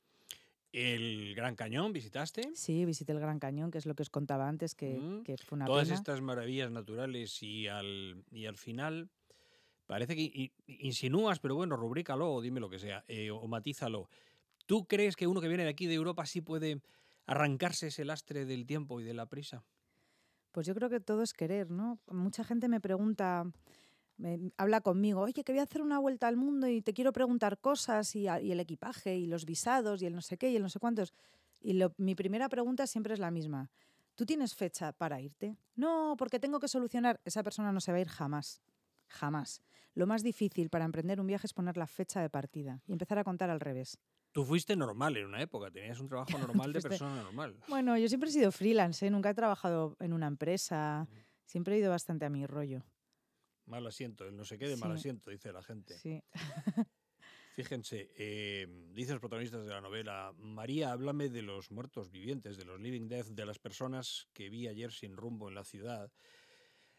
¿El 0.73 1.35
Gran 1.35 1.57
Cañón 1.57 1.93
visitaste? 1.93 2.51
Sí, 2.55 2.85
visité 2.85 3.13
el 3.13 3.21
Gran 3.21 3.39
Cañón, 3.41 3.71
que 3.71 3.79
es 3.79 3.87
lo 3.87 3.95
que 3.95 4.03
os 4.03 4.11
contaba 4.11 4.49
antes, 4.49 4.75
que, 4.75 4.99
Mm, 4.99 5.25
que 5.25 5.37
fue 5.39 5.57
una 5.57 5.67
Todas 5.67 5.89
pena. 5.89 5.97
estas 5.97 6.21
maravillas 6.21 6.71
naturales 6.71 7.43
y 7.43 7.67
al, 7.67 8.25
y 8.31 8.47
al 8.47 8.57
final 8.57 9.11
parece 9.87 10.15
que 10.15 10.53
insinúas, 10.67 11.41
pero 11.41 11.57
bueno, 11.57 11.77
rubrícalo 11.77 12.33
o 12.33 12.41
dime 12.41 12.61
lo 12.61 12.71
que 12.71 12.79
sea, 12.79 13.05
eh, 13.09 13.31
o 13.33 13.47
matízalo. 13.49 14.09
¿Tú 14.67 14.87
crees 14.87 15.17
que 15.17 15.27
uno 15.27 15.41
que 15.41 15.49
viene 15.49 15.65
de 15.65 15.71
aquí 15.71 15.87
de 15.87 15.95
Europa 15.95 16.25
sí 16.27 16.41
puede 16.41 16.81
arrancarse 17.27 17.89
ese 17.89 18.05
lastre 18.05 18.45
del 18.45 18.67
tiempo 18.67 19.01
y 19.01 19.05
de 19.05 19.15
la 19.15 19.27
prisa? 19.27 19.65
Pues 20.53 20.67
yo 20.67 20.75
creo 20.77 20.89
que 20.91 21.01
todo 21.01 21.23
es 21.23 21.33
querer, 21.33 21.71
¿no? 21.71 21.99
Mucha 22.09 22.45
gente 22.45 22.69
me 22.69 22.81
pregunta, 22.81 23.45
me 24.21 24.53
habla 24.57 24.81
conmigo, 24.81 25.21
oye, 25.23 25.43
que 25.45 25.53
voy 25.53 25.59
a 25.61 25.65
hacer 25.65 25.83
una 25.83 25.99
vuelta 25.99 26.29
al 26.29 26.37
mundo 26.37 26.69
y 26.69 26.83
te 26.83 26.93
quiero 26.93 27.13
preguntar 27.13 27.59
cosas 27.59 28.15
y, 28.15 28.23
y 28.25 28.53
el 28.53 28.61
equipaje 28.61 29.17
y 29.17 29.27
los 29.27 29.45
visados 29.47 30.03
y 30.03 30.07
el 30.07 30.15
no 30.15 30.21
sé 30.23 30.37
qué 30.37 30.51
y 30.51 30.57
el 30.57 30.63
no 30.63 30.69
sé 30.69 30.79
cuántos. 30.79 31.13
Y 31.61 31.73
lo- 31.75 31.93
mi 31.97 32.15
primera 32.15 32.49
pregunta 32.49 32.87
siempre 32.87 33.15
es 33.15 33.19
la 33.21 33.31
misma. 33.31 33.71
¿Tú 34.15 34.27
tienes 34.27 34.55
fecha 34.55 34.93
para 34.93 35.21
irte? 35.21 35.57
No, 35.75 36.15
porque 36.19 36.39
tengo 36.39 36.61
que 36.61 36.69
solucionar. 36.69 37.21
Esa 37.25 37.43
persona 37.43 37.73
no 37.73 37.81
se 37.81 37.91
va 37.93 37.99
a 37.99 38.01
ir 38.03 38.09
jamás. 38.09 38.61
Jamás. 39.09 39.63
Lo 39.95 40.07
más 40.07 40.23
difícil 40.23 40.69
para 40.71 40.85
emprender 40.85 41.21
un 41.21 41.27
viaje 41.27 41.47
es 41.47 41.53
poner 41.53 41.77
la 41.77 41.87
fecha 41.87 42.21
de 42.21 42.31
partida 42.31 42.81
y 42.87 42.93
empezar 42.93 43.19
a 43.19 43.25
contar 43.25 43.51
al 43.51 43.61
revés. 43.61 43.99
Tú 44.33 44.45
fuiste 44.45 44.77
normal 44.77 45.17
en 45.17 45.27
una 45.27 45.43
época, 45.43 45.71
tenías 45.71 45.99
un 45.99 46.07
trabajo 46.09 46.31
normal 46.39 46.73
de 46.73 46.81
persona 46.83 47.23
normal. 47.23 47.57
Bueno, 47.69 47.97
yo 47.99 48.09
siempre 48.09 48.29
he 48.29 48.33
sido 48.33 48.53
freelance, 48.53 49.07
¿eh? 49.07 49.11
nunca 49.11 49.31
he 49.31 49.35
trabajado 49.35 49.97
en 50.01 50.13
una 50.13 50.27
empresa. 50.29 51.09
Siempre 51.47 51.75
he 51.75 51.79
ido 51.79 51.91
bastante 51.91 52.25
a 52.27 52.31
mi 52.31 52.47
rollo. 52.47 52.85
Mal 53.71 53.87
asiento, 53.87 54.27
el 54.27 54.37
no 54.37 54.45
sé 54.45 54.59
qué 54.59 54.69
de 54.69 54.77
mal 54.77 54.91
asiento, 54.91 55.31
dice 55.31 55.53
la 55.53 55.63
gente. 55.63 55.97
Sí. 55.97 56.21
Fíjense, 57.53 58.11
eh, 58.17 58.67
dicen 58.93 59.15
los 59.15 59.21
protagonistas 59.21 59.65
de 59.65 59.71
la 59.71 59.81
novela, 59.81 60.33
María, 60.39 60.91
háblame 60.91 61.29
de 61.29 61.43
los 61.43 61.71
muertos 61.71 62.11
vivientes, 62.11 62.57
de 62.57 62.65
los 62.65 62.81
living 62.81 63.09
death, 63.09 63.27
de 63.27 63.47
las 63.47 63.59
personas 63.59 64.29
que 64.33 64.49
vi 64.51 64.67
ayer 64.67 64.93
sin 64.93 65.17
rumbo 65.17 65.49
en 65.49 65.55
la 65.55 65.65
ciudad. 65.65 66.11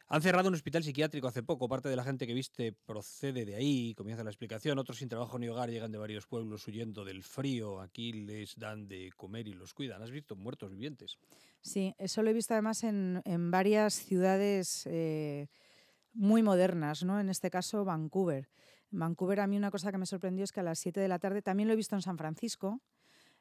Han 0.08 0.22
cerrado 0.22 0.50
un 0.50 0.56
hospital 0.56 0.84
psiquiátrico 0.84 1.28
hace 1.28 1.42
poco, 1.42 1.70
parte 1.70 1.90
de 1.90 1.96
la 1.96 2.04
gente 2.04 2.28
que 2.28 2.34
viste 2.34 2.74
procede 2.74 3.46
de 3.46 3.56
ahí, 3.56 3.94
comienza 3.96 4.24
la 4.24 4.30
explicación, 4.30 4.78
otros 4.78 4.98
sin 4.98 5.10
trabajo 5.10 5.40
ni 5.40 5.48
hogar 5.48 5.70
llegan 5.70 5.92
de 5.92 5.98
varios 5.98 6.28
pueblos 6.28 6.68
huyendo 6.68 7.06
del 7.06 7.24
frío, 7.24 7.80
aquí 7.80 8.12
les 8.12 8.58
dan 8.58 8.88
de 8.88 9.10
comer 9.16 9.48
y 9.48 9.54
los 9.54 9.74
cuidan. 9.74 10.02
¿Has 10.02 10.12
visto 10.12 10.36
muertos 10.36 10.72
vivientes? 10.72 11.18
Sí, 11.62 11.96
eso 11.98 12.24
lo 12.24 12.30
he 12.30 12.34
visto 12.34 12.54
además 12.54 12.84
en, 12.84 13.22
en 13.24 13.52
varias 13.52 13.94
ciudades 13.94 14.86
eh, 14.88 15.48
muy 16.14 16.44
modernas, 16.44 17.04
¿no? 17.04 17.20
En 17.20 17.30
este 17.30 17.50
caso, 17.50 17.86
Vancouver. 17.86 18.50
Vancouver 18.92 19.40
a 19.40 19.48
mí 19.48 19.58
una 19.58 19.72
cosa 19.72 19.92
que 19.92 19.98
me 19.98 20.06
sorprendió 20.06 20.44
es 20.44 20.52
que 20.52 20.60
a 20.60 20.64
las 20.64 20.80
7 20.80 21.00
de 21.00 21.08
la 21.08 21.20
tarde, 21.20 21.42
también 21.42 21.68
lo 21.68 21.74
he 21.74 21.78
visto 21.78 21.96
en 21.96 22.02
San 22.02 22.18
Francisco, 22.18 22.82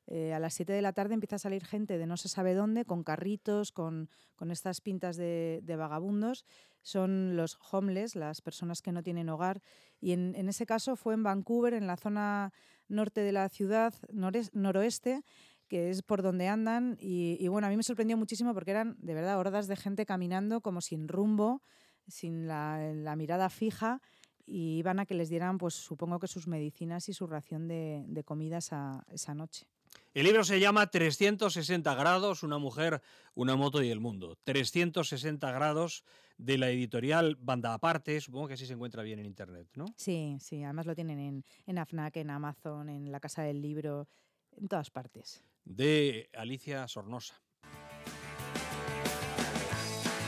eh, 0.07 0.35
a 0.35 0.41
las 0.41 0.55
7 0.55 0.73
de 0.73 0.83
la 0.83 0.93
tarde 0.93 1.15
empieza 1.15 1.37
a 1.37 1.39
salir 1.39 1.65
gente 1.65 1.97
de 1.97 2.07
no 2.07 2.17
se 2.17 2.29
sabe 2.29 2.55
dónde, 2.55 2.85
con 2.85 3.05
carritos, 3.05 3.71
con, 3.71 4.09
con 4.35 4.51
estas 4.51 4.81
pintas 4.81 5.17
de, 5.17 5.63
vagabundos, 5.79 6.45
son 6.83 7.37
los 7.37 7.59
homeless, 7.71 8.17
las 8.17 8.41
personas 8.41 8.83
que 8.83 8.91
no 8.91 9.03
tienen 9.03 9.29
hogar. 9.29 9.63
Y 10.01 10.13
en, 10.13 10.35
en 10.35 10.49
ese 10.49 10.67
caso 10.67 10.97
fue 10.97 11.15
en 11.15 11.23
Vancouver, 11.23 11.75
en 11.75 11.87
la 11.87 11.97
zona 11.97 12.53
norte 12.89 13.21
de 13.21 13.33
la 13.33 13.49
ciudad, 13.49 13.95
noroeste, 14.11 15.23
que 15.69 15.91
es 15.91 16.03
por 16.03 16.23
donde 16.23 16.49
andan. 16.49 16.97
Y, 16.99 17.37
y 17.39 17.47
bueno, 17.47 17.69
a 17.69 17.71
mí 17.71 17.77
me 17.77 17.85
sorprendió 17.85 18.17
muchísimo 18.17 18.53
porque 18.53 18.73
eran 18.73 18.97
de 18.99 19.15
verdad 19.15 19.39
hordas 19.39 19.69
de 19.69 19.77
gente 19.77 20.07
caminando 20.07 20.61
como 20.61 20.81
sin 20.81 21.07
rumbo, 21.07 21.63
sin 22.11 22.47
la, 22.47 22.93
la 22.95 23.17
mirada 23.17 23.49
fija 23.49 24.01
y 24.47 24.79
iban 24.79 24.99
a 24.99 25.07
que 25.07 25.15
les 25.15 25.29
dieran, 25.29 25.59
pues 25.59 25.75
supongo 25.75 26.19
que 26.19 26.27
sus 26.27 26.47
medicinas 26.47 27.09
y 27.09 27.13
su 27.13 27.27
ración 27.27 27.69
de, 27.69 28.05
de 28.07 28.25
comida 28.25 28.59
esa, 28.59 29.05
esa 29.11 29.35
noche. 29.35 29.67
El 30.13 30.25
libro 30.25 30.43
se 30.43 30.59
llama 30.59 30.89
360 30.89 31.95
grados, 31.95 32.43
una 32.43 32.59
mujer, 32.59 33.01
una 33.35 33.55
moto 33.55 33.83
y 33.83 33.91
el 33.91 34.01
mundo. 34.01 34.37
360 34.45 35.51
grados 35.53 36.05
de 36.37 36.59
la 36.59 36.71
editorial 36.71 37.37
Banda 37.41 37.75
Aparte, 37.75 38.21
supongo 38.21 38.49
que 38.49 38.55
así 38.55 38.67
se 38.67 38.73
encuentra 38.73 39.03
bien 39.03 39.21
en 39.21 39.27
internet, 39.27 39.69
¿no? 39.75 39.87
Sí, 39.97 40.37
sí, 40.41 40.65
además 40.65 40.87
lo 40.87 40.95
tienen 40.95 41.19
en, 41.21 41.45
en 41.67 41.79
AFNAC, 41.79 42.17
en 42.17 42.31
Amazon, 42.31 42.89
en 42.89 43.13
la 43.13 43.21
Casa 43.21 43.43
del 43.43 43.61
Libro, 43.61 44.09
en 44.57 44.67
todas 44.67 44.91
partes. 44.91 45.45
De 45.65 46.29
Alicia 46.35 46.89
Sornosa. 46.89 47.41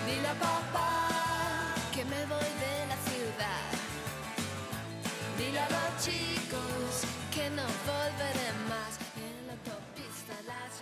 Dile 0.07 0.29
a 0.29 0.35
papá 0.35 0.92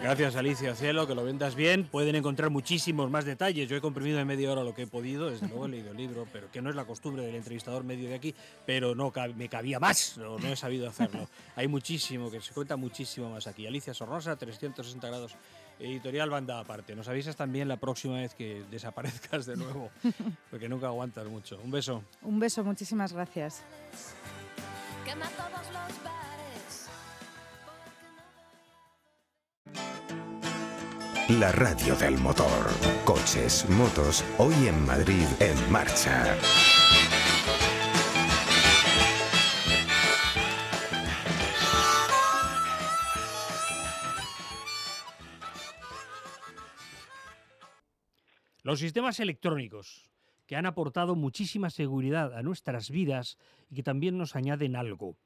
Gracias 0.02 0.34
Alicia 0.34 0.74
Cielo, 0.74 1.06
que 1.06 1.14
lo 1.14 1.24
vendas 1.24 1.54
bien. 1.54 1.84
Pueden 1.84 2.16
encontrar 2.16 2.48
muchísimos 2.48 3.10
más 3.10 3.26
detalles. 3.26 3.68
Yo 3.68 3.76
he 3.76 3.82
comprimido 3.82 4.18
en 4.18 4.26
media 4.26 4.50
hora 4.50 4.64
lo 4.64 4.74
que 4.74 4.82
he 4.82 4.86
podido, 4.86 5.30
desde 5.30 5.46
luego 5.46 5.66
he 5.66 5.68
leído 5.68 5.90
el 5.90 5.96
libro, 5.98 6.26
pero 6.32 6.50
que 6.50 6.62
no 6.62 6.70
es 6.70 6.76
la 6.76 6.86
costumbre 6.86 7.22
del 7.22 7.34
entrevistador 7.34 7.84
medio 7.84 8.08
de 8.08 8.14
aquí, 8.14 8.34
pero 8.64 8.94
no 8.94 9.12
me 9.36 9.48
cabía 9.50 9.78
más, 9.78 10.16
no, 10.16 10.38
no 10.38 10.48
he 10.48 10.56
sabido 10.56 10.88
hacerlo. 10.88 11.28
Hay 11.54 11.68
muchísimo, 11.68 12.30
que 12.30 12.40
se 12.40 12.54
cuenta 12.54 12.76
muchísimo 12.76 13.30
más 13.30 13.46
aquí. 13.46 13.66
Alicia 13.66 13.92
Sornosa, 13.92 14.36
360 14.36 15.06
grados, 15.06 15.36
editorial 15.78 16.30
banda 16.30 16.58
aparte. 16.58 16.96
Nos 16.96 17.06
avisas 17.08 17.36
también 17.36 17.68
la 17.68 17.76
próxima 17.76 18.16
vez 18.16 18.34
que 18.34 18.64
desaparezcas 18.70 19.44
de 19.44 19.56
nuevo, 19.56 19.90
porque 20.50 20.66
nunca 20.66 20.86
aguantas 20.86 21.26
mucho. 21.26 21.60
Un 21.62 21.70
beso. 21.70 22.02
Un 22.22 22.40
beso, 22.40 22.64
muchísimas 22.64 23.12
gracias. 23.12 23.62
La 31.38 31.52
radio 31.52 31.94
del 31.94 32.18
motor. 32.18 32.72
Coches, 33.04 33.64
motos, 33.70 34.24
hoy 34.38 34.66
en 34.66 34.84
Madrid 34.84 35.22
en 35.38 35.70
marcha. 35.70 36.36
Los 48.64 48.80
sistemas 48.80 49.20
electrónicos, 49.20 50.10
que 50.46 50.56
han 50.56 50.66
aportado 50.66 51.14
muchísima 51.14 51.70
seguridad 51.70 52.36
a 52.36 52.42
nuestras 52.42 52.90
vidas 52.90 53.38
y 53.68 53.76
que 53.76 53.82
también 53.84 54.18
nos 54.18 54.34
añaden 54.34 54.74
algo. 54.74 55.16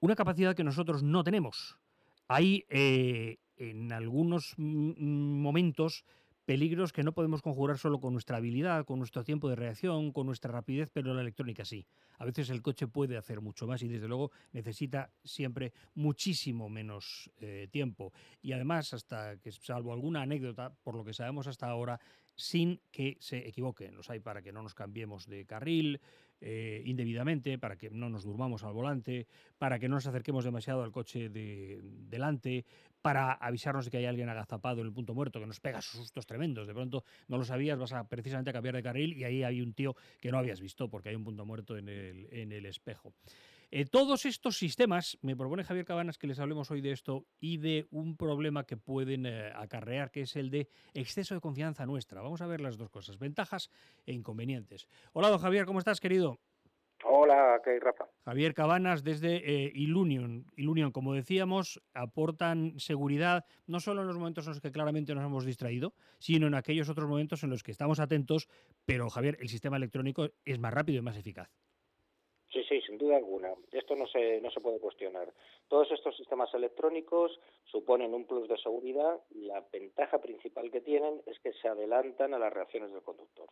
Una 0.00 0.14
capacidad 0.14 0.56
que 0.56 0.64
nosotros 0.64 1.02
no 1.02 1.22
tenemos. 1.24 1.76
Hay 2.26 2.64
eh, 2.70 3.36
en 3.56 3.92
algunos 3.92 4.54
momentos 4.56 6.04
peligros 6.46 6.92
que 6.92 7.02
no 7.02 7.12
podemos 7.12 7.42
conjurar 7.42 7.76
solo 7.76 8.00
con 8.00 8.12
nuestra 8.12 8.36
habilidad, 8.36 8.86
con 8.86 9.00
nuestro 9.00 9.24
tiempo 9.24 9.48
de 9.48 9.56
reacción, 9.56 10.12
con 10.12 10.26
nuestra 10.26 10.52
rapidez, 10.52 10.88
pero 10.92 11.12
la 11.12 11.20
electrónica 11.20 11.64
sí. 11.64 11.84
A 12.18 12.24
veces 12.24 12.48
el 12.50 12.62
coche 12.62 12.86
puede 12.86 13.16
hacer 13.16 13.40
mucho 13.40 13.66
más 13.66 13.82
y 13.82 13.88
desde 13.88 14.06
luego 14.06 14.30
necesita 14.52 15.10
siempre 15.24 15.72
muchísimo 15.94 16.68
menos 16.68 17.30
eh, 17.40 17.68
tiempo. 17.70 18.12
Y 18.40 18.52
además, 18.52 18.94
hasta 18.94 19.36
que 19.38 19.50
salvo 19.50 19.92
alguna 19.92 20.22
anécdota, 20.22 20.72
por 20.84 20.94
lo 20.94 21.04
que 21.04 21.12
sabemos 21.12 21.48
hasta 21.48 21.68
ahora, 21.68 22.00
sin 22.36 22.80
que 22.92 23.16
se 23.18 23.48
equivoquen. 23.48 23.96
Los 23.96 24.08
hay 24.08 24.20
para 24.20 24.40
que 24.40 24.52
no 24.52 24.62
nos 24.62 24.74
cambiemos 24.74 25.26
de 25.26 25.46
carril 25.46 26.00
eh, 26.40 26.82
indebidamente, 26.84 27.58
para 27.58 27.76
que 27.76 27.90
no 27.90 28.08
nos 28.08 28.24
durmamos 28.24 28.64
al 28.64 28.72
volante, 28.72 29.26
para 29.58 29.78
que 29.78 29.88
no 29.88 29.96
nos 29.96 30.06
acerquemos 30.06 30.44
demasiado 30.44 30.82
al 30.82 30.92
coche 30.92 31.28
de 31.28 31.80
delante, 31.82 32.64
para 33.02 33.32
avisarnos 33.32 33.84
de 33.84 33.90
que 33.90 33.98
hay 33.98 34.06
alguien 34.06 34.28
agazapado 34.28 34.80
en 34.80 34.88
el 34.88 34.92
punto 34.92 35.14
muerto 35.14 35.40
que 35.40 35.46
nos 35.46 35.60
pega 35.60 35.80
sustos 35.80 36.26
tremendos. 36.26 36.66
De 36.66 36.74
pronto 36.74 37.04
no 37.28 37.38
lo 37.38 37.44
sabías, 37.44 37.78
vas 37.78 37.92
a 37.92 38.08
precisamente 38.08 38.50
a 38.50 38.52
cambiar 38.52 38.74
de 38.74 38.82
carril 38.82 39.16
y 39.16 39.24
ahí 39.24 39.42
hay 39.44 39.60
un 39.60 39.72
tío 39.74 39.94
que 40.20 40.30
no 40.30 40.38
habías 40.38 40.60
visto 40.60 40.88
porque 40.88 41.10
hay 41.10 41.14
un 41.14 41.24
punto 41.24 41.44
muerto 41.44 41.76
en 41.76 41.88
el, 41.88 42.28
en 42.30 42.52
el 42.52 42.66
espejo. 42.66 43.12
Eh, 43.72 43.84
todos 43.84 44.26
estos 44.26 44.56
sistemas, 44.56 45.18
me 45.22 45.36
propone 45.36 45.64
Javier 45.64 45.84
Cabanas 45.84 46.18
que 46.18 46.28
les 46.28 46.38
hablemos 46.38 46.70
hoy 46.70 46.80
de 46.80 46.92
esto 46.92 47.26
y 47.40 47.58
de 47.58 47.86
un 47.90 48.16
problema 48.16 48.64
que 48.64 48.76
pueden 48.76 49.26
eh, 49.26 49.52
acarrear, 49.56 50.12
que 50.12 50.22
es 50.22 50.36
el 50.36 50.50
de 50.50 50.68
exceso 50.94 51.34
de 51.34 51.40
confianza 51.40 51.84
nuestra. 51.84 52.22
Vamos 52.22 52.40
a 52.42 52.46
ver 52.46 52.60
las 52.60 52.76
dos 52.76 52.90
cosas, 52.90 53.18
ventajas 53.18 53.70
e 54.06 54.12
inconvenientes. 54.12 54.86
Hola, 55.12 55.30
don 55.30 55.40
Javier, 55.40 55.66
¿cómo 55.66 55.80
estás, 55.80 56.00
querido? 56.00 56.38
Hola, 57.04 57.60
¿qué 57.64 57.70
hay, 57.70 57.78
Rafa? 57.80 58.06
Javier 58.24 58.54
Cabanas 58.54 59.02
desde 59.02 59.36
eh, 59.36 59.72
Ilunion. 59.74 60.46
Ilunion, 60.56 60.92
como 60.92 61.12
decíamos, 61.12 61.82
aportan 61.92 62.78
seguridad 62.78 63.44
no 63.66 63.80
solo 63.80 64.02
en 64.02 64.06
los 64.06 64.16
momentos 64.16 64.46
en 64.46 64.52
los 64.52 64.60
que 64.60 64.70
claramente 64.70 65.14
nos 65.14 65.24
hemos 65.24 65.44
distraído, 65.44 65.92
sino 66.18 66.46
en 66.46 66.54
aquellos 66.54 66.88
otros 66.88 67.08
momentos 67.08 67.42
en 67.42 67.50
los 67.50 67.64
que 67.64 67.72
estamos 67.72 67.98
atentos, 67.98 68.48
pero 68.84 69.10
Javier, 69.10 69.36
el 69.40 69.48
sistema 69.48 69.76
electrónico 69.76 70.28
es 70.44 70.58
más 70.60 70.72
rápido 70.72 70.98
y 70.98 71.02
más 71.02 71.16
eficaz. 71.16 71.50
Sí, 72.56 72.64
sí, 72.66 72.80
sin 72.86 72.96
duda 72.96 73.18
alguna. 73.18 73.50
Esto 73.70 73.94
no 73.94 74.06
se, 74.06 74.40
no 74.40 74.50
se 74.50 74.62
puede 74.62 74.80
cuestionar. 74.80 75.30
Todos 75.68 75.92
estos 75.92 76.16
sistemas 76.16 76.48
electrónicos 76.54 77.38
suponen 77.66 78.14
un 78.14 78.24
plus 78.24 78.48
de 78.48 78.56
seguridad 78.56 79.20
la 79.34 79.62
ventaja 79.70 80.18
principal 80.22 80.70
que 80.70 80.80
tienen 80.80 81.20
es 81.26 81.38
que 81.40 81.52
se 81.52 81.68
adelantan 81.68 82.32
a 82.32 82.38
las 82.38 82.50
reacciones 82.50 82.90
del 82.92 83.02
conductor. 83.02 83.50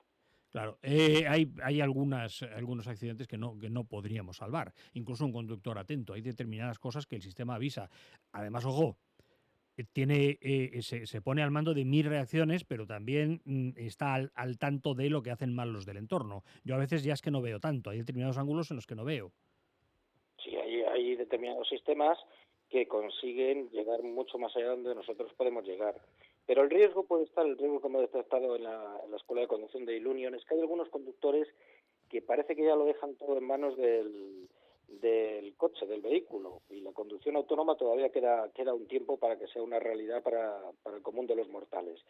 Claro, 0.49 0.79
eh, 0.81 1.27
hay, 1.29 1.53
hay 1.63 1.83
algunas, 1.83 2.45
algunos 2.45 2.89
accidentes 2.89 3.29
que 3.29 3.37
no, 3.37 3.59
que 3.59 3.69
no 3.69 3.85
podríamos 3.85 4.39
salvar, 4.39 4.73
incluso 4.95 5.27
un 5.27 5.33
conductor 5.33 5.79
atento. 5.79 6.15
Hay 6.15 6.23
determinadas 6.23 6.79
cosas 6.79 7.05
que 7.05 7.17
el 7.17 7.23
sistema 7.23 7.57
avisa. 7.57 7.91
Además, 8.33 8.65
ojo, 8.65 8.97
tiene, 9.83 10.39
eh, 10.41 10.83
se, 10.83 11.20
pone 11.20 11.43
al 11.43 11.51
mando 11.51 11.75
de 11.75 11.85
mis 11.85 12.07
reacciones, 12.07 12.64
pero 12.64 12.87
también 12.87 13.41
mm, 13.45 13.70
está 13.77 14.14
al, 14.14 14.31
al 14.35 14.59
tanto 14.59 14.95
de 14.95 15.11
lo 15.11 15.22
que 15.22 15.33
hacen 15.33 15.53
mal 15.53 15.72
los 15.72 15.87
del 15.87 15.97
entorno. 15.97 16.45
Yo 16.62 16.77
a 16.77 16.79
veces 16.79 17.03
ya 17.03 17.14
es 17.14 17.22
que 17.22 17.33
no 17.33 17.43
veo 17.43 17.59
tanto, 17.59 17.91
hay 17.91 17.99
determinados 17.99 18.39
ángulos 18.39 18.70
en 18.70 18.77
los 18.77 18.87
que 18.87 18.95
no 18.95 19.05
veo. 19.05 19.33
Sí, 20.43 20.55
hay, 20.55 20.83
hay 20.83 21.16
determinados 21.16 21.68
sistemas 21.68 22.18
que 22.70 22.87
consiguen 22.87 23.70
llegar 23.70 24.03
mucho 24.03 24.39
más 24.39 24.55
allá 24.57 24.66
de 24.66 24.77
donde 24.77 24.95
nosotros 24.95 25.33
podemos 25.35 25.64
llegar. 25.64 25.95
Pero 26.47 26.62
el 26.62 26.70
riesgo 26.70 27.05
puede 27.05 27.25
estar, 27.25 27.47
el 27.47 27.57
riesgo 27.57 27.81
que 27.81 27.87
hemos 27.87 28.03
detectado 28.03 28.57
en 28.57 28.64
la, 28.64 29.01
en 29.05 29.11
la 29.11 29.16
Escuela 29.16 29.43
de 29.43 29.49
Conducción 29.49 29.85
de 29.87 29.97
Ilunion 29.97 30.35
es 30.35 30.45
que 30.45 30.55
hay 30.55 30.61
algunos 30.61 30.89
conductores 30.91 31.49
que 32.09 32.20
parece 32.20 32.55
que 32.55 32.64
ya 32.64 32.77
lo 32.77 32.85
dejan 32.85 33.16
todo 33.16 33.39
en 33.39 33.45
manos 33.45 33.77
del, 33.77 34.49
del 34.89 35.55
coche, 35.57 35.87
del 35.87 36.01
vehículo, 36.01 36.62
y 36.70 36.80
la 36.80 36.93
conducción 36.93 37.37
autónoma 37.37 37.76
todavía 37.76 38.11
queda, 38.11 38.51
queda 38.55 38.74
un 38.74 38.87
tiempo 38.87 39.18
para 39.18 39.39
que 39.39 39.47
sea 39.49 39.62
una 39.62 39.78
realidad 39.78 40.22
para, 40.22 40.61
para 40.82 40.97
el 40.97 41.03
común 41.03 41.26
de 41.26 41.37
los 41.37 41.49
mortales. 41.49 42.01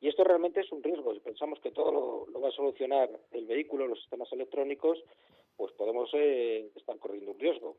Y 0.00 0.08
esto 0.08 0.24
realmente 0.24 0.60
es 0.60 0.70
un 0.72 0.82
riesgo. 0.82 1.14
Si 1.14 1.20
pensamos 1.20 1.58
que 1.60 1.70
todo 1.70 2.26
lo, 2.30 2.40
va 2.40 2.48
a 2.48 2.52
solucionar 2.52 3.08
el 3.30 3.46
vehículo, 3.46 3.86
los 3.86 4.00
sistemas 4.00 4.32
electrónicos, 4.32 4.98
pues 5.56 5.72
podemos 5.72 6.10
eh, 6.14 6.70
estar 6.74 6.98
corriendo 6.98 7.30
un 7.30 7.38
riesgo. 7.38 7.76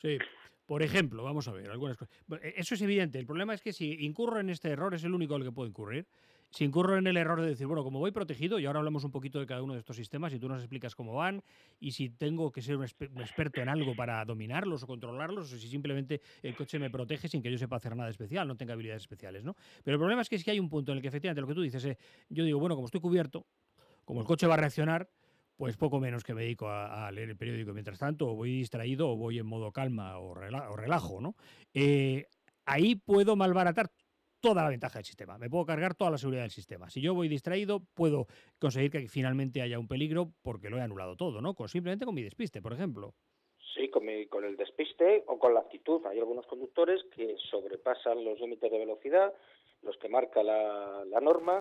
Sí. 0.00 0.18
Por 0.66 0.82
ejemplo, 0.82 1.22
vamos 1.22 1.46
a 1.46 1.52
ver 1.52 1.70
algunas 1.70 1.96
cosas. 1.96 2.12
E- 2.42 2.54
Eso 2.56 2.74
es 2.74 2.82
evidente. 2.82 3.18
El 3.18 3.26
problema 3.26 3.54
es 3.54 3.62
que 3.62 3.72
si 3.72 4.04
incurro 4.04 4.40
en 4.40 4.50
este 4.50 4.70
error, 4.70 4.94
es 4.94 5.04
el 5.04 5.14
único 5.14 5.34
al 5.36 5.44
que 5.44 5.52
puedo 5.52 5.68
incurrir. 5.68 6.06
Si 6.50 6.64
incurro 6.64 6.96
en 6.96 7.06
el 7.06 7.16
error 7.16 7.40
de 7.40 7.48
decir, 7.48 7.66
bueno, 7.66 7.84
como 7.84 7.98
voy 7.98 8.12
protegido, 8.12 8.58
y 8.58 8.66
ahora 8.66 8.78
hablamos 8.78 9.04
un 9.04 9.10
poquito 9.10 9.38
de 9.40 9.46
cada 9.46 9.62
uno 9.62 9.74
de 9.74 9.80
estos 9.80 9.96
sistemas 9.96 10.32
y 10.32 10.38
tú 10.38 10.48
nos 10.48 10.60
explicas 10.60 10.94
cómo 10.94 11.14
van, 11.14 11.42
y 11.80 11.92
si 11.92 12.08
tengo 12.08 12.50
que 12.50 12.62
ser 12.62 12.76
un, 12.76 12.84
exper- 12.84 13.10
un 13.14 13.20
experto 13.20 13.60
en 13.60 13.68
algo 13.68 13.94
para 13.94 14.24
dominarlos 14.24 14.82
o 14.82 14.86
controlarlos, 14.86 15.52
o 15.52 15.58
si 15.58 15.68
simplemente 15.68 16.20
el 16.42 16.54
coche 16.54 16.78
me 16.78 16.90
protege 16.90 17.28
sin 17.28 17.42
que 17.42 17.50
yo 17.50 17.58
sepa 17.58 17.76
hacer 17.76 17.94
nada 17.96 18.08
especial, 18.08 18.48
no 18.48 18.56
tenga 18.56 18.72
habilidades 18.72 19.02
especiales, 19.02 19.44
¿no? 19.44 19.54
Pero 19.84 19.96
el 19.96 19.98
problema 19.98 20.22
es 20.22 20.28
que 20.28 20.38
si 20.38 20.50
hay 20.50 20.60
un 20.60 20.70
punto 20.70 20.92
en 20.92 20.98
el 20.98 21.02
que 21.02 21.08
efectivamente 21.08 21.40
lo 21.40 21.46
que 21.46 21.54
tú 21.54 21.62
dices, 21.62 21.84
eh, 21.84 21.98
yo 22.30 22.44
digo, 22.44 22.58
bueno, 22.58 22.74
como 22.74 22.86
estoy 22.86 23.00
cubierto, 23.00 23.46
como 24.04 24.20
el 24.20 24.26
coche 24.26 24.46
va 24.46 24.54
a 24.54 24.58
reaccionar, 24.58 25.10
pues 25.56 25.76
poco 25.76 26.00
menos 26.00 26.22
que 26.22 26.34
me 26.34 26.42
dedico 26.42 26.68
a, 26.68 27.10
leer 27.10 27.30
el 27.30 27.36
periódico 27.36 27.72
mientras 27.72 27.98
tanto, 27.98 28.28
o 28.28 28.34
voy 28.34 28.50
distraído, 28.50 29.10
o 29.10 29.16
voy 29.16 29.38
en 29.38 29.46
modo 29.46 29.72
calma 29.72 30.18
o, 30.18 30.30
o 30.30 30.76
relajo, 30.76 31.20
¿no? 31.20 31.34
Eh, 31.74 32.26
ahí 32.66 32.94
puedo 32.96 33.36
malbaratar 33.36 33.90
toda 34.40 34.62
la 34.62 34.68
ventaja 34.70 34.98
del 34.98 35.04
sistema. 35.04 35.38
Me 35.38 35.50
puedo 35.50 35.64
cargar 35.66 35.94
toda 35.94 36.10
la 36.10 36.18
seguridad 36.18 36.42
del 36.42 36.50
sistema. 36.50 36.88
Si 36.90 37.00
yo 37.00 37.14
voy 37.14 37.28
distraído, 37.28 37.80
puedo 37.94 38.26
conseguir 38.58 38.90
que 38.90 39.08
finalmente 39.08 39.62
haya 39.62 39.78
un 39.78 39.88
peligro 39.88 40.32
porque 40.42 40.70
lo 40.70 40.78
he 40.78 40.82
anulado 40.82 41.16
todo, 41.16 41.40
¿no? 41.40 41.54
Con, 41.54 41.68
simplemente 41.68 42.04
con 42.04 42.14
mi 42.14 42.22
despiste, 42.22 42.62
por 42.62 42.72
ejemplo. 42.72 43.14
Sí, 43.74 43.88
con, 43.90 44.04
mi- 44.06 44.26
con 44.26 44.44
el 44.44 44.56
despiste 44.56 45.24
o 45.26 45.38
con 45.38 45.52
la 45.54 45.60
actitud. 45.60 46.04
Hay 46.06 46.18
algunos 46.18 46.46
conductores 46.46 47.02
que 47.14 47.36
sobrepasan 47.50 48.24
los 48.24 48.38
límites 48.40 48.70
de 48.70 48.78
velocidad, 48.78 49.34
los 49.82 49.96
que 49.98 50.08
marca 50.08 50.42
la, 50.42 51.04
la 51.06 51.20
norma, 51.20 51.60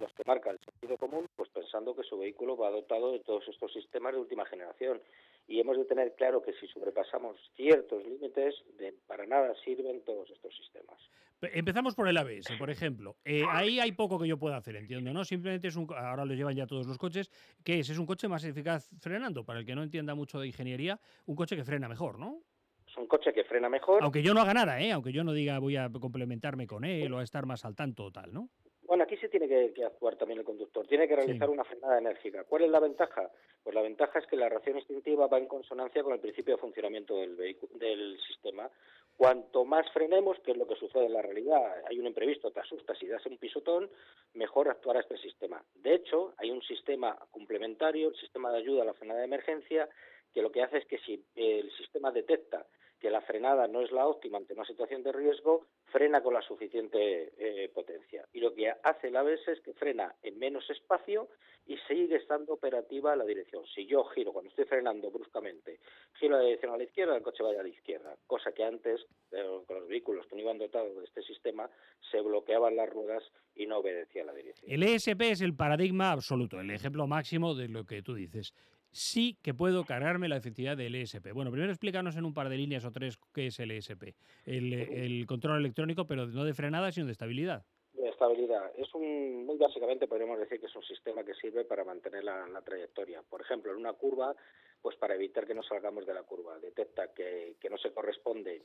los 0.00 0.12
que 0.14 0.22
marca 0.26 0.50
el 0.50 0.58
sentido 0.60 0.96
común, 0.96 1.26
pues 1.36 1.48
pensando 1.50 1.94
que 1.94 2.02
su 2.02 2.18
vehículo 2.18 2.56
va 2.56 2.70
dotado 2.70 3.12
de 3.12 3.20
todos 3.20 3.46
estos 3.48 3.72
sistemas 3.72 4.12
de 4.14 4.20
última 4.20 4.44
generación. 4.46 5.00
Y 5.48 5.60
hemos 5.60 5.76
de 5.76 5.84
tener 5.84 6.14
claro 6.16 6.42
que 6.42 6.52
si 6.54 6.66
sobrepasamos 6.68 7.36
ciertos 7.54 8.04
límites, 8.04 8.54
de, 8.78 8.92
para 9.06 9.26
nada 9.26 9.54
sirven 9.64 10.02
todos 10.04 10.28
estos 10.30 10.54
sistemas. 10.56 10.98
Pe- 11.38 11.56
Empezamos 11.58 11.94
por 11.94 12.08
el 12.08 12.16
ABS, 12.16 12.56
por 12.58 12.70
ejemplo. 12.70 13.16
Eh, 13.24 13.44
ahí 13.48 13.78
hay 13.78 13.92
poco 13.92 14.18
que 14.18 14.26
yo 14.26 14.38
pueda 14.38 14.56
hacer, 14.56 14.74
entiendo, 14.76 15.12
¿no? 15.12 15.24
Simplemente 15.24 15.68
es 15.68 15.76
un. 15.76 15.86
Ahora 15.94 16.24
lo 16.24 16.34
llevan 16.34 16.56
ya 16.56 16.66
todos 16.66 16.86
los 16.86 16.98
coches. 16.98 17.30
¿Qué 17.62 17.78
es? 17.80 17.90
Es 17.90 17.98
un 17.98 18.06
coche 18.06 18.26
más 18.26 18.42
eficaz 18.44 18.88
frenando. 19.00 19.44
Para 19.44 19.60
el 19.60 19.66
que 19.66 19.74
no 19.74 19.82
entienda 19.82 20.14
mucho 20.14 20.40
de 20.40 20.46
ingeniería, 20.48 20.98
un 21.26 21.36
coche 21.36 21.54
que 21.54 21.64
frena 21.64 21.88
mejor, 21.88 22.18
¿no? 22.18 22.40
Es 22.86 22.96
un 22.96 23.06
coche 23.06 23.32
que 23.32 23.44
frena 23.44 23.68
mejor. 23.68 24.02
Aunque 24.02 24.22
yo 24.22 24.32
no 24.32 24.40
haga 24.40 24.54
nada, 24.54 24.80
¿eh? 24.80 24.90
Aunque 24.92 25.12
yo 25.12 25.22
no 25.24 25.32
diga 25.32 25.58
voy 25.58 25.76
a 25.76 25.90
complementarme 25.90 26.66
con 26.66 26.84
él 26.84 27.12
o 27.12 27.18
a 27.18 27.22
estar 27.22 27.44
más 27.46 27.64
al 27.64 27.74
tanto 27.76 28.04
o 28.04 28.10
tal, 28.12 28.32
¿no? 28.32 28.48
Bueno, 28.86 29.04
aquí 29.04 29.16
sí 29.16 29.28
tiene 29.28 29.48
que, 29.48 29.72
que 29.74 29.84
actuar 29.84 30.16
también 30.16 30.38
el 30.38 30.44
conductor. 30.44 30.86
Tiene 30.86 31.08
que 31.08 31.16
realizar 31.16 31.48
Sí. 31.48 31.52
una 31.52 31.64
frenada 31.64 31.98
enérgica. 31.98 32.44
¿Cuál 32.44 32.64
es 32.64 32.70
la 32.70 32.80
ventaja? 32.80 33.30
Pues 33.62 33.74
la 33.74 33.82
ventaja 33.82 34.18
es 34.18 34.26
que 34.26 34.36
la 34.36 34.48
reacción 34.48 34.76
instintiva 34.78 35.26
va 35.26 35.38
en 35.38 35.46
consonancia 35.46 36.02
con 36.02 36.12
el 36.12 36.20
principio 36.20 36.54
de 36.54 36.60
funcionamiento 36.60 37.16
del, 37.16 37.36
del 37.36 38.18
sistema. 38.26 38.70
Cuanto 39.16 39.64
más 39.64 39.90
frenemos, 39.92 40.38
que 40.40 40.50
es 40.52 40.56
lo 40.58 40.66
que 40.66 40.76
sucede 40.76 41.06
en 41.06 41.14
la 41.14 41.22
realidad, 41.22 41.82
hay 41.88 41.98
un 41.98 42.06
imprevisto, 42.06 42.50
te 42.50 42.60
asustas 42.60 43.02
y 43.02 43.06
das 43.06 43.24
un 43.26 43.38
pisotón, 43.38 43.90
mejor 44.34 44.68
actuará 44.68 45.00
este 45.00 45.16
sistema. 45.16 45.64
De 45.76 45.94
hecho, 45.94 46.34
hay 46.36 46.50
un 46.50 46.60
sistema 46.62 47.16
complementario, 47.30 48.10
el 48.10 48.16
sistema 48.16 48.52
de 48.52 48.58
ayuda 48.58 48.82
a 48.82 48.86
la 48.86 48.94
frenada 48.94 49.20
de 49.20 49.26
emergencia, 49.26 49.88
que 50.34 50.42
lo 50.42 50.52
que 50.52 50.62
hace 50.62 50.78
es 50.78 50.86
que 50.86 50.98
si 50.98 51.24
el 51.34 51.70
sistema 51.78 52.12
detecta 52.12 52.66
que 53.06 53.12
la 53.12 53.20
frenada 53.20 53.68
no 53.68 53.82
es 53.82 53.92
la 53.92 54.04
óptima 54.04 54.38
ante 54.38 54.52
una 54.52 54.64
situación 54.64 55.04
de 55.04 55.12
riesgo, 55.12 55.66
frena 55.92 56.24
con 56.24 56.34
la 56.34 56.42
suficiente 56.42 57.32
eh, 57.38 57.68
potencia. 57.68 58.26
Y 58.32 58.40
lo 58.40 58.52
que 58.52 58.68
hace 58.68 59.06
el 59.06 59.16
ABS 59.16 59.46
es 59.46 59.60
que 59.60 59.74
frena 59.74 60.12
en 60.24 60.36
menos 60.40 60.68
espacio 60.68 61.28
y 61.68 61.76
sigue 61.86 62.16
estando 62.16 62.54
operativa 62.54 63.14
la 63.14 63.24
dirección. 63.24 63.64
Si 63.72 63.86
yo 63.86 64.02
giro, 64.06 64.32
cuando 64.32 64.50
estoy 64.50 64.64
frenando 64.64 65.12
bruscamente, 65.12 65.78
giro 66.18 66.36
la 66.36 66.42
dirección 66.42 66.74
a 66.74 66.78
la 66.78 66.82
izquierda, 66.82 67.14
el 67.14 67.22
coche 67.22 67.44
vaya 67.44 67.60
a 67.60 67.62
la 67.62 67.68
izquierda. 67.68 68.16
Cosa 68.26 68.50
que 68.50 68.64
antes, 68.64 69.06
eh, 69.30 69.60
con 69.68 69.78
los 69.78 69.88
vehículos 69.88 70.26
que 70.26 70.34
no 70.34 70.42
iban 70.42 70.58
dotados 70.58 70.96
de 70.96 71.04
este 71.04 71.22
sistema, 71.22 71.70
se 72.10 72.20
bloqueaban 72.20 72.74
las 72.74 72.90
ruedas 72.90 73.22
y 73.54 73.66
no 73.66 73.78
obedecía 73.78 74.24
la 74.24 74.34
dirección. 74.34 74.68
El 74.68 74.82
ESP 74.82 75.30
es 75.30 75.42
el 75.42 75.54
paradigma 75.54 76.10
absoluto, 76.10 76.58
el 76.58 76.72
ejemplo 76.72 77.06
máximo 77.06 77.54
de 77.54 77.68
lo 77.68 77.84
que 77.84 78.02
tú 78.02 78.14
dices. 78.14 78.52
Sí 78.96 79.36
que 79.42 79.52
puedo 79.52 79.84
cargarme 79.84 80.26
la 80.26 80.38
efectividad 80.38 80.74
del 80.74 80.94
ESP. 80.94 81.32
Bueno, 81.34 81.50
primero 81.50 81.70
explícanos 81.70 82.16
en 82.16 82.24
un 82.24 82.32
par 82.32 82.48
de 82.48 82.56
líneas 82.56 82.82
o 82.86 82.90
tres 82.92 83.18
qué 83.34 83.48
es 83.48 83.60
el 83.60 83.70
ESP. 83.70 84.14
El, 84.46 84.72
el 84.72 85.26
control 85.26 85.58
electrónico, 85.58 86.06
pero 86.06 86.26
no 86.26 86.44
de 86.44 86.54
frenada, 86.54 86.90
sino 86.90 87.04
de 87.04 87.12
estabilidad. 87.12 87.66
de 87.92 88.08
estabilidad. 88.08 88.72
Es 88.78 88.94
un, 88.94 89.44
muy 89.44 89.58
básicamente 89.58 90.08
podríamos 90.08 90.38
decir 90.38 90.58
que 90.58 90.66
es 90.66 90.74
un 90.74 90.82
sistema 90.82 91.22
que 91.24 91.34
sirve 91.34 91.66
para 91.66 91.84
mantener 91.84 92.24
la, 92.24 92.46
la 92.48 92.62
trayectoria. 92.62 93.22
Por 93.22 93.42
ejemplo, 93.42 93.70
en 93.70 93.76
una 93.76 93.92
curva, 93.92 94.34
pues 94.80 94.96
para 94.96 95.14
evitar 95.14 95.46
que 95.46 95.54
no 95.54 95.62
salgamos 95.62 96.06
de 96.06 96.14
la 96.14 96.22
curva, 96.22 96.58
detecta 96.58 97.12
que, 97.12 97.56
que 97.60 97.68
no 97.68 97.76
se 97.76 97.92
corresponde 97.92 98.62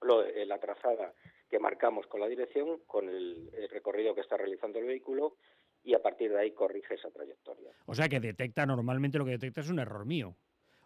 lo- 0.00 0.24
eh, 0.24 0.46
la 0.46 0.58
trazada 0.58 1.12
que 1.50 1.58
marcamos 1.58 2.06
con 2.06 2.20
la 2.20 2.26
dirección, 2.28 2.80
con 2.86 3.08
el, 3.10 3.50
el 3.52 3.68
recorrido 3.68 4.14
que 4.14 4.22
está 4.22 4.38
realizando 4.38 4.78
el 4.78 4.86
vehículo 4.86 5.36
y 5.88 5.94
a 5.94 6.02
partir 6.02 6.30
de 6.30 6.38
ahí 6.38 6.50
corrige 6.50 6.94
esa 6.94 7.10
trayectoria. 7.10 7.70
O 7.86 7.94
sea 7.94 8.10
que 8.10 8.20
detecta, 8.20 8.66
normalmente 8.66 9.16
lo 9.16 9.24
que 9.24 9.30
detecta 9.30 9.62
es 9.62 9.70
un 9.70 9.78
error 9.78 10.04
mío. 10.04 10.36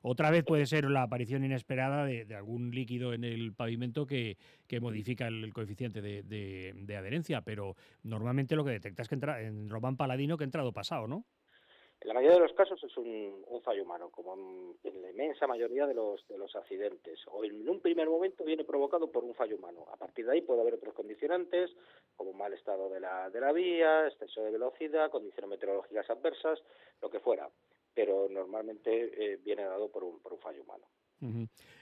Otra 0.01 0.31
vez 0.31 0.45
puede 0.45 0.65
ser 0.67 0.85
la 0.89 1.03
aparición 1.03 1.45
inesperada 1.45 2.05
de, 2.05 2.33
algún 2.37 2.71
líquido 2.71 3.13
en 3.13 3.25
el 3.25 3.53
pavimento 3.53 4.07
que, 4.07 4.37
que 4.69 4.79
modifica 4.79 5.27
el, 5.27 5.53
coeficiente 5.53 6.01
de, 6.03 6.23
de- 6.23 6.73
de 6.77 6.97
adherencia, 6.97 7.41
pero 7.43 7.75
normalmente 8.05 8.55
lo 8.55 8.65
que 8.65 8.71
detecta 8.71 9.03
es 9.03 9.09
que 9.09 9.17
entra 9.17 9.43
en 9.43 9.69
Román 9.69 9.97
Paladino 9.97 10.37
que 10.37 10.45
ha 10.45 10.51
entrado 10.51 10.73
pasado, 10.73 11.09
¿no? 11.09 11.25
En 12.03 12.09
la 12.09 12.15
mayoría 12.15 12.39
de 12.39 12.43
los 12.43 12.53
casos 12.55 12.83
es 12.83 12.97
un, 12.97 13.45
fallo 13.65 13.85
humano, 13.85 14.11
como 14.11 14.35
en, 14.35 15.03
la 15.03 15.11
inmensa 15.11 15.47
mayoría 15.47 15.87
de 15.87 15.95
los, 15.95 16.27
de 16.27 16.37
los 16.37 16.55
accidentes. 16.57 17.21
O 17.29 17.45
en 17.45 17.69
un 17.69 17.81
primer 17.81 18.09
momento 18.09 18.43
viene 18.45 18.65
provocado 18.65 19.13
por 19.13 19.23
un 19.23 19.35
fallo 19.35 19.57
humano. 19.57 19.87
A 19.93 19.97
partir 19.97 20.27
de 20.27 20.33
ahí 20.33 20.41
puede 20.41 20.63
haber 20.63 20.75
otros 20.75 20.95
condicionantes, 20.95 21.71
como 22.17 22.33
mal 22.33 22.53
estado 22.55 22.89
de 22.89 22.99
la, 22.99 23.31
de 23.31 23.41
la 23.41 23.53
vía, 23.53 24.09
exceso 24.09 24.43
de 24.43 24.51
velocidad, 24.51 25.13
condiciones 25.13 25.49
meteorológicas 25.49 26.11
adversas, 26.11 26.61
lo 27.01 27.09
que 27.09 27.21
fuera. 27.21 27.49
Pero 27.95 28.27
normalmente 28.29 29.35
eh, 29.35 29.39
viene 29.45 29.63
dado 29.63 29.89
por 29.89 30.03
un, 30.03 30.19
por 30.19 30.33
un 30.33 30.41
fallo 30.41 30.63
humano. 30.63 30.85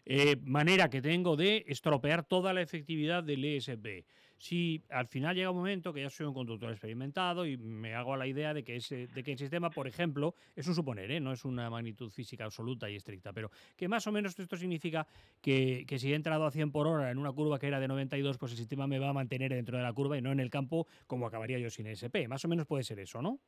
Eh, 0.05 0.37
manera 0.43 0.91
que 0.91 1.01
tengo 1.01 1.35
de 1.35 1.65
estropear 1.67 2.27
toda 2.27 2.53
la 2.53 2.61
efectividad 2.61 3.25
del 3.25 3.43
ESP. 3.43 4.05
Si 4.41 4.83
al 4.89 5.07
final 5.07 5.37
llega 5.37 5.51
un 5.51 5.59
momento 5.59 5.93
que 5.93 6.01
ya 6.01 6.09
soy 6.09 6.25
un 6.25 6.33
conductor 6.33 6.71
experimentado 6.71 7.45
y 7.45 7.59
me 7.59 7.95
hago 7.95 8.15
a 8.15 8.17
la 8.17 8.27
idea 8.27 8.55
de 8.55 8.65
que, 8.65 8.77
ese, 8.77 9.07
de 9.07 9.23
que 9.23 9.33
el 9.33 9.39
sistema, 9.39 9.69
por 9.69 9.87
ejemplo, 9.87 10.35
es 10.57 10.67
un 10.67 10.75
suponer, 10.75 11.11
¿eh? 11.11 11.21
no 11.21 11.31
es 11.31 11.45
una 11.45 11.69
magnitud 11.69 12.09
física 12.09 12.47
absoluta 12.47 12.89
y 12.89 12.97
estricta, 12.97 13.35
pero 13.35 13.51
que 13.77 13.87
más 13.87 14.07
o 14.07 14.13
menos 14.13 14.39
esto 14.39 14.57
significa 14.57 15.07
que, 15.43 15.85
que 15.87 15.99
si 15.99 16.11
he 16.11 16.15
entrado 16.15 16.47
a 16.47 16.51
100 16.51 16.73
por 16.73 16.87
hora 16.87 17.11
en 17.11 17.19
una 17.19 17.33
curva 17.33 17.59
que 17.59 17.67
era 17.67 17.81
de 17.81 17.89
92, 17.89 18.39
pues 18.39 18.53
el 18.53 18.59
sistema 18.59 18.87
me 18.87 18.99
va 18.99 19.11
a 19.11 19.13
mantener 19.13 19.53
dentro 19.53 19.77
de 19.77 19.83
la 19.83 19.93
curva 19.93 20.17
y 20.17 20.23
no 20.23 20.33
en 20.33 20.41
el 20.41 20.49
campo 20.49 20.87
como 21.07 21.27
acabaría 21.27 21.59
yo 21.59 21.69
sin 21.69 21.87
ESP. 21.87 22.27
Más 22.27 22.43
o 22.47 22.49
menos 22.49 22.67
puede 22.67 22.83
ser 22.83 22.99
eso, 22.99 23.21
¿no? 23.21 23.41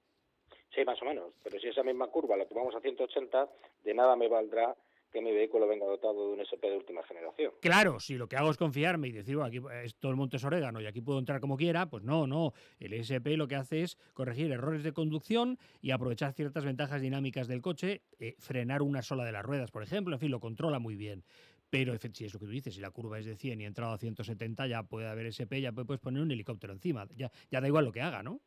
Sí, 0.74 0.84
más 0.84 1.00
o 1.00 1.06
menos. 1.06 1.32
Pero 1.42 1.58
si 1.58 1.68
esa 1.68 1.82
misma 1.82 2.08
curva 2.08 2.36
la 2.36 2.44
tomamos 2.44 2.74
a 2.74 2.80
180, 2.80 3.48
de 3.82 3.94
nada 3.94 4.14
me 4.14 4.28
valdrá 4.28 4.76
que 5.12 5.20
mi 5.20 5.32
vehículo 5.32 5.68
venga 5.68 5.86
dotado 5.86 6.28
de 6.28 6.32
un 6.32 6.40
SP 6.40 6.70
de 6.70 6.76
última 6.78 7.02
generación. 7.02 7.52
Claro, 7.60 8.00
si 8.00 8.16
lo 8.16 8.28
que 8.28 8.36
hago 8.36 8.50
es 8.50 8.56
confiarme 8.56 9.08
y 9.08 9.12
decir, 9.12 9.36
bueno, 9.36 9.48
aquí 9.48 9.60
es 9.84 9.94
todo 9.96 10.10
el 10.10 10.16
monte 10.16 10.38
es 10.38 10.44
orégano 10.44 10.80
y 10.80 10.86
aquí 10.86 11.00
puedo 11.02 11.18
entrar 11.18 11.40
como 11.40 11.56
quiera, 11.56 11.86
pues 11.86 12.02
no, 12.02 12.26
no. 12.26 12.52
El 12.80 12.94
ESP 12.94 13.36
lo 13.36 13.46
que 13.46 13.56
hace 13.56 13.82
es 13.82 13.98
corregir 14.14 14.50
errores 14.50 14.82
de 14.82 14.92
conducción 14.92 15.58
y 15.82 15.90
aprovechar 15.90 16.32
ciertas 16.32 16.64
ventajas 16.64 17.02
dinámicas 17.02 17.46
del 17.46 17.60
coche, 17.60 18.02
eh, 18.18 18.34
frenar 18.38 18.82
una 18.82 19.02
sola 19.02 19.24
de 19.24 19.32
las 19.32 19.44
ruedas, 19.44 19.70
por 19.70 19.82
ejemplo, 19.82 20.14
en 20.14 20.20
fin, 20.20 20.30
lo 20.30 20.40
controla 20.40 20.78
muy 20.78 20.96
bien. 20.96 21.24
Pero 21.68 21.96
si 21.96 22.26
es 22.26 22.34
lo 22.34 22.40
que 22.40 22.46
tú 22.46 22.52
dices, 22.52 22.74
si 22.74 22.80
la 22.80 22.90
curva 22.90 23.18
es 23.18 23.24
de 23.24 23.34
100 23.34 23.60
y 23.60 23.64
he 23.64 23.66
entrado 23.66 23.92
a 23.92 23.98
170, 23.98 24.66
ya 24.66 24.82
puede 24.82 25.08
haber 25.08 25.26
SP, 25.32 25.60
ya 25.60 25.72
puedes 25.72 26.00
poner 26.00 26.22
un 26.22 26.30
helicóptero 26.30 26.72
encima. 26.72 27.06
Ya, 27.16 27.30
ya 27.50 27.62
da 27.62 27.66
igual 27.66 27.86
lo 27.86 27.92
que 27.92 28.02
haga, 28.02 28.22
¿no? 28.22 28.40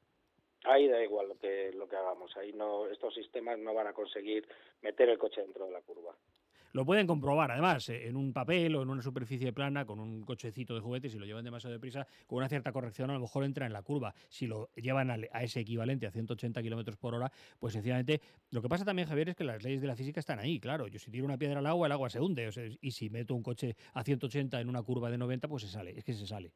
Ahí 0.64 0.88
da 0.88 1.04
igual 1.04 1.30
lo 1.30 1.38
que 1.38 1.72
lo 1.74 1.88
que 1.88 1.96
hagamos. 1.96 2.36
Ahí 2.38 2.54
no 2.54 2.88
estos 2.88 3.14
sistemas 3.14 3.58
no 3.60 3.74
van 3.74 3.88
a 3.88 3.94
conseguir 3.94 4.48
meter 4.82 5.10
el 5.10 5.18
coche 5.18 5.42
dentro 5.42 5.66
de 5.66 5.72
la 5.72 5.82
curva. 5.82 6.16
Lo 6.76 6.84
pueden 6.84 7.08
comprobar, 7.08 7.52
además, 7.52 7.88
eh, 7.88 8.10
en 8.10 8.18
un 8.18 8.34
papel 8.34 8.76
o 8.76 8.82
en 8.82 8.90
una 8.90 9.02
superficie 9.02 9.54
plana 9.54 9.86
con 9.86 9.98
un 9.98 10.26
cochecito 10.26 10.76
de 10.76 10.82
juguete, 10.82 11.08
si 11.08 11.18
lo 11.18 11.26
llevan 11.26 11.46
demasiado 11.46 11.72
deprisa, 11.72 12.06
con 12.28 12.40
una 12.40 12.50
cierta 12.50 12.74
corrección 12.74 13.10
a 13.10 13.14
lo 13.14 13.22
mejor 13.22 13.46
entra 13.46 13.66
en 13.66 13.72
la 13.72 13.82
curva. 13.82 14.14
Si 14.28 14.46
lo 14.46 14.68
llevan 14.76 15.10
a, 15.10 15.16
ese 15.40 15.62
equivalente 15.62 16.06
a 16.06 16.12
180 16.12 16.62
kilómetros 16.62 16.98
por 16.98 17.16
hora, 17.16 17.32
pues 17.62 17.72
sencillamente. 17.72 18.20
Lo 18.52 18.62
que 18.62 18.68
pasa 18.68 18.84
también, 18.84 19.08
Javier, 19.08 19.30
es 19.30 19.38
que 19.38 19.46
las 19.46 19.64
leyes 19.64 19.80
de 19.80 19.88
la 19.88 19.96
física 19.96 20.20
están 20.20 20.38
ahí, 20.38 20.60
claro. 20.60 20.88
Yo 20.88 21.00
si 21.00 21.10
tiro 21.10 21.24
una 21.24 21.38
piedra 21.38 21.60
al 21.60 21.66
agua, 21.66 21.88
el 21.88 21.94
agua 21.94 22.10
se 22.10 22.20
hunde. 22.20 22.46
o 22.46 22.52
y 22.82 22.92
si 22.92 23.10
meto 23.10 23.36
un 23.36 23.42
coche 23.42 23.78
a 23.94 24.04
180 24.04 24.60
en 24.60 24.68
una 24.68 24.84
curva 24.84 25.10
de 25.10 25.18
90, 25.18 25.48
pues 25.48 25.64
se 25.64 25.70
sale. 25.70 25.98
Es 25.98 26.04
que 26.04 26.12
se 26.12 26.28
sale. 26.28 26.52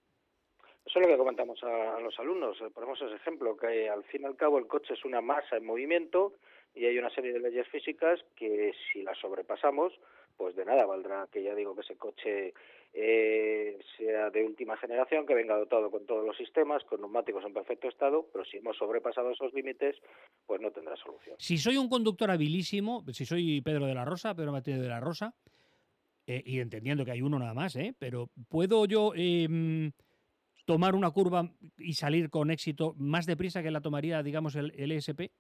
Eso 0.86 1.00
es 1.00 1.06
lo 1.06 1.14
que 1.14 1.18
comentamos 1.18 1.64
a, 1.64 2.00
los 2.02 2.20
alumnos. 2.20 2.58
Ponemos 2.74 3.02
ese 3.02 3.16
ejemplo, 3.16 3.56
que 3.56 3.88
al 3.88 4.04
fin 4.06 4.24
y 4.24 4.26
al 4.26 4.36
cabo 4.36 4.58
el 4.58 4.68
coche 4.68 4.96
es 4.96 5.06
una 5.06 5.22
masa 5.22 5.56
en 5.56 5.66
movimiento 5.66 6.34
y 6.74 6.86
hay 6.86 6.98
una 6.98 7.10
serie 7.10 7.34
de 7.34 7.40
leyes 7.40 7.68
físicas 7.68 8.20
que 8.36 8.74
si 8.92 9.02
las 9.02 9.18
sobrepasamos, 9.20 9.94
pues 10.38 10.56
de 10.56 10.66
nada 10.66 10.86
valdrá 10.86 11.28
que 11.32 11.44
ya 11.44 11.54
digo 11.54 11.76
que 11.76 11.82
ese 11.82 11.98
coche 11.98 12.54
eh, 12.94 13.78
sea 13.98 14.30
de 14.30 14.44
última 14.44 14.78
generación, 14.78 15.26
que 15.26 15.36
venga 15.36 15.58
dotado 15.58 15.92
con 15.92 16.06
todos 16.06 16.26
los 16.26 16.38
sistemas, 16.38 16.84
con 16.86 17.02
neumáticos 17.02 17.44
en 17.46 17.54
perfecto 17.54 17.88
estado, 17.88 18.28
pero 18.32 18.46
si 18.46 18.58
hemos 18.58 18.78
sobrepasado 18.78 19.32
esos 19.32 19.54
límites, 19.54 19.98
pues 20.46 20.62
no 20.62 20.72
tendrá 20.72 20.96
solución. 20.96 21.36
Si 21.40 21.58
soy 21.58 21.78
un 21.78 21.90
conductor 21.90 22.32
habilísimo, 22.32 23.04
si 23.12 23.26
soy 23.26 23.62
Pedro 23.62 23.86
de 23.86 23.94
la 23.94 24.06
Rosa, 24.06 24.34
Pedro 24.34 24.52
Martínez 24.52 24.82
de 24.82 24.88
la 24.88 25.00
Rosa, 25.00 25.36
eh, 26.26 26.42
y 26.46 26.60
entendiendo 26.60 27.04
que 27.06 27.12
hay 27.12 27.22
uno 27.22 27.38
nada 27.38 27.54
más, 27.54 27.76
¿eh? 27.76 27.94
pero 27.98 28.30
¿puedo 28.48 28.86
yo 28.86 29.14
em, 29.16 29.92
tomar 30.66 30.96
una 30.96 31.12
curva 31.12 31.52
y 31.78 31.94
salir 31.94 32.30
con 32.30 32.50
éxito 32.50 32.94
más 32.98 33.26
deprisa 33.26 33.62
que 33.62 33.72
la 33.72 33.82
tomaría, 33.82 34.24
digamos, 34.24 34.56
el, 34.56 34.72
el 34.78 34.92
ESP? 34.92 35.32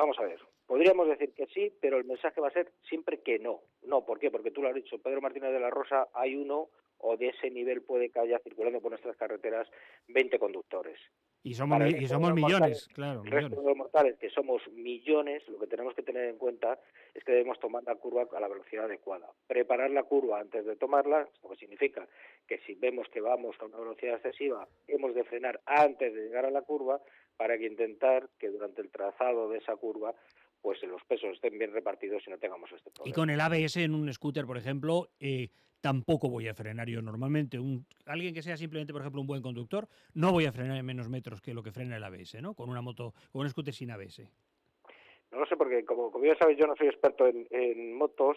Vamos 0.00 0.18
a 0.18 0.22
ver. 0.22 0.40
Podríamos 0.66 1.08
decir 1.08 1.34
que 1.34 1.44
sí, 1.48 1.70
pero 1.78 1.98
el 1.98 2.04
mensaje 2.04 2.40
va 2.40 2.48
a 2.48 2.52
ser 2.52 2.72
siempre 2.88 3.20
que 3.20 3.38
no. 3.38 3.60
No, 3.82 4.06
¿por 4.06 4.18
qué? 4.18 4.30
Porque 4.30 4.50
tú 4.50 4.62
lo 4.62 4.68
has 4.68 4.74
dicho, 4.74 4.96
Pedro 4.96 5.20
Martínez 5.20 5.52
de 5.52 5.60
la 5.60 5.68
Rosa, 5.68 6.08
hay 6.14 6.36
uno 6.36 6.70
o 7.02 7.18
de 7.18 7.28
ese 7.28 7.50
nivel 7.50 7.82
puede 7.82 8.10
que 8.10 8.18
haya 8.18 8.38
circulando 8.38 8.80
por 8.80 8.92
nuestras 8.92 9.16
carreteras 9.16 9.68
20 10.08 10.38
conductores. 10.38 10.98
Y 11.42 11.52
somos, 11.54 11.78
Para 11.78 11.90
y 11.90 12.06
somos 12.06 12.32
millones, 12.32 12.60
mortales, 12.60 12.88
claro, 12.94 13.22
El 13.24 13.30
resto 13.30 13.60
de 13.60 13.66
los 13.66 13.76
mortales, 13.76 14.18
que 14.18 14.30
somos 14.30 14.62
millones, 14.72 15.46
lo 15.48 15.58
que 15.58 15.66
tenemos 15.66 15.94
que 15.94 16.02
tener 16.02 16.28
en 16.28 16.38
cuenta 16.38 16.78
es 17.14 17.24
que 17.24 17.32
debemos 17.32 17.58
tomar 17.60 17.82
la 17.84 17.96
curva 17.96 18.26
a 18.30 18.40
la 18.40 18.48
velocidad 18.48 18.84
adecuada. 18.84 19.30
Preparar 19.46 19.90
la 19.90 20.04
curva 20.04 20.40
antes 20.40 20.64
de 20.64 20.76
tomarla, 20.76 21.28
lo 21.42 21.50
que 21.50 21.56
significa 21.56 22.06
que 22.46 22.58
si 22.66 22.74
vemos 22.74 23.08
que 23.08 23.20
vamos 23.20 23.56
a 23.60 23.66
una 23.66 23.78
velocidad 23.78 24.16
excesiva, 24.16 24.66
hemos 24.86 25.14
de 25.14 25.24
frenar 25.24 25.60
antes 25.66 26.14
de 26.14 26.22
llegar 26.22 26.44
a 26.46 26.50
la 26.50 26.62
curva 26.62 27.00
para 27.40 27.56
que 27.56 27.64
intentar 27.64 28.28
que 28.38 28.50
durante 28.50 28.82
el 28.82 28.90
trazado 28.90 29.48
de 29.48 29.56
esa 29.56 29.74
curva 29.74 30.14
pues 30.60 30.78
los 30.82 31.02
pesos 31.04 31.30
estén 31.32 31.58
bien 31.58 31.72
repartidos 31.72 32.22
y 32.26 32.30
no 32.30 32.36
tengamos 32.36 32.70
este 32.70 32.90
Y 32.90 32.92
problema. 32.92 33.14
con 33.14 33.30
el 33.30 33.40
ABS 33.40 33.78
en 33.78 33.94
un 33.94 34.12
scooter, 34.12 34.44
por 34.44 34.58
ejemplo, 34.58 35.08
eh, 35.18 35.48
tampoco 35.80 36.28
voy 36.28 36.48
a 36.48 36.54
frenar 36.54 36.86
yo 36.90 37.00
normalmente. 37.00 37.58
Un, 37.58 37.86
alguien 38.04 38.34
que 38.34 38.42
sea 38.42 38.58
simplemente, 38.58 38.92
por 38.92 39.00
ejemplo, 39.00 39.22
un 39.22 39.26
buen 39.26 39.40
conductor, 39.40 39.88
no 40.12 40.32
voy 40.32 40.44
a 40.44 40.52
frenar 40.52 40.76
en 40.76 40.84
menos 40.84 41.08
metros 41.08 41.40
que 41.40 41.54
lo 41.54 41.62
que 41.62 41.72
frena 41.72 41.96
el 41.96 42.04
ABS, 42.04 42.42
¿no? 42.42 42.52
Con 42.52 42.68
una 42.68 42.82
moto, 42.82 43.14
con 43.32 43.40
un 43.40 43.48
scooter 43.48 43.72
sin 43.72 43.90
ABS. 43.90 44.20
No 45.32 45.38
lo 45.38 45.46
sé, 45.46 45.56
porque 45.56 45.82
como, 45.86 46.10
como 46.10 46.26
ya 46.26 46.36
sabes, 46.36 46.58
yo 46.58 46.66
no 46.66 46.76
soy 46.76 46.88
experto 46.88 47.26
en, 47.26 47.46
en 47.50 47.94
motos, 47.94 48.36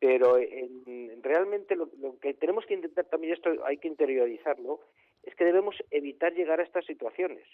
pero 0.00 0.36
en, 0.36 1.22
realmente 1.22 1.76
lo, 1.76 1.88
lo, 2.00 2.18
que 2.18 2.34
tenemos 2.34 2.66
que 2.66 2.74
intentar 2.74 3.04
también, 3.04 3.34
esto 3.34 3.50
hay 3.64 3.76
que 3.76 3.86
interiorizarlo, 3.86 4.80
es 5.22 5.32
que 5.36 5.44
debemos 5.44 5.76
evitar 5.92 6.34
llegar 6.34 6.58
a 6.58 6.64
estas 6.64 6.84
situaciones. 6.86 7.44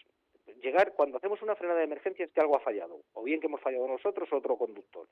Llegar 0.61 0.93
cuando 0.95 1.19
hacemos 1.19 1.41
una 1.43 1.55
frenada 1.55 1.79
de 1.79 1.87
emergencia 1.87 2.25
es 2.25 2.33
que 2.33 2.41
algo 2.41 2.57
ha 2.57 2.61
fallado, 2.61 3.01
o 3.13 3.23
bien 3.23 3.41
que 3.41 3.47
hemos 3.47 3.61
fallado 3.61 3.87
nosotros 3.87 4.29
o 4.33 4.37
otro 4.37 4.57
conductor. 4.57 5.07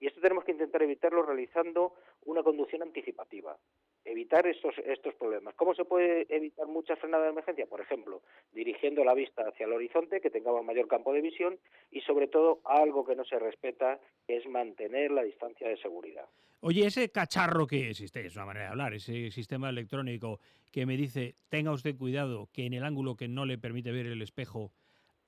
Y 0.00 0.06
esto 0.06 0.20
tenemos 0.20 0.44
que 0.44 0.52
intentar 0.52 0.82
evitarlo 0.82 1.22
realizando 1.22 1.94
una 2.24 2.42
conducción 2.42 2.82
anticipativa, 2.82 3.56
evitar 4.04 4.46
estos, 4.46 4.74
estos 4.84 5.14
problemas. 5.14 5.54
¿Cómo 5.54 5.74
se 5.74 5.84
puede 5.84 6.26
evitar 6.28 6.66
muchas 6.66 6.98
frenadas 6.98 7.26
de 7.26 7.32
emergencia? 7.32 7.66
Por 7.66 7.80
ejemplo, 7.80 8.22
dirigiendo 8.52 9.04
la 9.04 9.14
vista 9.14 9.42
hacia 9.48 9.66
el 9.66 9.72
horizonte, 9.72 10.20
que 10.20 10.30
tengamos 10.30 10.64
mayor 10.64 10.88
campo 10.88 11.12
de 11.12 11.20
visión 11.20 11.58
y 11.90 12.00
sobre 12.02 12.28
todo 12.28 12.60
algo 12.64 13.04
que 13.04 13.16
no 13.16 13.24
se 13.24 13.38
respeta, 13.38 14.00
es 14.26 14.46
mantener 14.46 15.10
la 15.10 15.22
distancia 15.22 15.68
de 15.68 15.76
seguridad. 15.78 16.26
Oye, 16.62 16.86
ese 16.86 17.10
cacharro 17.10 17.66
que 17.66 17.90
existe, 17.90 18.24
es 18.26 18.36
una 18.36 18.44
manera 18.44 18.66
de 18.66 18.70
hablar, 18.72 18.92
ese 18.92 19.30
sistema 19.30 19.70
electrónico 19.70 20.40
que 20.70 20.84
me 20.84 20.96
dice, 20.96 21.36
tenga 21.48 21.72
usted 21.72 21.96
cuidado 21.96 22.48
que 22.52 22.66
en 22.66 22.74
el 22.74 22.84
ángulo 22.84 23.16
que 23.16 23.28
no 23.28 23.46
le 23.46 23.56
permite 23.56 23.92
ver 23.92 24.06
el 24.06 24.20
espejo 24.20 24.72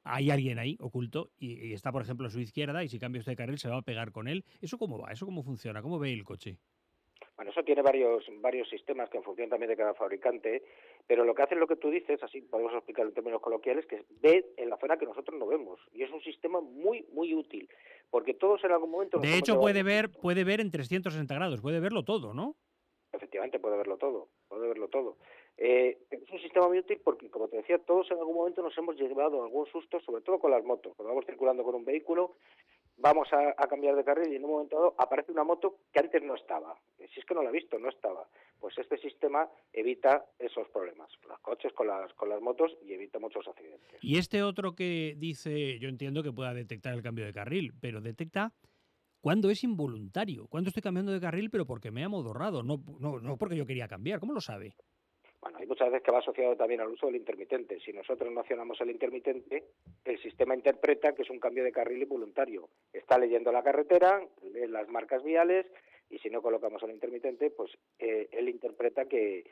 hay 0.05 0.31
alguien 0.31 0.59
ahí 0.59 0.77
oculto 0.81 1.31
y, 1.39 1.69
y, 1.69 1.73
está, 1.73 1.93
por 1.93 2.03
ejemplo, 2.03 2.27
a 2.27 2.31
su 2.31 2.41
izquierda 2.41 2.83
y 2.85 2.89
si 2.89 2.99
cambia 2.99 3.21
usted 3.21 3.33
de 3.33 3.37
carril 3.37 3.59
se 3.59 3.69
va 3.69 3.79
a 3.79 3.83
pegar 3.83 4.13
con 4.13 4.29
él. 4.29 4.45
¿Eso 4.61 4.77
cómo 4.77 4.99
va? 4.99 5.13
¿Eso 5.13 5.25
cómo 5.25 5.43
funciona? 5.43 5.81
¿Cómo 5.81 5.99
ve 5.99 6.13
el 6.13 6.25
coche? 6.25 6.59
Bueno, 7.43 7.51
eso 7.51 7.65
tiene 7.65 7.83
varios 7.83 8.25
varios 8.41 8.69
sistemas 8.69 9.11
que 9.11 9.17
en 9.17 9.25
función 9.25 9.51
también 9.51 9.69
de 9.69 9.77
cada 9.77 9.95
fabricante, 9.95 10.63
pero 11.09 11.25
lo 11.25 11.35
que 11.35 11.43
hace 11.43 11.55
es 11.55 11.61
lo 11.61 11.67
que 11.67 11.75
tú 11.75 11.91
dices, 11.91 12.23
así 12.23 12.41
podemos 12.41 12.73
explicarlo 12.73 13.09
en 13.09 13.17
términos 13.17 13.43
coloquiales, 13.43 13.85
que 13.87 14.05
ve 14.21 14.53
en 14.57 14.71
la 14.71 14.77
zona 14.77 14.97
que 14.97 15.07
nosotros 15.07 15.37
no 15.37 15.49
vemos 15.49 15.81
y 15.93 16.05
es 16.05 16.13
un 16.13 16.23
sistema 16.23 16.61
muy 16.61 17.05
muy 17.13 17.35
útil, 17.35 17.69
porque 18.11 18.35
todos 18.35 18.63
en 18.63 18.71
algún 18.71 18.93
momento 18.93 19.19
De 19.19 19.37
hecho 19.37 19.59
puede 19.59 19.83
ver 19.83 20.13
puede 20.13 20.45
ver 20.45 20.61
en 20.61 20.71
360 20.71 21.35
grados, 21.35 21.61
puede 21.61 21.81
verlo 21.81 22.05
todo, 22.05 22.33
¿no? 22.33 22.55
Efectivamente, 23.13 23.59
puede 23.59 23.77
verlo 23.77 23.99
todo, 23.99 24.29
puede 24.47 24.69
verlo 24.69 24.87
todo. 24.87 25.17
Eh, 25.57 25.99
es 26.11 26.31
un 26.31 26.39
sistema 26.39 26.69
muy 26.69 26.79
útil 26.79 27.01
porque, 27.03 27.29
como 27.29 27.49
te 27.49 27.57
decía, 27.57 27.79
todos 27.79 28.09
en 28.13 28.19
algún 28.19 28.37
momento 28.37 28.63
nos 28.63 28.79
hemos 28.79 28.97
llevado 28.97 29.43
algún 29.43 29.67
susto, 29.67 30.01
sobre 30.01 30.23
todo 30.23 30.39
con 30.39 30.53
las 30.53 30.65
motos. 30.65 30.95
Cuando 30.97 31.13
vamos 31.13 31.27
circulando 31.27 31.65
con 31.65 31.75
un 31.75 31.85
vehículo, 31.85 32.37
vamos 32.97 33.29
a, 33.33 33.67
cambiar 33.67 33.97
de 33.97 34.05
carril 34.05 34.33
y 34.33 34.37
en 34.37 34.45
un 34.45 34.51
momento 34.51 34.77
dado 34.77 34.95
aparece 34.99 35.33
una 35.33 35.45
moto 35.45 35.79
que 35.93 36.01
antes 36.01 36.23
no 36.23 36.35
estaba. 36.35 36.79
Si 36.97 37.21
es 37.21 37.27
que 37.27 37.35
no 37.35 37.43
la 37.43 37.51
he 37.51 37.53
visto, 37.53 37.79
no 37.79 37.89
estaba. 37.89 38.29
Pues 38.59 38.77
este 38.79 38.97
sistema 38.99 39.49
evita 39.73 40.25
esos 40.39 40.69
problemas, 40.69 41.11
los 41.29 41.39
coches 41.41 41.73
con 41.73 41.89
las, 41.89 42.13
con 42.15 42.29
las 42.29 42.41
motos 42.41 42.77
y 42.87 42.93
evita 42.93 43.19
muchos 43.19 43.47
accidentes. 43.49 43.99
Y 44.03 44.19
este 44.19 44.43
otro 44.43 44.75
que 44.75 45.15
dice, 45.17 45.79
yo 45.79 45.89
entiendo 45.89 46.23
que 46.23 46.33
pueda 46.33 46.55
detectar 46.55 46.95
el 46.95 47.03
cambio 47.03 47.25
de 47.25 47.33
carril, 47.33 47.73
pero 47.81 48.01
detecta 48.01 48.53
cuando 49.21 49.51
es 49.51 49.63
involuntario, 49.63 50.49
cuando 50.49 50.69
estoy 50.69 50.83
cambiando 50.83 51.13
de 51.13 51.21
carril, 51.21 51.49
pero 51.51 51.65
porque 51.65 51.91
me 51.91 52.05
ha 52.05 52.09
modorrado, 52.09 52.63
no, 52.63 52.83
no, 52.99 53.21
no 53.21 53.37
porque 53.37 53.57
yo 53.57 53.67
quería 53.67 53.89
cambiar. 53.89 54.21
¿Cómo 54.21 54.33
lo 54.33 54.41
sabe? 54.41 54.75
Bueno, 55.43 55.59
hay 55.59 55.67
muchas 55.67 55.91
veces 55.91 56.05
que 56.05 56.13
va 56.13 56.21
asociado 56.21 56.55
también 56.55 56.81
al 56.81 56.89
uso 56.89 57.07
del 57.07 57.17
intermitente. 57.17 57.81
Si 57.81 57.93
nosotros 57.93 58.33
no 58.33 58.41
accionamos 58.41 58.81
el 58.81 58.91
intermitente, 58.91 59.65
el 60.05 60.23
sistema 60.23 60.55
interpreta 60.55 61.15
que 61.15 61.23
es 61.23 61.31
un 61.31 61.41
cambio 61.41 61.65
de 61.65 61.73
carril 61.73 62.01
involuntario. 62.01 62.69
Está 62.93 63.19
leyendo 63.19 63.51
la 63.51 63.65
carretera, 63.65 64.25
lee 64.55 64.69
las 64.69 64.89
marcas 64.89 65.25
viales 65.25 65.67
y 66.09 66.19
si 66.19 66.31
no 66.31 66.43
colocamos 66.43 66.81
el 66.85 66.93
intermitente, 66.93 67.51
pues 67.51 67.73
eh, 67.99 68.29
él 68.31 68.49
interpreta 68.49 69.07
que, 69.07 69.45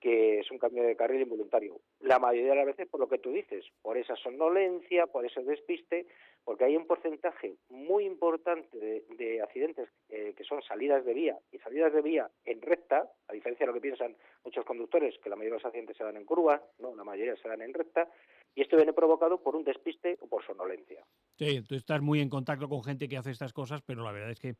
que 0.00 0.40
es 0.40 0.50
un 0.50 0.58
cambio 0.58 0.82
de 0.82 0.96
carril 0.96 1.22
involuntario. 1.22 1.80
La 2.00 2.18
mayoría 2.18 2.50
de 2.50 2.56
las 2.56 2.66
veces 2.66 2.88
por 2.88 3.00
lo 3.00 3.08
que 3.08 3.18
tú 3.18 3.30
dices, 3.30 3.64
por 3.82 3.96
esa 3.96 4.16
somnolencia, 4.16 5.06
por 5.06 5.26
ese 5.26 5.42
despiste, 5.42 6.06
porque 6.44 6.64
hay 6.64 6.76
un 6.76 6.86
porcentaje 6.86 7.56
muy 7.68 8.04
importante 8.04 8.78
de, 8.78 9.04
de 9.16 9.42
accidentes 9.42 9.88
eh, 10.08 10.34
que 10.36 10.44
son 10.44 10.62
salidas 10.62 11.04
de 11.04 11.14
vía 11.14 11.38
y 11.52 11.58
salidas 11.58 11.92
de 11.92 12.02
vía 12.02 12.30
en 12.44 12.62
recta, 12.62 13.10
a 13.26 13.32
diferencia 13.32 13.64
de 13.64 13.72
lo 13.72 13.74
que 13.74 13.82
piensan 13.82 14.16
muchos 14.44 14.64
conductores, 14.64 15.18
que 15.22 15.28
la 15.28 15.36
mayoría 15.36 15.56
de 15.56 15.62
los 15.62 15.66
accidentes 15.66 15.96
se 15.96 16.04
dan 16.04 16.16
en 16.16 16.24
curva, 16.24 16.62
no, 16.78 16.94
la 16.94 17.04
mayoría 17.04 17.36
se 17.36 17.48
dan 17.48 17.62
en 17.62 17.74
recta, 17.74 18.08
y 18.54 18.62
esto 18.62 18.76
viene 18.76 18.92
provocado 18.92 19.42
por 19.42 19.56
un 19.56 19.64
despiste 19.64 20.16
o 20.20 20.26
por 20.26 20.44
somnolencia. 20.44 21.04
Sí, 21.36 21.62
tú 21.62 21.74
estás 21.74 22.00
muy 22.00 22.20
en 22.20 22.28
contacto 22.28 22.68
con 22.68 22.82
gente 22.82 23.08
que 23.08 23.16
hace 23.16 23.30
estas 23.30 23.52
cosas, 23.52 23.82
pero 23.82 24.02
la 24.02 24.12
verdad 24.12 24.30
es 24.30 24.40
que 24.40 24.54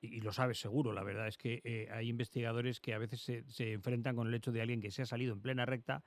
y 0.00 0.20
lo 0.20 0.32
sabes 0.32 0.58
seguro, 0.58 0.92
la 0.92 1.02
verdad 1.02 1.28
es 1.28 1.36
que 1.36 1.60
eh, 1.64 1.88
hay 1.92 2.08
investigadores 2.08 2.80
que 2.80 2.94
a 2.94 2.98
veces 2.98 3.20
se, 3.20 3.44
se, 3.48 3.72
enfrentan 3.72 4.16
con 4.16 4.28
el 4.28 4.34
hecho 4.34 4.52
de 4.52 4.62
alguien 4.62 4.80
que 4.80 4.90
se 4.90 5.02
ha 5.02 5.06
salido 5.06 5.34
en 5.34 5.40
plena 5.40 5.66
recta, 5.66 6.02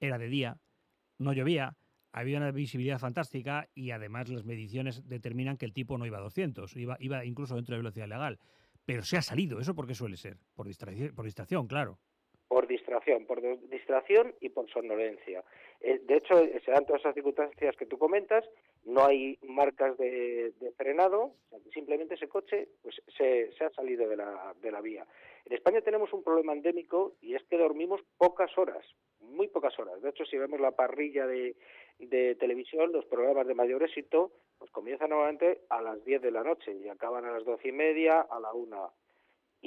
era 0.00 0.18
de 0.18 0.28
día, 0.28 0.58
no 1.18 1.32
llovía, 1.32 1.76
había 2.12 2.38
una 2.38 2.52
visibilidad 2.52 3.00
fantástica 3.00 3.68
y 3.74 3.90
además 3.90 4.28
las 4.28 4.44
mediciones 4.44 5.08
determinan 5.08 5.56
que 5.56 5.66
el 5.66 5.72
tipo 5.72 5.98
no 5.98 6.06
iba 6.06 6.18
a 6.18 6.22
200, 6.22 6.76
iba, 6.76 6.96
iba 7.00 7.24
incluso 7.24 7.56
dentro 7.56 7.74
de 7.74 7.78
velocidad 7.78 8.08
legal. 8.08 8.38
Pero 8.84 9.02
se 9.02 9.16
ha 9.16 9.22
salido, 9.22 9.60
¿eso 9.60 9.74
por 9.74 9.86
qué 9.86 9.94
suele 9.94 10.16
ser? 10.16 10.38
Por 10.54 10.68
distracción, 10.68 11.14
por 11.14 11.24
distracción 11.24 11.66
claro. 11.66 11.98
Por 12.48 12.66
distracción, 12.66 13.26
por 13.26 13.40
distracción 13.68 14.34
y 14.40 14.50
por 14.50 14.68
somnolencia. 14.70 15.42
Eh, 15.80 16.00
de 16.04 16.16
hecho, 16.16 16.36
se 16.64 16.70
dan 16.70 16.86
todas 16.86 17.00
esas 17.00 17.14
circunstancias 17.14 17.74
que 17.76 17.86
tú 17.86 17.98
comentas, 17.98 18.44
no 18.84 19.04
hay 19.04 19.38
marcas 19.42 19.96
de, 19.98 20.52
de 20.60 20.72
frenado, 20.72 21.32
simplemente 21.72 22.14
ese 22.14 22.28
coche 22.28 22.68
pues 22.82 22.96
se, 23.16 23.50
se 23.52 23.64
ha 23.64 23.70
salido 23.70 24.08
de 24.08 24.16
la, 24.16 24.54
de 24.60 24.70
la 24.70 24.80
vía. 24.80 25.06
En 25.46 25.52
España 25.52 25.80
tenemos 25.80 26.12
un 26.12 26.22
problema 26.22 26.52
endémico 26.52 27.14
y 27.20 27.34
es 27.34 27.42
que 27.44 27.58
dormimos 27.58 28.00
pocas 28.16 28.56
horas, 28.56 28.84
muy 29.20 29.48
pocas 29.48 29.78
horas. 29.78 30.00
De 30.00 30.10
hecho, 30.10 30.24
si 30.24 30.38
vemos 30.38 30.60
la 30.60 30.70
parrilla 30.72 31.26
de, 31.26 31.56
de 31.98 32.34
televisión, 32.36 32.92
los 32.92 33.04
programas 33.06 33.46
de 33.46 33.54
mayor 33.54 33.82
éxito, 33.82 34.32
pues 34.58 34.70
comienzan 34.70 35.10
normalmente 35.10 35.62
a 35.68 35.82
las 35.82 36.02
10 36.04 36.22
de 36.22 36.30
la 36.30 36.42
noche 36.42 36.72
y 36.72 36.88
acaban 36.88 37.24
a 37.24 37.32
las 37.32 37.44
doce 37.44 37.68
y 37.68 37.72
media, 37.72 38.20
a 38.20 38.40
la 38.40 38.52
una. 38.52 38.88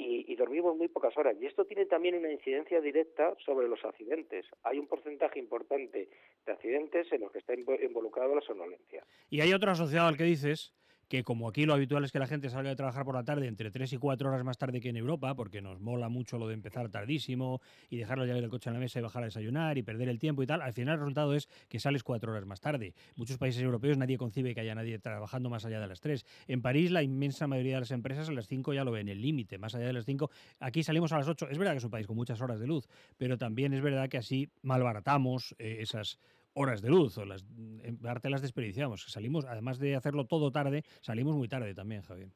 Y, 0.00 0.36
dormimos 0.36 0.76
muy 0.76 0.86
pocas 0.86 1.16
horas. 1.18 1.36
Y 1.40 1.46
esto 1.46 1.64
tiene 1.64 1.84
también 1.84 2.14
una 2.14 2.30
incidencia 2.30 2.80
directa 2.80 3.34
sobre 3.44 3.66
los 3.66 3.84
accidentes. 3.84 4.46
Hay 4.62 4.78
un 4.78 4.86
porcentaje 4.86 5.40
importante 5.40 6.08
de 6.46 6.52
accidentes 6.52 7.12
en 7.12 7.22
los 7.22 7.32
que 7.32 7.40
está 7.40 7.54
involucrado 7.54 8.36
la 8.36 8.40
somnolencia. 8.42 9.04
Y 9.28 9.40
hay 9.40 9.52
otro 9.52 9.72
asociado 9.72 10.06
al 10.06 10.16
que 10.16 10.22
dices, 10.22 10.72
que 11.08 11.24
como 11.24 11.48
aquí 11.48 11.64
lo 11.64 11.74
habitual 11.74 12.04
es 12.04 12.12
que 12.12 12.18
la 12.18 12.26
gente 12.26 12.50
salga 12.50 12.70
de 12.70 12.76
trabajar 12.76 13.04
por 13.04 13.14
la 13.14 13.24
tarde 13.24 13.46
entre 13.46 13.70
3 13.70 13.92
y 13.94 13.96
4 13.96 14.28
horas 14.28 14.44
más 14.44 14.58
tarde 14.58 14.80
que 14.80 14.90
en 14.90 14.96
Europa, 14.96 15.34
porque 15.34 15.60
nos 15.60 15.80
mola 15.80 16.08
mucho 16.08 16.38
lo 16.38 16.48
de 16.48 16.54
empezar 16.54 16.88
tardísimo 16.90 17.60
y 17.90 17.96
dejar 17.96 18.18
la 18.18 18.26
llave 18.26 18.40
del 18.40 18.50
coche 18.50 18.70
en 18.70 18.74
la 18.74 18.80
mesa 18.80 18.98
y 18.98 19.02
bajar 19.02 19.22
a 19.22 19.26
desayunar 19.26 19.78
y 19.78 19.82
perder 19.82 20.08
el 20.08 20.18
tiempo 20.18 20.42
y 20.42 20.46
tal, 20.46 20.62
al 20.62 20.72
final 20.72 20.94
el 20.94 21.00
resultado 21.00 21.34
es 21.34 21.48
que 21.68 21.80
sales 21.80 22.02
4 22.02 22.30
horas 22.30 22.46
más 22.46 22.60
tarde. 22.60 22.94
Muchos 23.16 23.38
países 23.38 23.62
europeos 23.62 23.96
nadie 23.96 24.18
concibe 24.18 24.54
que 24.54 24.60
haya 24.60 24.74
nadie 24.74 24.98
trabajando 24.98 25.48
más 25.50 25.64
allá 25.64 25.80
de 25.80 25.86
las 25.86 26.00
3. 26.00 26.24
En 26.46 26.62
París 26.62 26.90
la 26.90 27.02
inmensa 27.02 27.46
mayoría 27.46 27.74
de 27.74 27.80
las 27.80 27.90
empresas 27.90 28.28
a 28.28 28.32
las 28.32 28.46
5 28.46 28.74
ya 28.74 28.84
lo 28.84 28.92
ven 28.92 29.08
el 29.08 29.20
límite, 29.20 29.58
más 29.58 29.74
allá 29.74 29.86
de 29.86 29.92
las 29.92 30.04
5. 30.04 30.30
Aquí 30.60 30.82
salimos 30.82 31.12
a 31.12 31.18
las 31.18 31.28
8. 31.28 31.48
Es 31.50 31.58
verdad 31.58 31.72
que 31.72 31.78
es 31.78 31.84
un 31.84 31.90
país 31.90 32.06
con 32.06 32.16
muchas 32.16 32.40
horas 32.40 32.60
de 32.60 32.66
luz, 32.66 32.88
pero 33.16 33.38
también 33.38 33.72
es 33.72 33.80
verdad 33.80 34.08
que 34.08 34.18
así 34.18 34.50
malbaratamos 34.62 35.54
eh, 35.58 35.78
esas 35.80 36.18
horas 36.58 36.82
de 36.82 36.88
luz 36.88 37.16
o 37.18 37.24
las 37.24 37.44
en 37.82 37.98
parte 37.98 38.28
las 38.28 38.42
desperdiciamos. 38.42 39.02
Salimos, 39.02 39.44
además 39.44 39.78
de 39.78 39.94
hacerlo 39.94 40.26
todo 40.26 40.50
tarde, 40.50 40.82
salimos 41.00 41.36
muy 41.36 41.48
tarde 41.48 41.74
también, 41.74 42.02
Javier. 42.02 42.28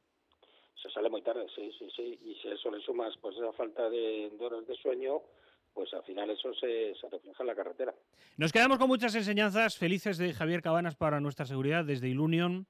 Se 0.81 0.89
sale 0.89 1.09
muy 1.09 1.21
tarde, 1.21 1.45
sí, 1.55 1.71
sí, 1.77 1.87
sí. 1.95 2.19
Y 2.23 2.35
si 2.41 2.47
a 2.47 2.53
eso 2.53 2.71
le 2.71 2.81
sumas 2.81 3.13
pues 3.21 3.35
esa 3.37 3.51
falta 3.53 3.89
de, 3.89 4.31
de 4.37 4.45
horas 4.45 4.65
de 4.65 4.75
sueño, 4.75 5.21
pues 5.73 5.93
al 5.93 6.03
final 6.03 6.29
eso 6.29 6.53
se, 6.53 6.93
se, 6.95 7.09
refleja 7.09 7.43
en 7.43 7.47
la 7.47 7.55
carretera. 7.55 7.93
Nos 8.37 8.51
quedamos 8.51 8.77
con 8.77 8.87
muchas 8.87 9.13
enseñanzas 9.15 9.77
felices 9.77 10.17
de 10.17 10.33
Javier 10.33 10.61
Cabanas 10.61 10.95
para 10.95 11.19
nuestra 11.19 11.45
seguridad 11.45 11.85
desde 11.85 12.09
Ilunion. 12.09 12.67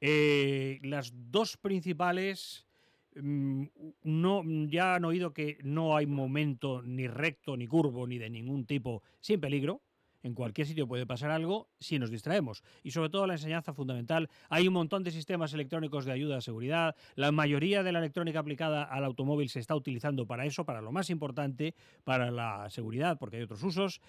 Eh, 0.00 0.78
las 0.82 1.12
dos 1.30 1.56
principales 1.56 2.66
mm, 3.14 3.64
no 4.02 4.42
ya 4.68 4.94
han 4.94 5.04
oído 5.04 5.32
que 5.32 5.58
no 5.62 5.96
hay 5.96 6.06
momento 6.06 6.82
ni 6.82 7.06
recto 7.06 7.56
ni 7.56 7.66
curvo 7.66 8.06
ni 8.06 8.18
de 8.18 8.30
ningún 8.30 8.66
tipo 8.66 9.02
sin 9.20 9.40
peligro 9.40 9.82
en 10.22 10.34
cualquier 10.34 10.66
sitio 10.66 10.86
puede 10.86 11.06
pasar 11.06 11.30
algo 11.30 11.68
si 11.78 11.98
nos 11.98 12.10
distraemos. 12.10 12.62
Y 12.82 12.90
sobre 12.90 13.10
todo 13.10 13.26
la 13.26 13.34
enseñanza 13.34 13.72
fundamental, 13.72 14.28
hay 14.48 14.68
un 14.68 14.74
montón 14.74 15.02
de 15.02 15.10
sistemas 15.10 15.52
electrónicos 15.52 16.04
de 16.04 16.12
ayuda 16.12 16.38
a 16.38 16.40
seguridad, 16.40 16.96
la 17.14 17.32
mayoría 17.32 17.82
de 17.82 17.92
la 17.92 17.98
electrónica 17.98 18.40
aplicada 18.40 18.84
al 18.84 19.04
automóvil 19.04 19.48
se 19.48 19.60
está 19.60 19.74
utilizando 19.74 20.26
para 20.26 20.46
eso, 20.46 20.64
para 20.64 20.80
lo 20.80 20.92
más 20.92 21.10
importante, 21.10 21.74
para 22.04 22.30
la 22.30 22.68
seguridad, 22.70 23.18
porque 23.18 23.36
hay 23.36 23.42
otros 23.42 23.62
usos, 23.62 24.00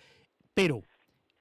pero 0.54 0.84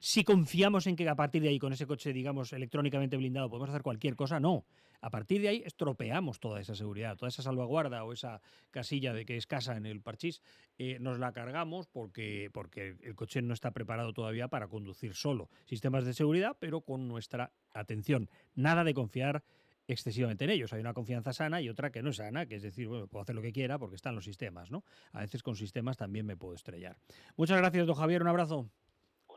si 0.00 0.24
confiamos 0.24 0.86
en 0.86 0.96
que 0.96 1.06
a 1.06 1.14
partir 1.14 1.42
de 1.42 1.50
ahí, 1.50 1.58
con 1.58 1.74
ese 1.74 1.86
coche, 1.86 2.14
digamos, 2.14 2.54
electrónicamente 2.54 3.18
blindado, 3.18 3.50
podemos 3.50 3.68
hacer 3.68 3.82
cualquier 3.82 4.16
cosa, 4.16 4.40
no. 4.40 4.64
A 5.02 5.10
partir 5.10 5.42
de 5.42 5.48
ahí 5.48 5.62
estropeamos 5.64 6.40
toda 6.40 6.58
esa 6.58 6.74
seguridad, 6.74 7.16
toda 7.16 7.28
esa 7.28 7.42
salvaguarda 7.42 8.02
o 8.04 8.12
esa 8.12 8.40
casilla 8.70 9.12
de 9.12 9.26
que 9.26 9.36
es 9.36 9.46
casa 9.46 9.76
en 9.76 9.84
el 9.84 10.00
parchís, 10.00 10.40
eh, 10.78 10.98
nos 11.00 11.18
la 11.18 11.32
cargamos 11.32 11.86
porque, 11.86 12.48
porque 12.52 12.96
el 13.02 13.14
coche 13.14 13.42
no 13.42 13.52
está 13.52 13.72
preparado 13.72 14.14
todavía 14.14 14.48
para 14.48 14.68
conducir 14.68 15.14
solo. 15.14 15.50
Sistemas 15.66 16.06
de 16.06 16.14
seguridad, 16.14 16.56
pero 16.58 16.80
con 16.80 17.06
nuestra 17.06 17.52
atención. 17.72 18.30
Nada 18.54 18.84
de 18.84 18.94
confiar 18.94 19.44
excesivamente 19.86 20.44
en 20.44 20.50
ellos. 20.50 20.72
Hay 20.72 20.80
una 20.80 20.94
confianza 20.94 21.34
sana 21.34 21.60
y 21.60 21.68
otra 21.68 21.90
que 21.90 22.02
no 22.02 22.08
es 22.10 22.16
sana, 22.16 22.46
que 22.46 22.56
es 22.56 22.62
decir, 22.62 22.88
bueno, 22.88 23.06
puedo 23.06 23.22
hacer 23.22 23.34
lo 23.34 23.42
que 23.42 23.52
quiera 23.52 23.78
porque 23.78 23.96
están 23.96 24.14
los 24.14 24.24
sistemas, 24.24 24.70
¿no? 24.70 24.82
A 25.12 25.20
veces 25.20 25.42
con 25.42 25.56
sistemas 25.56 25.98
también 25.98 26.24
me 26.24 26.36
puedo 26.36 26.54
estrellar. 26.54 26.96
Muchas 27.36 27.58
gracias, 27.58 27.86
don 27.86 27.96
Javier, 27.96 28.22
un 28.22 28.28
abrazo. 28.28 28.70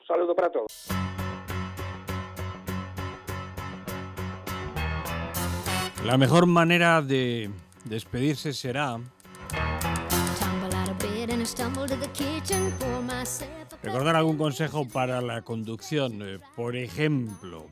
Un 0.03 0.07
saludo 0.07 0.35
para 0.35 0.51
todos. 0.51 0.67
La 6.03 6.17
mejor 6.17 6.45
manera 6.45 7.01
de 7.01 7.49
despedirse 7.85 8.51
será 8.51 8.99
recordar 13.81 14.17
algún 14.17 14.37
consejo 14.37 14.85
para 14.89 15.21
la 15.21 15.41
conducción. 15.41 16.21
Eh, 16.21 16.39
Por 16.57 16.75
ejemplo, 16.75 17.67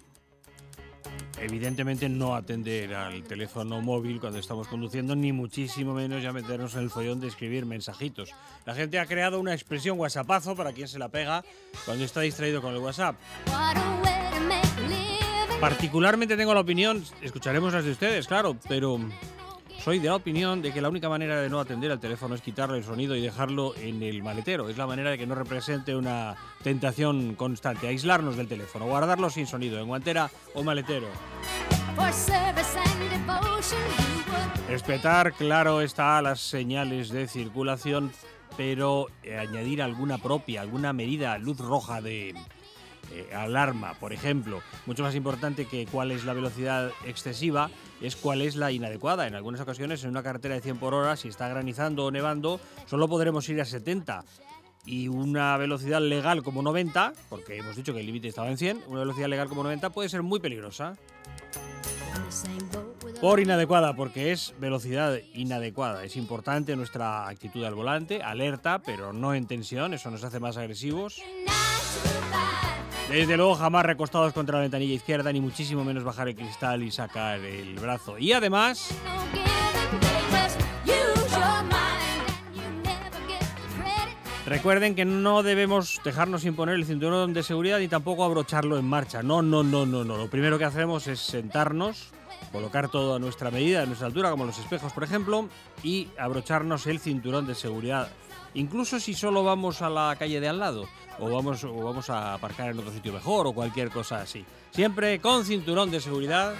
evidentemente 1.42 2.08
no 2.08 2.36
atender 2.36 2.94
al 2.94 3.24
teléfono 3.24 3.82
móvil 3.82 4.20
cuando 4.20 4.39
estamos 4.39 4.68
conduciendo, 4.68 5.16
ni 5.16 5.32
muchísimo 5.32 5.94
menos 5.94 6.22
ya 6.24 6.32
meternos 6.32 6.76
en 6.76 6.82
el 6.82 6.89
follón 6.89 7.20
de 7.20 7.28
escribir 7.28 7.66
mensajitos. 7.66 8.32
La 8.66 8.76
gente 8.76 9.00
ha 9.00 9.06
creado 9.06 9.39
una 9.39 9.54
expresión 9.54 10.00
whatsappazo 10.00 10.56
para 10.56 10.72
quien 10.72 10.88
se 10.88 11.00
la 11.00 11.10
pega 11.10 11.44
cuando 11.86 12.06
está 12.06 12.22
distraído 12.22 12.62
con 12.62 12.74
el 12.74 12.80
WhatsApp. 12.80 13.16
Particularmente 15.60 16.38
tengo 16.38 16.54
la 16.54 16.62
opinión, 16.62 17.04
escucharemos 17.22 17.74
las 17.74 17.86
de 17.86 17.92
ustedes, 17.92 18.28
claro, 18.28 18.58
pero 18.68 19.00
soy 19.84 19.98
de 19.98 20.10
la 20.10 20.16
opinión 20.16 20.62
de 20.62 20.72
que 20.72 20.80
la 20.80 20.90
única 20.90 21.10
manera 21.10 21.42
de 21.42 21.50
no 21.50 21.60
atender 21.60 21.92
al 21.92 22.00
teléfono 22.00 22.36
es 22.36 22.42
quitarle 22.42 22.78
el 22.78 22.84
sonido 22.84 23.16
y 23.16 23.22
dejarlo 23.22 23.76
en 23.76 24.04
el 24.04 24.22
maletero. 24.22 24.70
Es 24.70 24.78
la 24.78 24.86
manera 24.86 25.10
de 25.10 25.18
que 25.18 25.26
no 25.26 25.34
represente 25.34 25.96
una 25.96 26.36
tentación 26.64 27.34
constante. 27.34 27.88
Aislarnos 27.88 28.38
del 28.38 28.48
teléfono, 28.48 28.86
guardarlo 28.86 29.30
sin 29.32 29.48
sonido, 29.48 29.80
en 29.80 29.88
guantera 29.88 30.30
o 30.54 30.64
maletero. 30.64 31.08
Respetar, 34.70 35.34
claro, 35.34 35.82
está 35.82 36.22
las 36.22 36.42
señales 36.42 37.10
de 37.10 37.28
circulación, 37.28 38.12
pero 38.56 39.08
eh, 39.24 39.38
añadir 39.38 39.82
alguna 39.82 40.20
propia, 40.20 40.62
alguna 40.62 40.94
medida, 40.94 41.38
luz 41.40 41.58
roja 41.58 42.02
de 42.02 42.36
eh, 43.12 43.34
alarma, 43.36 43.93
por 43.95 44.14
ejemplo. 44.14 44.62
Mucho 44.86 45.03
más 45.03 45.16
importante 45.16 45.66
que 45.66 45.86
cuál 45.86 46.12
es 46.12 46.26
la 46.26 46.34
velocidad 46.34 46.91
excesiva 47.05 47.70
es 48.01 48.16
cuál 48.16 48.41
es 48.41 48.55
la 48.55 48.72
inadecuada. 48.72 49.28
En 49.28 49.36
algunas 49.36 49.62
ocasiones, 49.62 50.03
en 50.03 50.09
una 50.09 50.24
carretera 50.24 50.55
de 50.55 50.62
100 50.62 50.78
por 50.78 50.93
hora, 50.93 51.16
si 51.16 51.28
está 51.28 51.47
granizando 51.47 52.05
o 52.05 52.12
nevando, 52.12 52.59
solo 52.88 53.07
podremos 53.07 53.47
ir 53.49 53.59
a 53.62 53.66
70. 53.66 54.24
Y 54.86 55.07
una 55.07 55.55
velocidad 55.57 56.01
legal 56.01 56.41
como 56.41 56.62
90, 56.62 57.14
porque 57.30 57.57
hemos 57.57 57.76
dicho 57.76 57.93
que 57.93 57.99
el 57.99 58.05
límite 58.07 58.28
estaba 58.28 58.49
en 58.49 58.57
100, 58.57 58.84
una 58.88 59.01
velocidad 59.01 59.28
legal 59.28 59.47
como 59.47 59.64
90 59.64 59.91
puede 59.91 60.09
ser 60.09 60.24
muy 60.24 60.39
peligrosa. 60.39 60.95
Por 63.20 63.39
inadecuada, 63.39 63.95
porque 63.95 64.32
es 64.32 64.55
velocidad 64.59 65.20
inadecuada. 65.36 66.03
Es 66.03 66.16
importante 66.16 66.76
nuestra 66.76 67.28
actitud 67.28 67.64
al 67.64 67.76
volante, 67.76 68.24
alerta, 68.24 68.82
pero 68.84 69.14
no 69.14 69.36
en 69.36 69.45
tensión, 69.45 69.93
eso 69.93 70.09
nos 70.09 70.24
hace 70.24 70.39
más 70.39 70.57
agresivos. 70.57 71.22
Desde 73.12 73.36
luego, 73.36 73.55
jamás 73.55 73.86
recostados 73.86 74.32
contra 74.32 74.55
la 74.55 74.62
ventanilla 74.62 74.93
izquierda, 74.93 75.34
ni 75.34 75.41
muchísimo 75.41 75.84
menos 75.84 76.05
bajar 76.05 76.30
el 76.30 76.36
cristal 76.36 76.82
y 76.82 76.91
sacar 76.91 77.41
el 77.41 77.78
brazo. 77.78 78.18
Y 78.18 78.32
además, 78.32 78.95
recuerden 84.45 84.95
que 84.95 85.03
no 85.03 85.43
debemos 85.43 85.99
dejarnos 86.05 86.45
imponer 86.45 86.76
el 86.76 86.86
cinturón 86.86 87.34
de 87.34 87.43
seguridad 87.43 87.80
ni 87.80 87.89
tampoco 87.89 88.24
abrocharlo 88.24 88.78
en 88.78 88.86
marcha. 88.86 89.22
No, 89.22 89.41
no, 89.41 89.62
no, 89.62 89.86
no, 89.86 90.05
no. 90.05 90.16
Lo 90.16 90.30
primero 90.30 90.57
que 90.57 90.64
hacemos 90.64 91.07
es 91.07 91.20
sentarnos, 91.20 92.12
colocar 92.53 92.88
todo 92.88 93.16
a 93.16 93.20
nuestra 93.20 93.51
medida, 93.51 93.82
a 93.82 93.86
nuestra 93.86 94.07
altura, 94.07 94.32
como 94.32 94.45
los 94.45 94.57
espejos, 94.57 94.93
por 94.93 95.03
ejemplo, 95.03 95.49
y 95.84 96.07
abrocharnos 96.18 96.88
el 96.88 96.99
cinturón 96.99 97.45
de 97.45 97.55
seguridad. 97.55 98.09
Incluso 98.54 98.99
si 98.99 99.14
solo 99.14 99.43
vamos 99.43 99.82
a 99.82 99.89
la 99.89 100.16
calle 100.18 100.39
de 100.39 100.49
al 100.49 100.60
lado 100.60 100.88
o 101.20 101.30
vamos, 101.30 101.64
vamos 101.64 102.10
a 102.10 102.34
aparcar 102.34 102.72
en 102.72 102.80
otro 102.80 102.91
sitio 102.91 103.14
mejor 103.14 103.47
o 103.47 103.54
cualquier 103.54 103.89
cosa 103.89 104.22
así. 104.22 104.45
Siempre 104.72 105.20
con 105.20 105.45
cinturón 105.45 105.91
de 105.91 105.99
seguridad. 105.99 106.54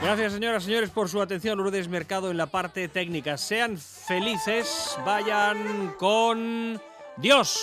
Gracias, 0.00 0.32
señoras 0.32 0.64
señores, 0.64 0.90
por 0.90 1.08
su 1.08 1.20
atención. 1.20 1.58
Lourdes 1.58 1.88
Mercado 1.88 2.30
en 2.30 2.36
la 2.36 2.46
parte 2.46 2.88
técnica. 2.88 3.36
Sean 3.36 3.76
felices, 3.76 4.96
vayan 5.04 5.94
con 5.98 6.80
Dios. 7.16 7.60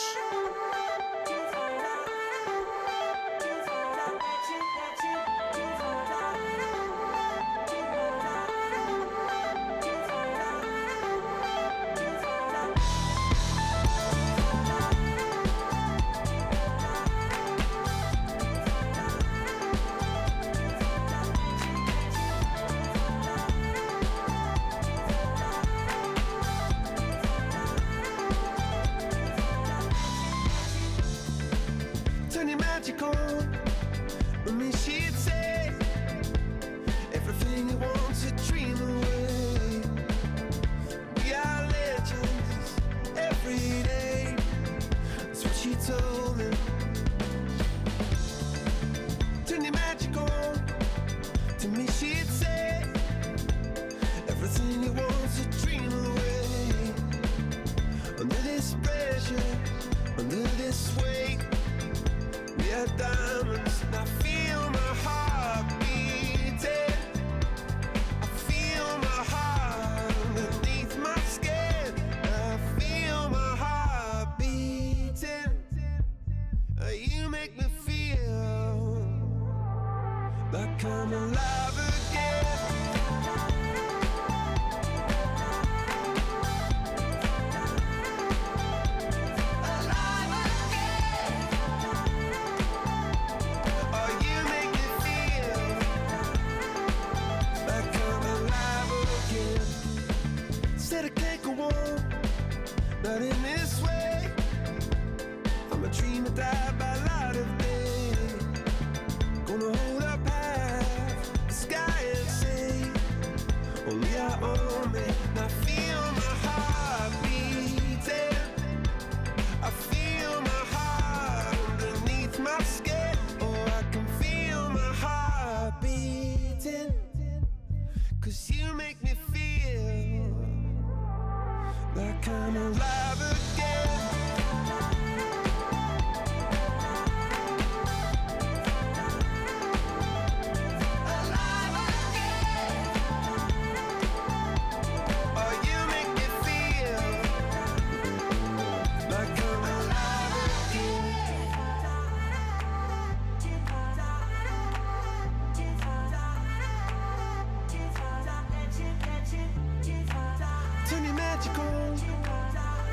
Magical. 161.35 161.95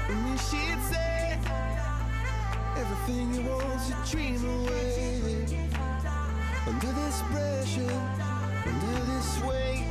I 0.09 0.15
mean, 0.25 0.39
she'd 0.39 0.83
say 0.91 1.39
everything 2.77 3.35
you 3.35 3.43
want 3.49 3.81
to 3.87 4.11
dream 4.11 4.43
away. 4.45 5.47
Under 6.67 6.93
this 6.93 7.23
pressure, 7.31 8.01
under 8.67 8.97
this 9.13 9.43
weight, 9.45 9.87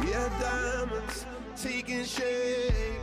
we 0.00 0.14
are 0.14 0.30
diamonds 0.40 1.26
taking 1.56 2.04
shape. 2.04 3.00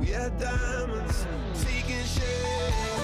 We 0.00 0.14
are 0.14 0.30
diamonds 0.30 1.26
taking 1.62 2.04
shape. 2.04 2.95